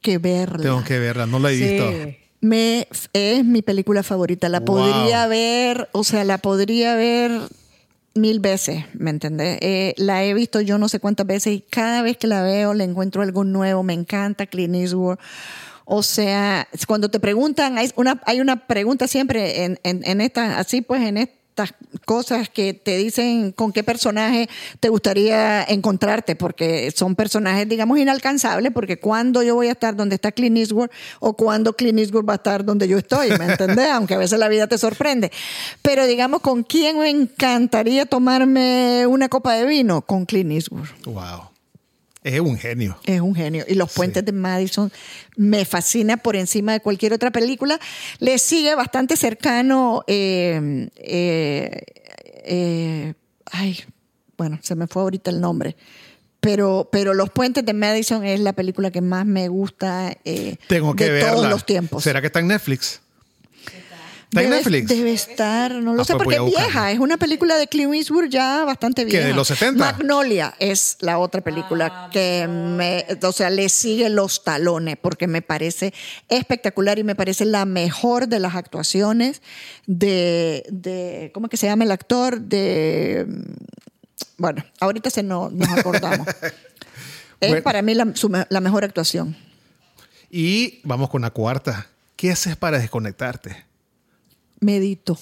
que 0.00 0.18
verla. 0.18 0.58
Tengo 0.62 0.82
que 0.84 0.98
verla, 0.98 1.26
no 1.26 1.38
la 1.38 1.52
he 1.52 1.56
visto. 1.56 2.18
Me, 2.40 2.88
es 3.12 3.44
mi 3.44 3.62
película 3.62 4.02
favorita. 4.02 4.48
La 4.48 4.58
Wow. 4.60 4.66
podría 4.78 5.28
ver, 5.28 5.88
o 5.92 6.02
sea, 6.02 6.24
la 6.24 6.38
podría 6.38 6.96
ver 6.96 7.30
mil 8.14 8.40
veces, 8.40 8.84
¿me 8.94 9.10
entendés? 9.10 9.58
Eh, 9.60 9.94
la 9.96 10.24
he 10.24 10.34
visto 10.34 10.60
yo 10.60 10.78
no 10.78 10.88
sé 10.88 11.00
cuántas 11.00 11.26
veces 11.26 11.54
y 11.54 11.60
cada 11.60 12.02
vez 12.02 12.16
que 12.16 12.26
la 12.26 12.42
veo 12.42 12.74
le 12.74 12.84
encuentro 12.84 13.22
algo 13.22 13.44
nuevo. 13.44 13.82
Me 13.82 13.94
encanta 13.94 14.46
Clint 14.46 14.74
Eastwood. 14.74 15.18
O 15.84 16.02
sea, 16.02 16.68
cuando 16.86 17.10
te 17.10 17.20
preguntan, 17.20 17.76
hay 17.76 17.90
una, 17.96 18.22
hay 18.24 18.40
una 18.40 18.66
pregunta 18.66 19.08
siempre 19.08 19.64
en, 19.64 19.80
en, 19.82 20.02
en 20.04 20.20
estas, 20.20 20.58
así 20.58 20.80
pues, 20.80 21.02
en 21.02 21.16
estas 21.52 21.74
cosas 22.06 22.48
que 22.48 22.72
te 22.72 22.96
dicen 22.96 23.52
con 23.52 23.72
qué 23.72 23.84
personaje 23.84 24.48
te 24.80 24.88
gustaría 24.88 25.62
encontrarte, 25.62 26.34
porque 26.34 26.90
son 26.96 27.14
personajes, 27.14 27.68
digamos, 27.68 27.98
inalcanzables, 27.98 28.72
porque 28.72 28.98
cuando 28.98 29.42
yo 29.42 29.54
voy 29.54 29.68
a 29.68 29.72
estar 29.72 29.94
donde 29.94 30.14
está 30.14 30.32
Clint 30.32 30.56
Eastwood 30.56 30.88
o 31.20 31.34
cuando 31.34 31.74
Clint 31.74 31.98
Eastwood 31.98 32.24
va 32.24 32.34
a 32.34 32.36
estar 32.36 32.64
donde 32.64 32.88
yo 32.88 32.96
estoy, 32.96 33.36
¿me 33.38 33.44
entendés? 33.44 33.88
Aunque 33.92 34.14
a 34.14 34.18
veces 34.18 34.38
la 34.38 34.48
vida 34.48 34.66
te 34.66 34.78
sorprende. 34.78 35.30
Pero 35.82 36.06
digamos, 36.06 36.40
¿con 36.40 36.62
quién 36.62 36.98
me 36.98 37.10
encantaría 37.10 38.06
tomarme 38.06 39.06
una 39.06 39.28
copa 39.28 39.52
de 39.52 39.66
vino? 39.66 40.00
Con 40.00 40.24
Clint 40.24 40.52
Eastwood. 40.52 40.88
Wow. 41.04 41.51
Es 42.24 42.40
un 42.40 42.56
genio. 42.56 42.96
Es 43.04 43.20
un 43.20 43.34
genio. 43.34 43.64
Y 43.66 43.74
Los 43.74 43.92
Puentes 43.92 44.24
de 44.24 44.32
Madison 44.32 44.92
me 45.36 45.64
fascina 45.64 46.16
por 46.16 46.36
encima 46.36 46.72
de 46.72 46.80
cualquier 46.80 47.12
otra 47.12 47.30
película. 47.30 47.80
Le 48.18 48.38
sigue 48.38 48.74
bastante 48.74 49.16
cercano. 49.16 50.04
eh, 50.06 50.88
eh, 50.96 51.80
eh, 52.44 53.14
ay, 53.50 53.78
bueno, 54.36 54.58
se 54.62 54.74
me 54.74 54.86
fue 54.86 55.02
ahorita 55.02 55.30
el 55.30 55.40
nombre. 55.40 55.76
Pero, 56.40 56.88
pero 56.90 57.14
Los 57.14 57.30
Puentes 57.30 57.64
de 57.64 57.72
Madison 57.72 58.24
es 58.24 58.40
la 58.40 58.52
película 58.52 58.90
que 58.90 59.00
más 59.00 59.24
me 59.26 59.48
gusta 59.48 60.16
Tengo 60.66 60.94
que 60.96 61.04
de 61.04 61.10
verla. 61.10 61.32
todos 61.32 61.48
los 61.48 61.64
tiempos. 61.64 62.02
¿Será 62.02 62.20
que 62.20 62.26
está 62.28 62.40
en 62.40 62.48
Netflix? 62.48 63.00
¿Está 64.32 64.42
en 64.44 64.50
Netflix? 64.50 64.88
debe 64.88 65.12
estar, 65.12 65.72
no 65.74 65.92
lo 65.92 66.00
Ah, 66.00 66.04
sé, 66.06 66.14
pues 66.14 66.24
porque 66.24 66.36
es 66.38 66.56
vieja. 66.56 66.90
Es 66.90 66.98
una 66.98 67.18
película 67.18 67.54
de 67.56 67.66
Clint 67.66 67.94
Eastwood 67.94 68.30
ya 68.30 68.64
bastante 68.64 69.02
¿Qué, 69.04 69.10
vieja. 69.10 69.26
de 69.26 69.34
los 69.34 69.46
70? 69.48 69.78
Magnolia 69.84 70.54
es 70.58 70.96
la 71.00 71.18
otra 71.18 71.42
película 71.42 72.08
que 72.10 72.48
me, 72.48 73.04
o 73.22 73.32
sea, 73.32 73.50
le 73.50 73.68
sigue 73.68 74.08
los 74.08 74.42
talones 74.42 74.96
porque 74.96 75.26
me 75.26 75.42
parece 75.42 75.92
espectacular 76.30 76.98
y 76.98 77.04
me 77.04 77.14
parece 77.14 77.44
la 77.44 77.66
mejor 77.66 78.26
de 78.26 78.38
las 78.40 78.54
actuaciones 78.54 79.42
de, 79.86 80.64
de 80.70 81.30
¿cómo 81.34 81.46
es 81.46 81.50
que 81.50 81.58
se 81.58 81.66
llama 81.66 81.84
el 81.84 81.90
actor? 81.92 82.40
De, 82.40 83.26
bueno, 84.38 84.64
ahorita 84.80 85.10
se 85.10 85.22
no, 85.22 85.50
nos 85.50 85.68
acordamos. 85.68 86.26
es 87.40 87.48
Bueno. 87.50 87.62
para 87.62 87.82
mí 87.82 87.92
la, 87.94 88.06
su 88.14 88.30
la 88.30 88.60
mejor 88.62 88.82
actuación. 88.84 89.36
Y 90.30 90.80
vamos 90.84 91.10
con 91.10 91.20
la 91.20 91.30
cuarta. 91.30 91.88
¿Qué 92.16 92.30
haces 92.30 92.56
para 92.56 92.78
desconectarte? 92.78 93.64
Medito, 94.62 95.18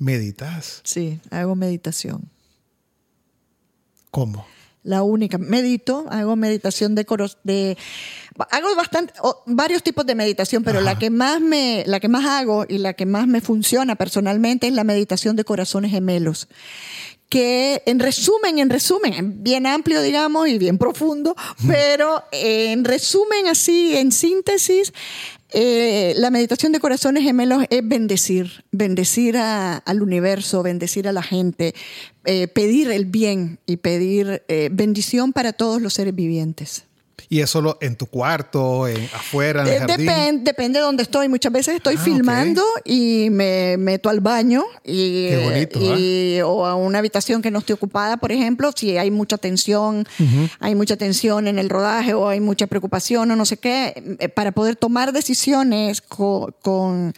¿Meditas? 0.00 0.80
sí, 0.84 1.20
hago 1.30 1.54
meditación. 1.54 2.28
¿Cómo? 4.10 4.44
La 4.82 5.02
única. 5.02 5.36
Medito, 5.38 6.06
hago 6.10 6.36
meditación 6.36 6.94
de 6.94 7.04
coros, 7.04 7.38
de 7.44 7.76
hago 8.50 8.74
bastante 8.76 9.12
o- 9.22 9.42
varios 9.46 9.82
tipos 9.82 10.04
de 10.06 10.14
meditación, 10.14 10.62
pero 10.64 10.80
la 10.80 10.98
que 10.98 11.10
más 11.10 11.40
me 11.40 11.82
la 11.86 11.98
que 12.00 12.08
más 12.08 12.24
hago 12.24 12.64
y 12.68 12.78
la 12.78 12.92
que 12.94 13.04
más 13.06 13.26
me 13.26 13.40
funciona 13.40 13.96
personalmente 13.96 14.66
es 14.68 14.72
la 14.74 14.84
meditación 14.84 15.34
de 15.36 15.44
corazones 15.44 15.90
gemelos. 15.90 16.48
Que 17.28 17.82
en 17.86 17.98
resumen, 17.98 18.58
en 18.60 18.70
resumen, 18.70 19.12
en 19.12 19.42
bien 19.42 19.66
amplio, 19.66 20.00
digamos, 20.00 20.48
y 20.48 20.58
bien 20.58 20.78
profundo, 20.78 21.34
pero 21.66 22.22
en 22.32 22.84
resumen, 22.84 23.48
así, 23.48 23.96
en 23.96 24.12
síntesis, 24.12 24.92
eh, 25.50 26.14
la 26.16 26.30
meditación 26.30 26.72
de 26.72 26.80
corazones 26.80 27.22
gemelos 27.24 27.64
es 27.70 27.80
bendecir, 27.86 28.64
bendecir 28.72 29.36
a- 29.38 29.76
al 29.78 30.02
universo, 30.02 30.62
bendecir 30.62 31.08
a 31.08 31.12
la 31.12 31.22
gente, 31.22 31.74
eh, 32.24 32.48
pedir 32.48 32.90
el 32.90 33.06
bien 33.06 33.58
y 33.66 33.76
pedir 33.78 34.42
eh, 34.48 34.68
bendición 34.72 35.32
para 35.32 35.52
todos 35.52 35.80
los 35.82 35.94
seres 35.94 36.14
vivientes. 36.14 36.85
¿Y 37.28 37.40
es 37.40 37.50
solo 37.50 37.78
en 37.80 37.96
tu 37.96 38.06
cuarto, 38.06 38.86
en, 38.86 39.02
afuera, 39.06 39.62
en 39.62 39.68
el 39.68 39.72
Eh, 39.74 39.78
jardín? 39.78 40.06
depen- 40.06 40.42
depende 40.44 40.78
de 40.78 40.84
dónde 40.84 41.02
estoy. 41.02 41.28
Muchas 41.28 41.50
veces 41.50 41.74
estoy 41.76 41.96
Ah, 41.98 42.02
filmando 42.04 42.62
y 42.84 43.28
me 43.30 43.76
meto 43.78 44.08
al 44.10 44.20
baño 44.20 44.64
y, 44.84 45.28
Qué 45.28 45.36
bonito, 45.42 45.80
y- 45.98 46.40
o 46.42 46.66
a 46.66 46.74
una 46.76 46.98
habitación 46.98 47.42
que 47.42 47.50
no 47.50 47.58
esté 47.60 47.72
ocupada, 47.72 48.18
por 48.18 48.32
ejemplo, 48.32 48.70
si 48.76 48.96
hay 48.98 49.10
mucha 49.10 49.38
tensión, 49.38 50.06
hay 50.60 50.74
mucha 50.74 50.96
tensión 50.96 51.48
en 51.48 51.58
el 51.58 51.68
rodaje 51.70 52.12
o 52.14 52.28
hay 52.28 52.40
mucha 52.40 52.66
preocupación 52.66 53.30
o 53.30 53.36
no 53.36 53.44
sé 53.46 53.56
qué, 53.56 53.94
eh, 54.20 54.28
para 54.28 54.52
poder 54.52 54.76
tomar 54.76 55.12
decisiones 55.12 56.02
co- 56.02 56.54
con, 56.62 57.14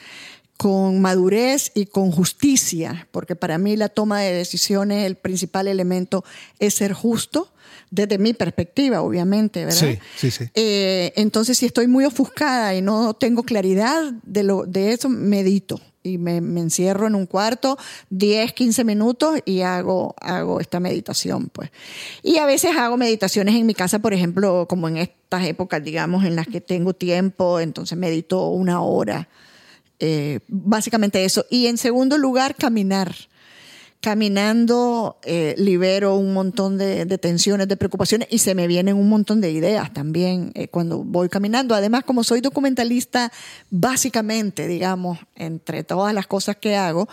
con 0.58 1.00
madurez 1.00 1.70
y 1.74 1.86
con 1.86 2.10
justicia, 2.10 3.06
porque 3.12 3.36
para 3.36 3.58
mí 3.58 3.76
la 3.76 3.88
toma 3.88 4.20
de 4.20 4.34
decisiones, 4.34 5.06
el 5.06 5.14
principal 5.14 5.68
elemento 5.68 6.24
es 6.58 6.74
ser 6.74 6.92
justo. 6.92 7.52
Desde 7.90 8.18
mi 8.18 8.34
perspectiva, 8.34 9.00
obviamente, 9.00 9.64
¿verdad? 9.64 9.78
Sí, 9.78 9.98
sí, 10.16 10.30
sí. 10.30 10.44
Eh, 10.52 11.12
entonces, 11.16 11.56
si 11.56 11.64
estoy 11.64 11.86
muy 11.86 12.04
ofuscada 12.04 12.74
y 12.74 12.82
no 12.82 13.14
tengo 13.14 13.44
claridad 13.44 14.12
de, 14.24 14.42
lo, 14.42 14.64
de 14.64 14.92
eso, 14.92 15.08
medito 15.08 15.80
y 16.02 16.18
me, 16.18 16.42
me 16.42 16.60
encierro 16.60 17.06
en 17.06 17.14
un 17.14 17.24
cuarto 17.24 17.78
10, 18.10 18.52
15 18.52 18.84
minutos 18.84 19.40
y 19.46 19.62
hago, 19.62 20.14
hago 20.20 20.60
esta 20.60 20.80
meditación. 20.80 21.48
Pues. 21.48 21.70
Y 22.22 22.38
a 22.38 22.46
veces 22.46 22.76
hago 22.76 22.98
meditaciones 22.98 23.54
en 23.54 23.64
mi 23.64 23.74
casa, 23.74 24.00
por 24.00 24.12
ejemplo, 24.12 24.66
como 24.68 24.88
en 24.88 24.98
estas 24.98 25.46
épocas, 25.46 25.82
digamos, 25.82 26.24
en 26.24 26.36
las 26.36 26.46
que 26.46 26.60
tengo 26.60 26.94
tiempo, 26.94 27.60
entonces 27.60 27.96
medito 27.96 28.48
una 28.48 28.82
hora. 28.82 29.28
Eh, 30.00 30.40
básicamente 30.48 31.24
eso. 31.24 31.46
Y 31.50 31.66
en 31.66 31.78
segundo 31.78 32.18
lugar, 32.18 32.54
caminar 32.54 33.14
caminando 34.00 35.18
eh, 35.24 35.54
libero 35.58 36.14
un 36.16 36.32
montón 36.32 36.78
de, 36.78 37.04
tensiones, 37.18 37.66
de 37.66 37.76
preocupaciones 37.76 38.28
y 38.30 38.38
se 38.38 38.54
me 38.54 38.68
vienen 38.68 38.96
un 38.96 39.08
montón 39.08 39.40
de 39.40 39.50
ideas 39.50 39.92
también 39.92 40.52
eh, 40.54 40.68
cuando 40.68 41.02
voy 41.02 41.28
caminando. 41.28 41.74
Además, 41.74 42.04
como 42.04 42.22
soy 42.22 42.40
documentalista, 42.40 43.32
básicamente, 43.70 44.68
digamos, 44.68 45.18
entre 45.34 45.82
todas 45.82 46.14
las 46.14 46.26
cosas 46.26 46.56
que 46.56 46.76
hago, 46.76 47.08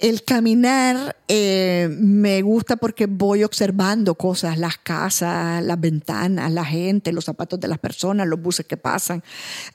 el 0.00 0.22
caminar 0.24 1.16
eh, 1.28 1.88
me 2.00 2.42
gusta 2.42 2.76
porque 2.76 3.06
voy 3.06 3.44
observando 3.44 4.14
cosas, 4.14 4.58
las 4.58 4.78
casas, 4.78 5.62
las 5.64 5.80
ventanas, 5.80 6.50
la 6.52 6.64
gente, 6.64 7.12
los 7.12 7.24
zapatos 7.24 7.60
de 7.60 7.68
las 7.68 7.78
personas, 7.78 8.26
los 8.26 8.40
buses 8.40 8.66
que 8.66 8.76
pasan. 8.76 9.22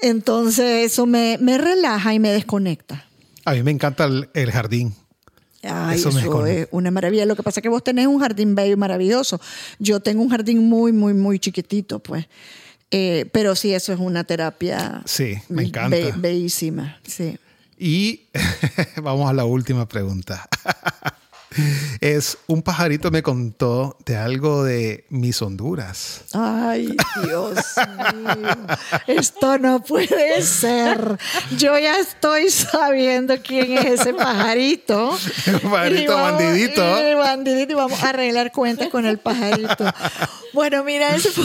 Entonces 0.01 0.91
eso 0.91 1.05
me, 1.05 1.37
me 1.39 1.57
relaja 1.57 2.13
y 2.13 2.19
me 2.19 2.31
desconecta. 2.31 3.05
A 3.45 3.53
mí 3.53 3.63
me 3.63 3.71
encanta 3.71 4.05
el, 4.05 4.29
el 4.33 4.51
jardín. 4.51 4.93
Ay, 5.63 5.97
Eso 5.97 6.09
es 6.09 6.67
una 6.71 6.91
maravilla. 6.91 7.25
Lo 7.25 7.35
que 7.35 7.41
pasa 7.41 7.59
es 7.59 7.63
que 7.63 7.69
vos 7.69 7.83
tenés 7.83 8.05
un 8.07 8.19
jardín 8.19 8.53
bello 8.53 8.73
y 8.73 8.77
maravilloso. 8.77 9.41
Yo 9.79 9.99
tengo 9.99 10.21
un 10.21 10.29
jardín 10.29 10.59
muy, 10.69 10.91
muy, 10.91 11.13
muy 11.15 11.39
chiquitito, 11.39 11.99
pues. 11.99 12.27
Eh, 12.91 13.27
pero 13.33 13.55
sí, 13.55 13.73
eso 13.73 13.91
es 13.91 13.99
una 13.99 14.23
terapia. 14.23 15.01
Sí, 15.05 15.35
me 15.49 15.63
be- 15.63 15.67
encanta. 15.69 15.97
bellísima, 16.17 16.99
sí. 17.03 17.37
Y 17.77 18.21
vamos 19.01 19.29
a 19.29 19.33
la 19.33 19.45
última 19.45 19.87
pregunta. 19.87 20.47
es, 22.01 22.37
un 22.47 22.61
pajarito 22.61 23.11
me 23.11 23.21
contó 23.23 23.97
de 24.05 24.17
algo 24.17 24.63
de 24.63 25.05
mis 25.09 25.41
Honduras. 25.41 26.21
Ay, 26.33 26.95
Dios 27.23 27.57
mío. 28.13 28.67
Esto 29.07 29.57
no 29.57 29.83
puede 29.83 30.41
ser. 30.41 31.17
Yo 31.57 31.77
ya 31.77 31.99
estoy 31.99 32.49
sabiendo 32.49 33.35
quién 33.41 33.77
es 33.77 34.01
ese 34.01 34.13
pajarito. 34.13 35.17
El 35.45 35.59
pajarito 35.69 36.13
vamos- 36.15 36.31
bandidito. 36.43 37.11
y 37.11 37.13
bandidito 37.15 37.71
y 37.71 37.75
vamos 37.75 38.03
a 38.03 38.09
arreglar 38.09 38.51
cuentas 38.51 38.89
con 38.89 39.05
el 39.05 39.17
pajarito. 39.17 39.85
Bueno, 40.53 40.83
mira, 40.83 41.15
ese 41.15 41.29
fue, 41.31 41.43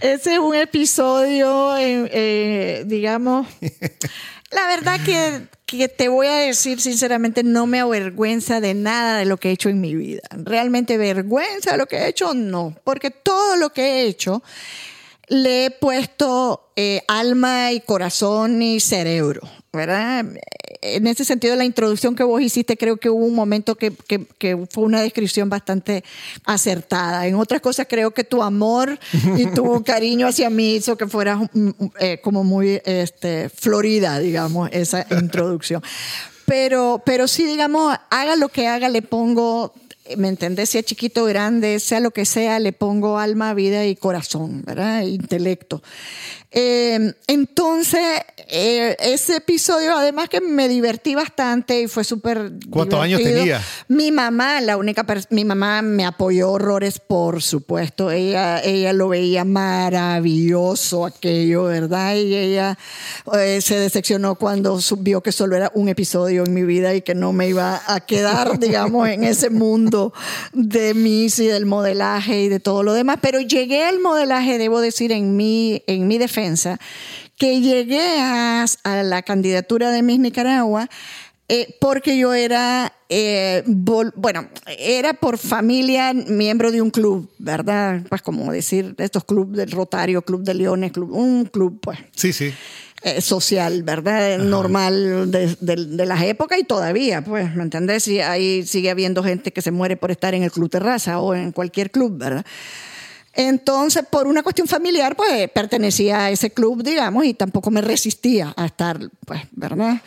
Ese 0.00 0.34
es 0.34 0.38
un 0.38 0.54
episodio, 0.54 1.76
eh, 1.78 2.84
digamos, 2.86 3.46
la 4.50 4.66
verdad 4.66 5.00
que, 5.04 5.46
que, 5.66 5.88
te 5.88 6.08
voy 6.08 6.26
a 6.26 6.36
decir 6.36 6.80
sinceramente, 6.80 7.42
no 7.42 7.66
me 7.66 7.80
avergüenza 7.80 8.60
de 8.60 8.74
nada 8.74 9.18
de 9.18 9.26
lo 9.26 9.36
que 9.36 9.50
he 9.50 9.52
hecho 9.52 9.68
en 9.68 9.80
mi 9.80 9.94
vida. 9.94 10.22
Realmente 10.30 10.96
vergüenza 10.96 11.72
de 11.72 11.78
lo 11.78 11.86
que 11.86 11.98
he 11.98 12.08
hecho, 12.08 12.32
no, 12.34 12.74
porque 12.84 13.10
todo 13.10 13.56
lo 13.56 13.70
que 13.70 13.82
he 13.82 14.02
hecho 14.06 14.42
le 15.28 15.66
he 15.66 15.70
puesto 15.70 16.72
eh, 16.76 17.02
alma 17.06 17.72
y 17.72 17.80
corazón 17.80 18.62
y 18.62 18.80
cerebro, 18.80 19.42
¿verdad? 19.72 20.24
En 20.80 21.06
ese 21.06 21.24
sentido, 21.24 21.56
la 21.56 21.64
introducción 21.64 22.14
que 22.14 22.22
vos 22.22 22.40
hiciste, 22.40 22.76
creo 22.76 22.96
que 22.96 23.10
hubo 23.10 23.24
un 23.24 23.34
momento 23.34 23.74
que, 23.76 23.92
fue 24.70 24.84
una 24.84 25.02
descripción 25.02 25.48
bastante 25.48 26.04
acertada. 26.44 27.26
En 27.26 27.34
otras 27.34 27.60
cosas, 27.60 27.86
creo 27.88 28.12
que 28.12 28.24
tu 28.24 28.42
amor 28.42 28.98
y 29.36 29.46
tu 29.46 29.82
cariño 29.84 30.28
hacia 30.28 30.50
mí 30.50 30.76
hizo 30.76 30.96
que 30.96 31.06
fuera 31.06 31.36
mm, 31.36 31.70
eh, 32.00 32.20
como 32.22 32.44
muy 32.44 32.80
este, 32.84 33.48
florida, 33.48 34.18
digamos, 34.18 34.70
esa 34.72 35.06
introducción. 35.10 35.82
Pero, 36.46 37.02
pero 37.04 37.28
sí, 37.28 37.44
digamos, 37.44 37.94
haga 38.10 38.36
lo 38.36 38.48
que 38.48 38.68
haga, 38.68 38.88
le 38.88 39.02
pongo 39.02 39.74
¿me 40.16 40.28
entendés? 40.28 40.70
Sea 40.70 40.82
chiquito 40.82 41.24
grande, 41.24 41.80
sea 41.80 42.00
lo 42.00 42.10
que 42.10 42.24
sea, 42.24 42.58
le 42.58 42.72
pongo 42.72 43.18
alma, 43.18 43.54
vida 43.54 43.84
y 43.86 43.96
corazón, 43.96 44.62
¿verdad? 44.64 45.02
Intelecto. 45.02 45.82
Eh, 46.50 47.12
entonces, 47.26 48.00
eh, 48.48 48.96
ese 49.00 49.36
episodio, 49.36 49.94
además 49.94 50.30
que 50.30 50.40
me 50.40 50.66
divertí 50.66 51.14
bastante 51.14 51.82
y 51.82 51.88
fue 51.88 52.04
súper. 52.04 52.52
¿Cuántos 52.70 52.98
años 53.00 53.22
tenía? 53.22 53.62
Mi 53.88 54.10
mamá, 54.10 54.62
la 54.62 54.78
única 54.78 55.04
mi 55.28 55.44
mamá 55.44 55.82
me 55.82 56.06
apoyó 56.06 56.52
horrores, 56.52 57.00
por 57.00 57.42
supuesto. 57.42 58.10
Ella, 58.10 58.62
ella 58.62 58.94
lo 58.94 59.08
veía 59.08 59.44
maravilloso 59.44 61.04
aquello, 61.04 61.64
¿verdad? 61.64 62.16
Y 62.16 62.34
ella 62.34 62.78
eh, 63.34 63.60
se 63.60 63.78
decepcionó 63.78 64.36
cuando 64.36 64.80
vio 65.00 65.22
que 65.22 65.32
solo 65.32 65.54
era 65.54 65.70
un 65.74 65.90
episodio 65.90 66.44
en 66.46 66.54
mi 66.54 66.62
vida 66.62 66.94
y 66.94 67.02
que 67.02 67.14
no 67.14 67.34
me 67.34 67.48
iba 67.48 67.82
a 67.86 68.00
quedar, 68.00 68.58
digamos, 68.58 69.06
en 69.08 69.24
ese 69.24 69.50
mundo 69.50 70.14
de 70.54 70.94
mis 70.94 71.38
y 71.40 71.46
del 71.46 71.66
modelaje 71.66 72.40
y 72.40 72.48
de 72.48 72.58
todo 72.58 72.82
lo 72.82 72.94
demás. 72.94 73.18
Pero 73.20 73.38
llegué 73.40 73.84
al 73.84 74.00
modelaje, 74.00 74.56
debo 74.56 74.80
decir, 74.80 75.12
en 75.12 75.36
mi, 75.36 75.82
en 75.86 76.08
mi 76.08 76.16
defensa 76.16 76.37
que 77.36 77.60
llegué 77.60 78.20
a, 78.20 78.66
la 78.84 79.22
candidatura 79.22 79.90
de 79.90 80.02
Miss 80.02 80.18
Nicaragua 80.18 80.88
eh, 81.50 81.76
porque 81.80 82.18
yo 82.18 82.34
era, 82.34 82.92
eh, 83.08 83.62
bueno, 83.66 84.48
era 84.78 85.14
por 85.14 85.38
familia 85.38 86.12
miembro 86.12 86.70
de 86.70 86.82
un 86.82 86.90
club, 86.90 87.30
¿verdad? 87.38 88.02
Pues 88.06 88.20
como 88.20 88.52
decir, 88.52 88.94
estos 88.98 89.24
clubes 89.24 89.56
del 89.56 89.70
Rotario, 89.70 90.20
Club 90.20 90.42
de 90.42 90.52
Leones, 90.52 90.92
club, 90.92 91.10
un 91.10 91.46
club, 91.46 91.80
pues. 91.80 91.98
Sí, 92.14 92.34
sí. 92.34 92.52
Eh, 93.02 93.22
social, 93.22 93.82
¿verdad? 93.82 94.38
Normal 94.38 95.30
de, 95.30 95.56
de, 95.60 96.06
las 96.06 96.22
épocas 96.22 96.58
y 96.58 96.64
todavía, 96.64 97.22
pues, 97.22 97.54
¿me 97.54 97.62
entendés? 97.62 98.08
Y 98.08 98.20
ahí 98.20 98.66
sigue 98.66 98.90
habiendo 98.90 99.22
gente 99.22 99.52
que 99.52 99.62
se 99.62 99.70
muere 99.70 99.96
por 99.96 100.10
estar 100.10 100.34
en 100.34 100.42
el 100.42 100.50
club 100.50 100.68
terraza 100.68 101.20
o 101.20 101.34
en 101.34 101.52
cualquier 101.52 101.90
club, 101.90 102.18
¿verdad? 102.18 102.44
Entonces, 103.38 104.04
por 104.04 104.26
una 104.26 104.42
cuestión 104.42 104.66
familiar, 104.66 105.14
pues 105.14 105.48
pertenecía 105.50 106.24
a 106.24 106.30
ese 106.32 106.50
club, 106.50 106.82
digamos, 106.82 107.24
y 107.24 107.34
tampoco 107.34 107.70
me 107.70 107.80
resistía 107.80 108.52
a 108.56 108.66
estar, 108.66 108.98
pues, 109.24 109.42
¿verdad? 109.52 110.02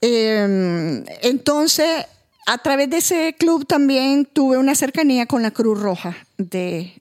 Em, 0.00 1.04
entonces, 1.20 2.06
a 2.46 2.56
través 2.56 2.88
de 2.88 2.96
ese 2.96 3.36
club 3.38 3.66
también 3.66 4.24
tuve 4.24 4.56
una 4.56 4.74
cercanía 4.74 5.26
con 5.26 5.42
la 5.42 5.50
Cruz 5.50 5.78
Roja 5.78 6.16
de, 6.38 6.98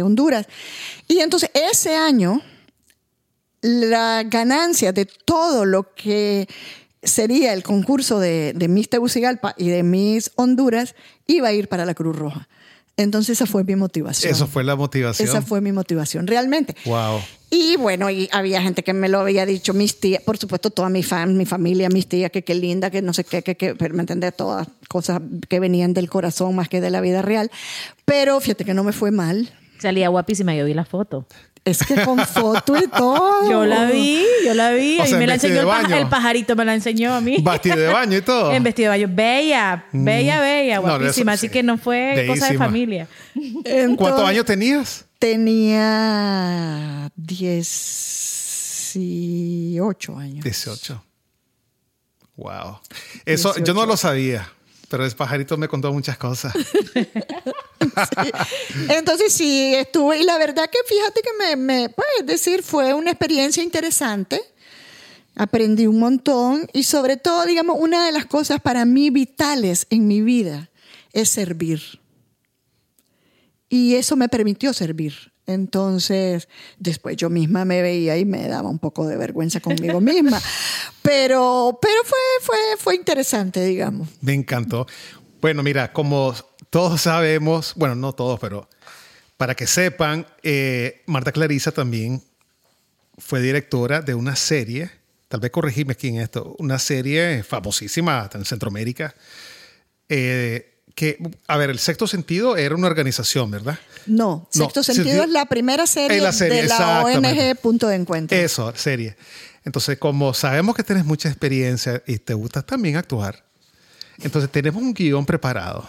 Honduras. 0.00 0.46
Y 1.08 1.18
entonces, 1.18 1.50
ese 1.54 1.96
año, 1.96 2.40
la 3.62 4.22
ganancia 4.22 4.92
de 4.92 5.06
todo 5.06 5.64
lo 5.64 5.92
que 5.92 6.46
sería 7.02 7.52
el 7.52 7.64
concurso 7.64 8.20
de, 8.20 8.52
de 8.54 8.68
Miss 8.68 8.88
Tegucigalpa 8.88 9.56
y 9.58 9.70
de 9.70 9.82
Miss 9.82 10.30
Honduras 10.36 10.94
iba 11.26 11.48
a 11.48 11.52
ir 11.52 11.66
para 11.66 11.84
la 11.84 11.94
Cruz 11.94 12.14
Roja. 12.14 12.48
Entonces 12.96 13.38
esa 13.38 13.46
fue 13.46 13.64
mi 13.64 13.74
motivación. 13.74 14.32
Eso 14.32 14.46
fue 14.46 14.64
la 14.64 14.76
motivación. 14.76 15.28
Esa 15.28 15.42
fue 15.42 15.60
mi 15.60 15.72
motivación, 15.72 16.26
realmente. 16.26 16.76
Wow. 16.84 17.20
Y 17.50 17.76
bueno, 17.76 18.10
y 18.10 18.28
había 18.32 18.62
gente 18.62 18.82
que 18.82 18.92
me 18.92 19.08
lo 19.08 19.20
había 19.20 19.44
dicho, 19.44 19.74
mis 19.74 20.00
tías, 20.00 20.22
por 20.22 20.38
supuesto, 20.38 20.70
toda 20.70 20.88
mi 20.88 21.02
fan, 21.02 21.36
mi 21.36 21.44
familia, 21.44 21.88
mis 21.88 22.06
tías, 22.06 22.30
que 22.30 22.42
qué 22.42 22.54
linda, 22.54 22.90
que 22.90 23.02
no 23.02 23.12
sé 23.12 23.24
qué, 23.24 23.42
que, 23.42 23.56
que 23.56 23.74
pero 23.74 23.94
me 23.94 24.00
entendés, 24.00 24.34
todas 24.36 24.68
cosas 24.88 25.20
que 25.48 25.60
venían 25.60 25.94
del 25.94 26.08
corazón 26.08 26.54
más 26.54 26.68
que 26.68 26.80
de 26.80 26.90
la 26.90 27.00
vida 27.00 27.22
real. 27.22 27.50
Pero 28.04 28.40
fíjate 28.40 28.64
que 28.64 28.74
no 28.74 28.84
me 28.84 28.92
fue 28.92 29.10
mal. 29.10 29.50
Salía 29.82 30.08
guapísima, 30.08 30.54
yo 30.54 30.64
vi 30.64 30.72
la 30.74 30.84
foto. 30.84 31.26
Es 31.64 31.84
que 31.84 32.04
con 32.04 32.24
foto 32.24 32.76
y 32.76 32.86
todo. 32.86 33.50
Yo 33.50 33.66
la 33.66 33.86
vi, 33.86 34.24
yo 34.44 34.54
la 34.54 34.70
vi. 34.70 35.00
y 35.00 35.14
me 35.14 35.26
la 35.26 35.34
enseñó 35.34 35.62
el, 35.62 35.66
pajarito, 36.08 36.54
me 36.54 36.64
la 36.64 36.74
enseñó 36.74 37.12
a 37.12 37.20
mí. 37.20 37.38
Vestido 37.42 37.76
de 37.76 37.88
baño 37.88 38.18
y 38.18 38.22
todo. 38.22 38.52
en 38.52 38.62
vestido 38.62 38.92
de 38.92 38.98
baño. 38.98 39.12
Bella, 39.12 39.86
mm. 39.90 40.04
bella, 40.04 40.40
bella, 40.40 40.78
guapísima. 40.78 41.32
Así 41.32 41.48
que 41.48 41.64
no 41.64 41.78
fue 41.78 42.26
cosa 42.28 42.52
de 42.52 42.58
familia. 42.58 43.08
¿Cuántos 43.96 44.24
años 44.24 44.44
tenías? 44.44 45.04
Tenía 45.18 47.10
18 47.16 50.16
años. 50.16 50.44
18. 50.44 51.04
Wow. 52.36 52.78
Eso 53.24 53.56
yo 53.58 53.74
no 53.74 53.84
lo 53.84 53.96
sabía. 53.96 54.48
Pero 54.88 55.04
el 55.06 55.12
pajarito 55.12 55.56
me 55.56 55.68
contó 55.68 55.90
muchas 55.92 56.18
cosas. 56.18 56.54
Entonces 58.88 59.32
sí, 59.32 59.74
estuve, 59.74 60.20
y 60.20 60.24
la 60.24 60.38
verdad 60.38 60.68
que 60.70 60.78
fíjate 60.86 61.20
que 61.22 61.30
me, 61.38 61.56
me 61.56 61.88
puedes 61.88 62.26
decir, 62.26 62.62
fue 62.62 62.94
una 62.94 63.10
experiencia 63.10 63.62
interesante. 63.62 64.40
Aprendí 65.34 65.86
un 65.86 65.98
montón 65.98 66.68
y 66.72 66.82
sobre 66.82 67.16
todo, 67.16 67.46
digamos, 67.46 67.76
una 67.78 68.04
de 68.04 68.12
las 68.12 68.26
cosas 68.26 68.60
para 68.60 68.84
mí 68.84 69.10
vitales 69.10 69.86
en 69.90 70.06
mi 70.06 70.20
vida 70.20 70.70
es 71.12 71.30
servir. 71.30 71.80
Y 73.68 73.94
eso 73.94 74.16
me 74.16 74.28
permitió 74.28 74.74
servir. 74.74 75.32
Entonces, 75.46 76.48
después 76.78 77.16
yo 77.16 77.30
misma 77.30 77.64
me 77.64 77.82
veía 77.82 78.16
y 78.16 78.24
me 78.24 78.46
daba 78.46 78.68
un 78.68 78.78
poco 78.78 79.06
de 79.06 79.16
vergüenza 79.16 79.60
conmigo 79.60 80.00
misma. 80.00 80.40
Pero, 81.02 81.80
pero 81.82 81.96
fue, 82.04 82.18
fue, 82.42 82.56
fue 82.78 82.94
interesante, 82.94 83.64
digamos. 83.64 84.08
Me 84.20 84.34
encantó. 84.34 84.86
Bueno, 85.40 85.64
mira, 85.64 85.92
como 85.92 86.32
todos 86.72 87.02
sabemos, 87.02 87.74
bueno, 87.76 87.94
no 87.94 88.14
todos, 88.14 88.40
pero 88.40 88.66
para 89.36 89.54
que 89.54 89.66
sepan, 89.66 90.26
eh, 90.42 91.02
Marta 91.04 91.30
Clarisa 91.30 91.70
también 91.70 92.22
fue 93.18 93.42
directora 93.42 94.00
de 94.00 94.14
una 94.14 94.36
serie, 94.36 94.90
tal 95.28 95.40
vez 95.40 95.50
corregime 95.50 95.92
aquí 95.92 96.08
en 96.08 96.16
esto, 96.16 96.56
una 96.58 96.78
serie 96.78 97.42
famosísima 97.42 98.30
en 98.32 98.46
Centroamérica. 98.46 99.14
Eh, 100.08 100.80
que, 100.94 101.18
a 101.46 101.58
ver, 101.58 101.68
el 101.68 101.78
sexto 101.78 102.06
sentido 102.06 102.56
era 102.56 102.74
una 102.74 102.86
organización, 102.86 103.50
¿verdad? 103.50 103.78
No, 104.06 104.48
sexto 104.50 104.82
sentido, 104.82 105.24
es 105.24 105.28
la 105.28 105.44
primera 105.44 105.86
serie, 105.86 106.22
de 106.22 106.62
la 106.68 107.02
ONG 107.04 107.60
Punto 107.60 107.86
de 107.86 107.96
Encuentro. 107.96 108.38
Eso, 108.38 108.72
serie. 108.74 109.14
Entonces, 109.62 109.98
como 109.98 110.32
sabemos 110.32 110.74
que 110.74 110.84
tienes 110.84 111.04
mucha 111.04 111.28
experiencia 111.28 112.02
y 112.06 112.16
te 112.16 112.32
gusta 112.32 112.62
también 112.62 112.96
actuar, 112.96 113.44
entonces 114.22 114.50
tenemos 114.50 114.82
un 114.82 114.94
guion 114.94 115.26
preparado. 115.26 115.86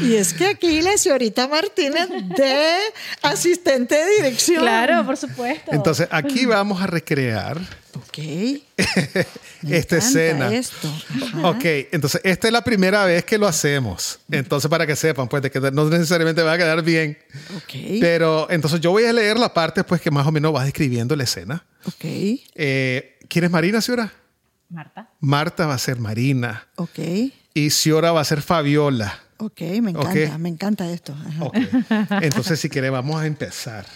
Y 0.00 0.14
es 0.14 0.34
que 0.34 0.46
aquí 0.46 0.82
la 0.82 0.96
señorita 0.98 1.48
Martínez 1.48 2.08
de 2.36 2.76
asistente 3.22 3.94
de 3.94 4.16
dirección. 4.16 4.62
Claro, 4.62 5.04
por 5.06 5.16
supuesto. 5.16 5.72
Entonces 5.72 6.08
aquí 6.10 6.46
vamos 6.46 6.80
a 6.82 6.86
recrear. 6.86 7.58
Ok. 7.94 8.18
esta 9.68 9.96
escena. 9.96 10.52
Esto. 10.52 10.92
Ok, 11.42 11.64
entonces 11.92 12.20
esta 12.24 12.48
es 12.48 12.52
la 12.52 12.62
primera 12.62 13.04
vez 13.04 13.24
que 13.24 13.38
lo 13.38 13.46
hacemos. 13.46 14.20
Entonces 14.30 14.70
para 14.70 14.86
que 14.86 14.96
sepan, 14.96 15.28
pues 15.28 15.42
de 15.42 15.50
que 15.50 15.60
no 15.60 15.88
necesariamente 15.88 16.42
va 16.42 16.52
a 16.52 16.58
quedar 16.58 16.82
bien. 16.82 17.18
Ok. 17.56 17.98
Pero 18.00 18.48
entonces 18.50 18.80
yo 18.80 18.90
voy 18.90 19.04
a 19.04 19.12
leer 19.12 19.38
la 19.38 19.52
parte 19.52 19.84
pues 19.84 20.00
que 20.00 20.10
más 20.10 20.26
o 20.26 20.32
menos 20.32 20.54
va 20.54 20.64
describiendo 20.64 21.16
la 21.16 21.24
escena. 21.24 21.64
Ok. 21.84 22.04
Eh, 22.04 23.18
¿Quién 23.28 23.44
es 23.44 23.50
Marina, 23.50 23.80
señora? 23.80 24.12
Marta. 24.68 25.10
Marta 25.20 25.66
va 25.66 25.74
a 25.74 25.78
ser 25.78 25.98
Marina. 25.98 26.66
Ok. 26.76 26.98
Y 27.56 27.70
Ciora 27.70 28.12
va 28.12 28.20
a 28.20 28.24
ser 28.24 28.42
Fabiola. 28.42 29.18
Ok, 29.38 29.62
me 29.80 29.92
encanta, 29.92 30.36
me 30.36 30.50
encanta 30.50 30.90
esto. 30.90 31.16
Entonces, 32.20 32.60
si 32.60 32.68
quiere, 32.68 32.90
vamos 32.90 33.18
a 33.18 33.24
empezar. 33.24 33.86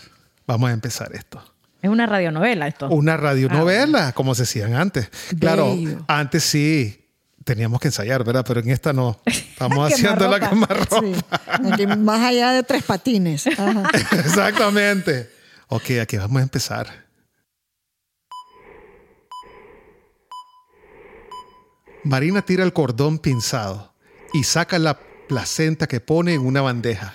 Vamos 0.47 0.71
a 0.71 0.73
empezar 0.73 1.15
esto. 1.15 1.45
Es 1.83 1.91
una 1.91 2.07
radionovela 2.07 2.67
esto. 2.67 2.89
Una 2.89 3.19
radionovela, 3.19 4.09
ah, 4.09 4.13
como 4.13 4.35
se 4.35 4.45
decían 4.45 4.73
antes. 4.73 5.11
Claro, 5.39 5.77
antes 6.07 6.43
sí 6.43 7.07
teníamos 7.45 7.81
que 7.81 7.89
ensayar, 7.89 8.25
¿verdad? 8.25 8.47
Pero 8.49 8.61
en 8.61 8.71
esta 8.71 8.95
no. 8.95 9.21
Estamos 9.27 9.93
haciendo 9.93 10.27
la 10.27 10.41
camarropa. 10.41 10.99
Sí. 10.99 11.87
Más 11.99 12.21
allá 12.21 12.53
de 12.53 12.63
tres 12.63 12.83
patines. 12.83 13.47
Exactamente. 14.25 15.31
Ok, 15.69 15.91
aquí 16.01 16.17
vamos 16.17 16.41
a 16.41 16.45
empezar. 16.45 17.10
Marina 22.05 22.43
tira 22.43 22.65
el 22.65 22.73
cordón 22.73 23.19
pinzado 23.19 23.93
y 24.33 24.45
saca 24.45 24.79
la 24.79 24.99
placenta 25.29 25.87
que 25.87 26.01
pone 26.01 26.35
en 26.35 26.47
una 26.47 26.63
bandeja. 26.63 27.15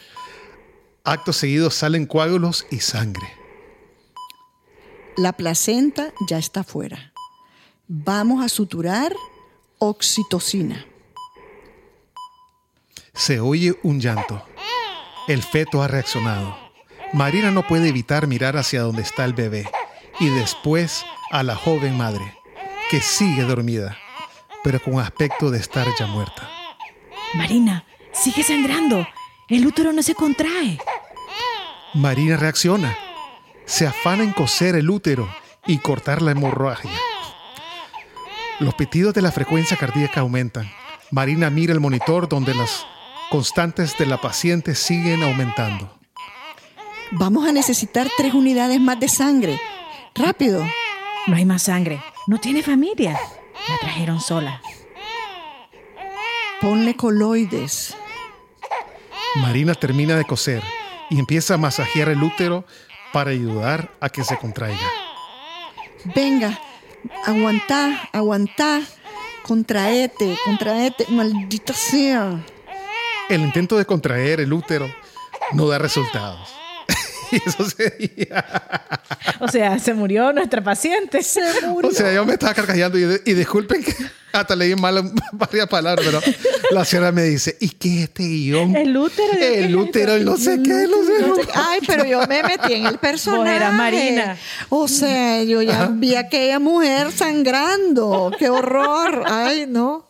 Acto 1.03 1.33
seguido 1.33 1.71
salen 1.71 2.05
coágulos 2.05 2.67
y 2.69 2.79
sangre. 2.79 3.27
La 5.17 5.33
placenta 5.33 6.13
ya 6.27 6.37
está 6.37 6.63
fuera. 6.63 7.13
Vamos 7.87 8.43
a 8.43 8.49
suturar 8.49 9.15
oxitocina. 9.79 10.85
Se 13.13 13.39
oye 13.39 13.77
un 13.83 13.99
llanto. 13.99 14.45
El 15.27 15.41
feto 15.41 15.81
ha 15.81 15.87
reaccionado. 15.87 16.57
Marina 17.13 17.49
no 17.49 17.65
puede 17.65 17.89
evitar 17.89 18.27
mirar 18.27 18.57
hacia 18.57 18.81
donde 18.81 19.01
está 19.01 19.25
el 19.25 19.33
bebé 19.33 19.69
y 20.19 20.29
después 20.29 21.05
a 21.31 21.43
la 21.43 21.55
joven 21.55 21.97
madre, 21.97 22.37
que 22.89 23.01
sigue 23.01 23.43
dormida, 23.43 23.97
pero 24.65 24.81
con 24.81 24.99
aspecto 24.99 25.51
de 25.51 25.59
estar 25.59 25.85
ya 25.99 26.07
muerta. 26.07 26.49
Marina, 27.35 27.85
sigue 28.11 28.41
sangrando. 28.41 29.07
El 29.47 29.67
útero 29.67 29.93
no 29.93 30.01
se 30.01 30.15
contrae. 30.15 30.79
Marina 31.93 32.35
reacciona. 32.35 32.97
Se 33.65 33.85
afana 33.85 34.23
en 34.23 34.31
coser 34.31 34.73
el 34.73 34.89
útero 34.89 35.29
y 35.67 35.77
cortar 35.77 36.23
la 36.23 36.31
hemorragia. 36.31 36.89
Los 38.59 38.73
pitidos 38.73 39.13
de 39.13 39.21
la 39.21 39.31
frecuencia 39.31 39.77
cardíaca 39.77 40.21
aumentan. 40.21 40.67
Marina 41.11 41.51
mira 41.51 41.71
el 41.71 41.79
monitor 41.79 42.27
donde 42.27 42.55
las 42.55 42.87
constantes 43.29 43.95
de 43.99 44.07
la 44.07 44.19
paciente 44.19 44.73
siguen 44.73 45.21
aumentando. 45.21 45.99
Vamos 47.11 47.47
a 47.47 47.51
necesitar 47.51 48.09
tres 48.17 48.33
unidades 48.33 48.81
más 48.81 48.99
de 48.99 49.09
sangre. 49.09 49.61
Rápido. 50.15 50.65
No 51.27 51.35
hay 51.35 51.45
más 51.45 51.61
sangre. 51.61 52.01
No 52.25 52.39
tiene 52.39 52.63
familia. 52.63 53.15
La 53.69 53.77
trajeron 53.79 54.19
sola. 54.21 54.61
Ponle 56.61 56.95
coloides. 56.95 57.95
Marina 59.35 59.73
termina 59.75 60.15
de 60.15 60.25
coser 60.25 60.63
y 61.09 61.19
empieza 61.19 61.55
a 61.55 61.57
masajear 61.57 62.09
el 62.09 62.23
útero 62.23 62.65
para 63.11 63.31
ayudar 63.31 63.91
a 63.99 64.09
que 64.09 64.23
se 64.23 64.37
contraiga. 64.37 64.89
Venga, 66.15 66.59
aguantá, 67.25 68.09
aguantá, 68.13 68.81
contraete, 69.43 70.37
contraete, 70.45 71.05
maldita 71.09 71.73
sea. 71.73 72.43
El 73.29 73.41
intento 73.41 73.77
de 73.77 73.85
contraer 73.85 74.39
el 74.39 74.53
útero 74.53 74.87
no 75.53 75.67
da 75.67 75.77
resultados. 75.77 76.55
Y 77.35 77.41
eso 77.49 77.69
sería. 77.69 78.45
O 79.39 79.47
sea, 79.47 79.79
se 79.79 79.93
murió 79.93 80.31
nuestra 80.33 80.63
paciente. 80.63 81.21
Se 81.23 81.41
murió. 81.67 81.89
O 81.89 81.93
sea, 81.93 82.13
yo 82.13 82.25
me 82.25 82.33
estaba 82.33 82.53
carcajando 82.53 82.97
y, 82.97 83.21
y 83.25 83.33
disculpen 83.33 83.83
que 83.83 83.93
hasta 84.31 84.55
leí 84.55 84.75
mal 84.75 85.11
varias 85.31 85.67
palabras, 85.67 86.05
pero 86.05 86.21
la 86.71 86.85
señora 86.85 87.11
me 87.11 87.23
dice, 87.23 87.57
¿y 87.59 87.69
qué 87.69 87.97
es 87.97 88.03
este 88.03 88.23
guion? 88.23 88.75
El 88.75 88.95
útero. 88.95 89.39
El 89.39 89.75
útero, 89.75 90.17
no 90.19 90.37
sé 90.37 90.61
qué, 90.63 90.87
no 90.87 91.03
sé. 91.05 91.49
Ay, 91.53 91.79
pero 91.85 92.05
yo 92.05 92.25
me 92.27 92.43
metí 92.43 92.73
en 92.73 92.85
el 92.85 92.97
personaje. 92.97 93.55
era 93.55 93.71
Marina. 93.71 94.37
O 94.69 94.87
sea, 94.87 95.43
yo 95.43 95.61
ya 95.61 95.89
vi 95.91 96.15
a 96.15 96.21
aquella 96.21 96.59
mujer 96.59 97.11
sangrando. 97.11 98.31
¡Qué 98.37 98.49
horror! 98.49 99.23
Ay, 99.25 99.65
no. 99.67 100.09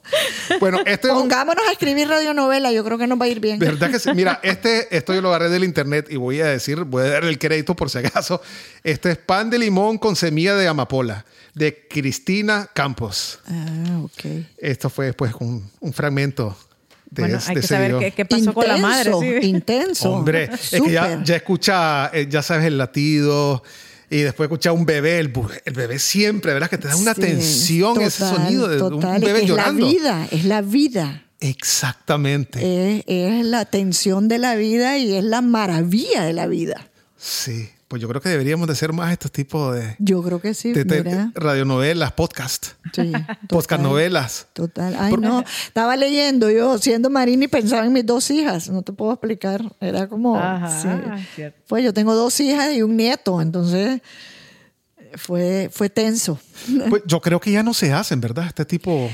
Bueno, 0.59 0.79
este 0.85 1.07
Pongámonos 1.07 1.67
a 1.67 1.71
escribir 1.71 2.07
radionovela, 2.07 2.71
yo 2.71 2.83
creo 2.83 2.97
que 2.97 3.07
nos 3.07 3.19
va 3.19 3.25
a 3.25 3.27
ir 3.27 3.39
bien. 3.39 3.59
¿Verdad 3.59 3.89
que 3.89 3.99
sí? 3.99 4.11
Mira, 4.13 4.39
este, 4.43 4.95
esto 4.95 5.13
yo 5.13 5.21
lo 5.21 5.29
agarré 5.29 5.49
del 5.49 5.63
internet 5.63 6.07
y 6.09 6.17
voy 6.17 6.41
a 6.41 6.45
decir, 6.45 6.83
voy 6.83 7.03
a 7.03 7.09
dar 7.09 7.25
el 7.25 7.39
crédito 7.39 7.75
por 7.75 7.89
si 7.89 7.99
acaso. 7.99 8.41
Este 8.83 9.11
es 9.11 9.17
pan 9.17 9.49
de 9.49 9.57
limón 9.57 9.97
con 9.97 10.15
semilla 10.15 10.55
de 10.55 10.67
amapola 10.67 11.25
de 11.55 11.87
Cristina 11.89 12.69
Campos. 12.73 13.39
Ah, 13.47 13.99
ok. 14.03 14.25
Esto 14.57 14.89
fue 14.89 15.07
después 15.07 15.33
un, 15.39 15.67
un 15.79 15.93
fragmento 15.93 16.55
de, 17.09 17.21
Bueno, 17.23 17.37
ese- 17.37 17.49
hay 17.49 17.55
de 17.55 17.61
que 17.61 17.67
saber 17.67 17.87
video. 17.87 17.99
qué, 18.01 18.11
qué 18.11 18.25
pasó 18.25 18.53
con 18.53 18.67
la 18.67 18.77
madre. 18.77 19.11
sí. 19.19 19.47
Intenso. 19.47 20.11
Hombre, 20.11 20.49
es 20.71 20.81
que 20.81 20.91
ya, 20.91 21.23
ya 21.23 21.35
escucha, 21.37 22.11
eh, 22.13 22.27
ya 22.29 22.41
sabes 22.43 22.65
el 22.65 22.77
latido 22.77 23.63
y 24.09 24.17
después 24.19 24.47
escucha 24.47 24.71
un 24.71 24.85
bebé, 24.85 25.17
el, 25.19 25.29
bebé 25.73 25.97
siempre, 25.97 26.53
¿verdad? 26.53 26.69
Que 26.69 26.77
te 26.77 26.87
da 26.87 26.95
una 26.95 27.13
Sí, 27.15 27.21
tensión 27.21 27.99
ese 28.01 28.19
sonido 28.27 28.67
de 28.67 28.81
un 28.81 28.89
total. 28.99 29.15
Es 29.23 29.27
bebé 29.27 29.41
que 29.41 29.47
llorando. 29.47 29.87
Es 29.87 29.93
la 29.93 29.99
vida, 29.99 30.27
es 30.31 30.45
la 30.45 30.61
vida. 30.61 31.21
Exactamente. 31.39 32.59
Es, 32.99 33.03
es 33.07 33.45
la 33.45 33.65
tensión 33.65 34.27
de 34.27 34.37
la 34.37 34.55
vida 34.55 34.97
y 34.97 35.13
es 35.15 35.23
la 35.23 35.41
maravilla 35.41 36.23
de 36.23 36.33
la 36.33 36.47
vida. 36.47 36.87
Sí, 37.17 37.69
pues 37.87 38.01
yo 38.01 38.07
creo 38.07 38.19
que 38.19 38.29
deberíamos 38.29 38.65
de 38.67 38.73
hacer 38.73 38.93
más 38.93 39.11
estos 39.11 39.31
tipos 39.31 39.75
de, 39.75 39.95
Yo 39.99 40.23
creo 40.23 40.41
que 40.41 40.53
sí, 40.55 40.73
de- 40.73 40.83
de 40.85 41.03
mira. 41.03 41.31
radionovelas, 41.35 42.11
podcast, 42.13 42.67
Sí, 42.93 43.11
podcast 43.49 43.69
total. 43.69 43.83
novelas. 43.83 44.47
Total. 44.53 44.95
Ay, 44.99 45.13
no. 45.17 45.43
Estaba 45.67 45.95
leyendo 45.95 46.49
yo, 46.49 46.77
siendo 46.79 47.09
marina 47.11 47.45
y 47.45 47.47
pensaba 47.47 47.85
en 47.85 47.93
mis 47.93 48.05
dos 48.05 48.29
hijas. 48.31 48.69
No 48.69 48.81
te 48.81 48.91
puedo 48.91 49.11
explicar. 49.13 49.61
Era 49.79 50.07
como. 50.07 50.35
Ajá, 50.39 50.81
sí. 50.81 50.87
cierto. 51.35 51.59
Pues 51.67 51.83
yo 51.83 51.93
tengo 51.93 52.15
dos 52.15 52.39
hijas 52.39 52.73
y 52.73 52.81
un 52.81 52.97
nieto. 52.97 53.39
Entonces 53.39 54.01
fue, 55.15 55.69
fue 55.71 55.89
tenso. 55.89 56.39
Pues 56.89 57.03
yo 57.05 57.21
creo 57.21 57.39
que 57.39 57.51
ya 57.51 57.63
no 57.63 57.73
se 57.73 57.93
hacen, 57.93 58.19
¿verdad? 58.19 58.45
Este 58.47 58.65
tipo 58.65 59.09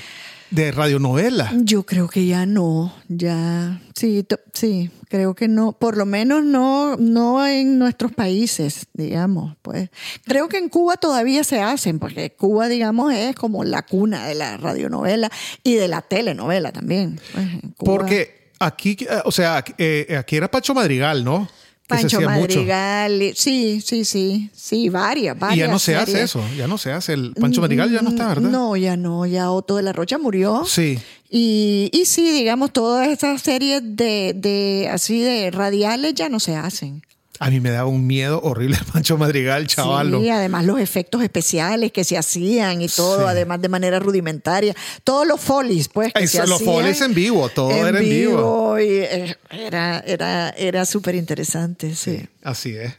de 0.52 0.72
radionovelas. 0.72 1.52
Yo 1.64 1.84
creo 1.84 2.08
que 2.08 2.26
ya 2.28 2.46
no. 2.46 2.94
Ya. 3.08 3.82
Sí, 3.96 4.26
sí. 4.54 4.92
Creo 5.10 5.34
que 5.34 5.48
no. 5.48 5.72
Por 5.72 5.98
lo 5.98 6.06
menos 6.06 6.44
no, 6.44 6.98
no 6.98 7.46
en 7.46 7.80
nuestros 7.80 8.12
países, 8.12 8.88
digamos. 8.94 9.56
Pues 9.62 9.90
creo 10.26 10.48
que 10.48 10.58
en 10.58 10.70
Cuba 10.70 10.98
todavía 10.98 11.44
se 11.44 11.62
hacen, 11.62 12.00
porque 12.00 12.32
Cuba, 12.32 12.68
digamos, 12.68 13.14
es 13.14 13.36
como 13.36 13.64
la 13.64 13.82
cuna 13.82 14.28
de 14.28 14.36
la 14.36 14.58
radionovela 14.58 15.32
y 15.64 15.76
de 15.76 15.88
la 15.88 16.02
telenovela 16.02 16.72
también. 16.72 17.20
Pues, 17.34 17.48
Porque 17.78 18.52
aquí, 18.60 18.98
eh, 19.02 19.22
o 19.26 19.32
sea, 19.32 19.58
aquí, 19.58 19.74
eh, 19.78 20.16
aquí 20.18 20.36
era 20.36 20.52
Pacho 20.52 20.74
Madrigal, 20.74 21.24
¿no? 21.24 21.50
Se 21.98 22.02
Pancho 22.04 22.18
mucho. 22.22 22.30
Madrigal, 22.30 23.22
y- 23.22 23.34
sí, 23.36 23.82
sí, 23.82 24.06
sí, 24.06 24.50
sí, 24.56 24.90
varias, 24.90 25.38
varias. 25.38 25.58
Y 25.58 25.60
ya 25.60 25.68
no 25.68 25.80
se 25.80 25.96
hace 25.96 26.22
eso, 26.24 26.44
ya 26.58 26.68
no 26.68 26.78
se 26.78 26.92
hace. 26.92 27.14
El 27.14 27.34
Pancho 27.34 27.62
Madrigal 27.62 27.92
ya 27.92 28.02
no 28.02 28.10
está, 28.10 28.28
¿verdad? 28.30 28.50
No, 28.50 28.76
ya 28.78 28.96
no, 28.98 29.26
ya 29.26 29.52
Otto 29.52 29.76
de 29.78 29.84
la 29.84 29.94
Rocha 29.94 30.18
murió. 30.18 30.64
Sí. 30.66 31.00
Y, 31.30 31.90
y 31.94 32.06
sí, 32.06 32.32
digamos, 32.32 32.72
todas 32.74 33.08
esas 33.08 33.42
series 33.42 33.82
de, 33.84 34.34
de 34.36 34.90
así 34.92 35.22
de 35.22 35.50
radiales 35.52 36.14
ya 36.14 36.28
no 36.30 36.40
se 36.40 36.56
hacen. 36.56 37.04
A 37.44 37.50
mí 37.50 37.60
me 37.60 37.72
daba 37.72 37.90
un 37.90 38.06
miedo 38.06 38.40
horrible 38.44 38.78
Pancho 38.94 39.18
Madrigal, 39.18 39.66
chavalo. 39.66 40.22
Sí, 40.22 40.30
además 40.30 40.64
los 40.66 40.80
efectos 40.80 41.24
especiales 41.24 41.92
que 41.92 42.04
se 42.04 42.16
hacían 42.18 42.82
y 42.84 42.88
todo, 42.88 43.22
Sí. 43.22 43.26
además 43.28 43.60
de 43.62 43.68
manera 43.68 44.00
rudimentaria. 44.00 44.76
Todos 45.04 45.26
los 45.28 45.42
folies, 45.42 45.88
pues, 45.90 46.14
que 46.14 46.20
Ay, 46.22 46.28
se 46.28 46.46
los 46.46 46.62
folies 46.64 47.02
en 47.02 47.16
vivo, 47.16 47.50
todo 47.50 47.72
era 47.72 47.98
en 47.98 48.06
vivo. 48.08 48.80
y, 48.80 48.84
eh, 48.90 49.38
era 49.50 50.00
era, 50.06 50.50
era 50.52 50.86
súper 50.86 51.16
interesante, 51.16 51.96
sí. 51.96 52.28
Así 52.44 52.76
es. 52.76 52.94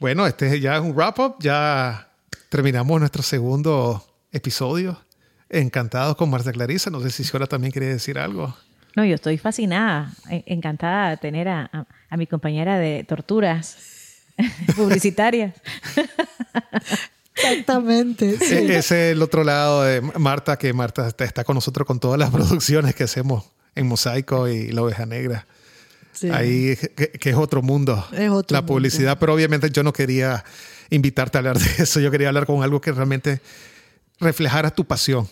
Bueno, 0.00 0.26
este 0.26 0.58
ya 0.60 0.74
es 0.76 0.80
un 0.82 0.92
wrap-up. 0.96 1.36
Ya 1.40 2.10
terminamos 2.48 2.98
nuestro 2.98 3.22
segundo 3.22 4.04
episodio. 4.32 5.00
Encantados 5.48 6.16
con 6.16 6.28
Marta 6.28 6.50
Clarisa. 6.52 6.90
No 6.90 7.00
sé 7.00 7.10
si 7.10 7.22
Ciora 7.22 7.46
también 7.46 7.70
quiere 7.70 7.86
decir 7.86 8.18
algo. 8.18 8.56
No, 8.96 9.04
yo 9.04 9.14
estoy 9.14 9.38
fascinada, 9.38 10.10
en- 10.28 10.42
encantada 10.46 11.10
de 11.10 11.16
tener 11.16 11.48
a, 11.48 11.70
a- 11.72 11.86
a 12.08 12.16
mi 12.16 12.26
compañera 12.26 12.78
de 12.78 13.04
torturas 13.04 13.76
publicitarias. 14.76 15.54
Exactamente. 17.34 18.36
sí. 18.38 18.54
E- 18.54 18.76
Ese 18.78 19.10
es 19.10 19.12
el 19.16 19.22
otro 19.22 19.44
lado 19.44 19.82
de 19.82 20.00
Marta, 20.00 20.56
que 20.58 20.72
Marta 20.72 21.08
está- 21.08 21.44
con 21.44 21.54
nosotros 21.54 21.86
con 21.86 22.00
todas 22.00 22.18
las 22.18 22.30
producciones 22.30 22.94
que 22.94 23.04
hacemos 23.04 23.44
en 23.74 23.86
Mosaico 23.86 24.48
y 24.48 24.72
La 24.72 24.82
Oveja 24.82 25.06
Negra. 25.06 25.46
Sí. 26.12 26.28
Ahí, 26.30 26.76
que, 26.96 27.10
que 27.12 27.30
es 27.30 27.36
otro 27.36 27.62
mundo. 27.62 28.04
Es 28.12 28.28
otro 28.30 28.54
la 28.54 28.60
mundo. 28.60 28.74
publicidad, 28.74 29.18
pero 29.18 29.32
obviamente 29.32 29.70
yo 29.70 29.82
no 29.82 29.92
quería 29.92 30.44
invitarte 30.90 31.38
a 31.38 31.40
hablar 31.40 31.58
de 31.58 31.66
eso. 31.82 32.00
Yo 32.00 32.10
quería 32.10 32.28
hablar 32.28 32.46
con 32.46 32.62
algo 32.62 32.80
que 32.80 32.92
realmente 32.92 33.40
reflejara 34.18 34.70
tu 34.70 34.84
pasión 34.84 35.28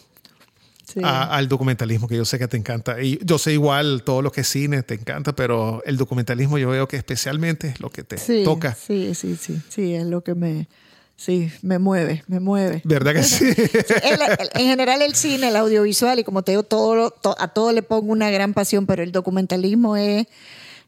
Sí. 0.91 1.01
a- 1.05 1.25
al 1.37 1.49
documentalismo, 1.49 2.09
que 2.09 2.17
yo 2.17 2.25
sé 2.25 2.39
que 2.39 2.49
te 2.49 2.57
encanta. 2.57 3.03
Y 3.03 3.19
yo 3.23 3.37
sé 3.37 3.53
igual 3.53 4.03
todo 4.05 4.23
lo 4.23 4.33
que 4.33 4.41
es 4.41 4.49
cine, 4.49 4.83
te 4.83 4.95
encanta, 4.95 5.35
pero 5.37 5.83
el 5.85 5.99
documentalismo 5.99 6.57
yo 6.57 6.71
veo 6.71 6.89
que 6.89 6.97
especialmente 6.97 7.69
es 7.69 7.81
lo 7.81 7.91
que 7.91 8.05
te 8.05 8.17
Sí, 8.17 8.43
toca. 8.43 8.75
Sí, 8.75 9.15
sí, 9.15 9.37
sí, 9.37 9.61
sí, 9.69 9.95
es 9.95 10.07
lo 10.07 10.23
que 10.25 10.35
me, 10.35 10.67
sí, 11.15 11.53
me 11.61 11.79
mueve, 11.79 12.25
me 12.27 12.41
mueve. 12.41 12.81
¿Verdad 12.85 13.13
que 13.13 13.23
sí? 13.23 13.45
El- 14.03 14.23
el- 14.23 14.51
en 14.55 14.67
general 14.67 15.03
el 15.03 15.15
cine, 15.15 15.49
el 15.49 15.57
audiovisual 15.57 16.19
y 16.21 16.25
como 16.25 16.43
te 16.43 16.53
digo, 16.53 16.63
todo, 16.63 16.95
lo- 16.97 17.11
to- 17.11 17.37
a 17.39 17.49
todo 17.49 17.73
le 17.73 17.83
pongo 17.83 18.11
una 18.11 18.31
gran 18.31 18.55
pasión, 18.55 18.87
pero 18.87 19.03
el 19.03 19.13
documentalismo 19.13 19.95
es, 19.99 20.27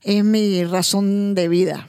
es 0.03 0.25
mi 0.25 0.65
razón 0.65 1.35
de 1.35 1.49
vida. 1.49 1.87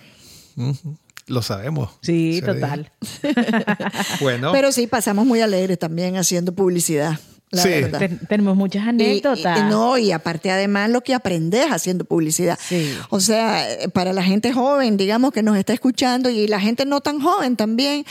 Lo 1.28 1.42
sabemos. 1.42 1.92
Sí, 2.02 2.42
total. 2.46 2.92
Bueno, 4.20 4.52
Pero 4.52 4.72
sí, 4.74 4.86
pasamos 4.88 5.26
muy 5.26 5.40
alegres 5.40 5.80
también 5.80 6.18
haciendo 6.18 6.54
publicidad. 6.54 7.18
La 7.52 7.66
verdad. 7.66 8.10
tenemos 8.30 8.56
muchas 8.56 8.88
anécdotas. 8.88 9.60
Y, 9.60 9.64
no, 9.64 9.98
y 9.98 10.12
aparte 10.12 10.52
además 10.52 10.90
lo 10.90 11.02
que 11.02 11.14
aprendes 11.14 11.68
haciendo 11.68 12.06
publicidad. 12.06 12.58
O 13.10 13.20
sea, 13.20 13.68
para 13.94 14.14
la 14.14 14.24
gente 14.24 14.54
joven, 14.54 14.98
digamos, 14.98 15.32
que 15.32 15.44
nos 15.44 15.58
está 15.58 15.74
escuchando 15.74 16.30
y 16.30 16.48
la 16.48 16.60
gente 16.60 16.86
no 16.86 17.02
tan 17.02 17.20
joven 17.20 17.58
también, 17.58 18.06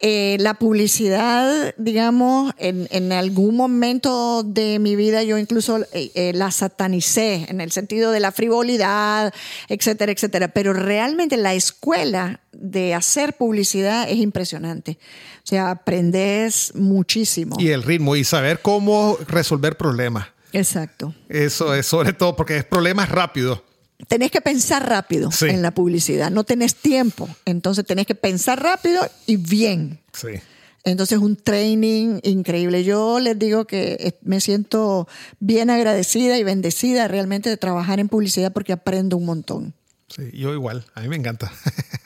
eh, 0.00 0.36
la 0.40 0.54
publicidad, 0.54 1.74
digamos, 1.76 2.52
en, 2.58 2.86
en, 2.90 3.12
algún 3.12 3.56
momento 3.56 4.42
de 4.42 4.78
mi 4.78 4.96
vida 4.96 5.22
yo 5.22 5.38
incluso 5.38 5.80
eh, 5.92 6.10
eh, 6.14 6.32
la 6.34 6.50
satanicé 6.50 7.46
en 7.48 7.60
el 7.60 7.72
sentido 7.72 8.10
de 8.12 8.20
la 8.20 8.32
frivolidad, 8.32 9.32
etcétera, 9.68 10.12
etcétera. 10.12 10.48
Pero 10.48 10.72
realmente 10.72 11.36
la 11.36 11.54
escuela 11.54 12.40
de 12.56 12.94
hacer 12.94 13.34
publicidad 13.34 14.08
es 14.08 14.18
impresionante. 14.18 14.98
O 15.38 15.46
sea, 15.46 15.70
aprendes 15.70 16.72
muchísimo. 16.74 17.56
Y 17.58 17.68
el 17.68 17.82
ritmo 17.82 18.16
y 18.16 18.24
saber 18.24 18.60
cómo 18.60 19.18
resolver 19.26 19.76
problemas. 19.76 20.28
Exacto. 20.52 21.14
Eso 21.28 21.74
es 21.74 21.86
sobre 21.86 22.12
todo 22.12 22.36
porque 22.36 22.56
es 22.56 22.64
problemas 22.64 23.08
rápidos. 23.08 23.62
Tenés 24.08 24.30
que 24.30 24.40
pensar 24.40 24.88
rápido 24.88 25.30
en 25.42 25.62
la 25.62 25.70
publicidad, 25.72 26.30
no 26.30 26.44
tenés 26.44 26.74
tiempo, 26.74 27.28
entonces 27.44 27.86
tenés 27.86 28.06
que 28.06 28.14
pensar 28.14 28.62
rápido 28.62 29.06
y 29.26 29.36
bien. 29.36 30.00
Sí. 30.12 30.40
Entonces, 30.84 31.18
un 31.18 31.36
training 31.36 32.20
increíble. 32.22 32.84
Yo 32.84 33.18
les 33.18 33.38
digo 33.38 33.66
que 33.66 34.18
me 34.22 34.40
siento 34.40 35.08
bien 35.40 35.70
agradecida 35.70 36.36
y 36.36 36.44
bendecida 36.44 37.08
realmente 37.08 37.48
de 37.48 37.56
trabajar 37.56 38.00
en 38.00 38.08
publicidad 38.08 38.52
porque 38.52 38.74
aprendo 38.74 39.16
un 39.16 39.24
montón. 39.24 39.74
Sí, 40.08 40.30
yo 40.34 40.52
igual, 40.52 40.84
a 40.94 41.00
mí 41.00 41.08
me 41.08 41.16
encanta. 41.16 41.50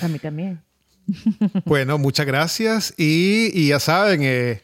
A 0.00 0.08
mí 0.08 0.18
también. 0.18 0.62
Bueno, 1.64 1.98
muchas 1.98 2.26
gracias 2.26 2.94
y, 2.96 3.68
ya 3.68 3.80
saben, 3.80 4.20
eh, 4.22 4.62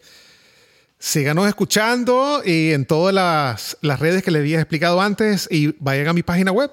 síganos 0.99 1.49
escuchando 1.49 2.43
y 2.45 2.73
en 2.73 2.87
todas 2.87 3.15
las, 3.15 3.79
las, 3.81 4.01
redes 4.01 4.23
que 4.23 4.31
les 4.31 4.41
había 4.41 4.61
explicado 4.61 5.01
antes 5.01 5.49
y 5.51 5.75
vayan 5.81 6.09
a 6.09 6.13
mi 6.13 6.23
página 6.23 6.53
web, 6.53 6.71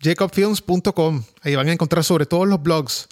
jacobfilms.com. 0.00 1.24
Ahí 1.42 1.56
van 1.56 1.68
a 1.68 1.72
encontrar 1.72 2.04
sobre 2.04 2.26
todo 2.26 2.46
los 2.46 2.62
blogs. 2.62 3.08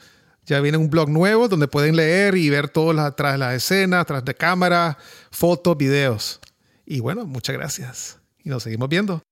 Ya 0.46 0.60
viene 0.60 0.78
un 0.78 0.88
blog 0.88 1.10
nuevo 1.10 1.48
donde 1.48 1.68
pueden 1.68 1.94
leer 1.96 2.36
y 2.36 2.48
ver 2.48 2.70
todo 2.70 2.98
atrás 3.00 3.32
de 3.32 3.38
las 3.38 3.54
escenas, 3.54 4.00
atrás 4.02 4.24
de 4.24 4.34
cámara, 4.34 4.96
fotos, 5.30 5.76
videos. 5.76 6.40
Y 6.86 7.00
bueno, 7.00 7.26
muchas 7.26 7.54
gracias. 7.54 8.18
Y 8.42 8.48
nos 8.48 8.62
seguimos 8.62 8.88
viendo. 8.88 9.22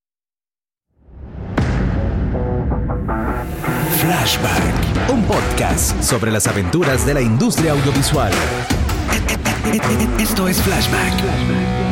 Flashback, 4.07 5.11
un 5.11 5.24
podcast 5.24 6.00
sobre 6.00 6.30
las 6.30 6.46
aventuras 6.46 7.04
de 7.04 7.12
la 7.12 7.20
industria 7.20 7.72
audiovisual. 7.72 8.30
Esto 10.20 10.46
es 10.46 10.62
Flashback. 10.62 11.86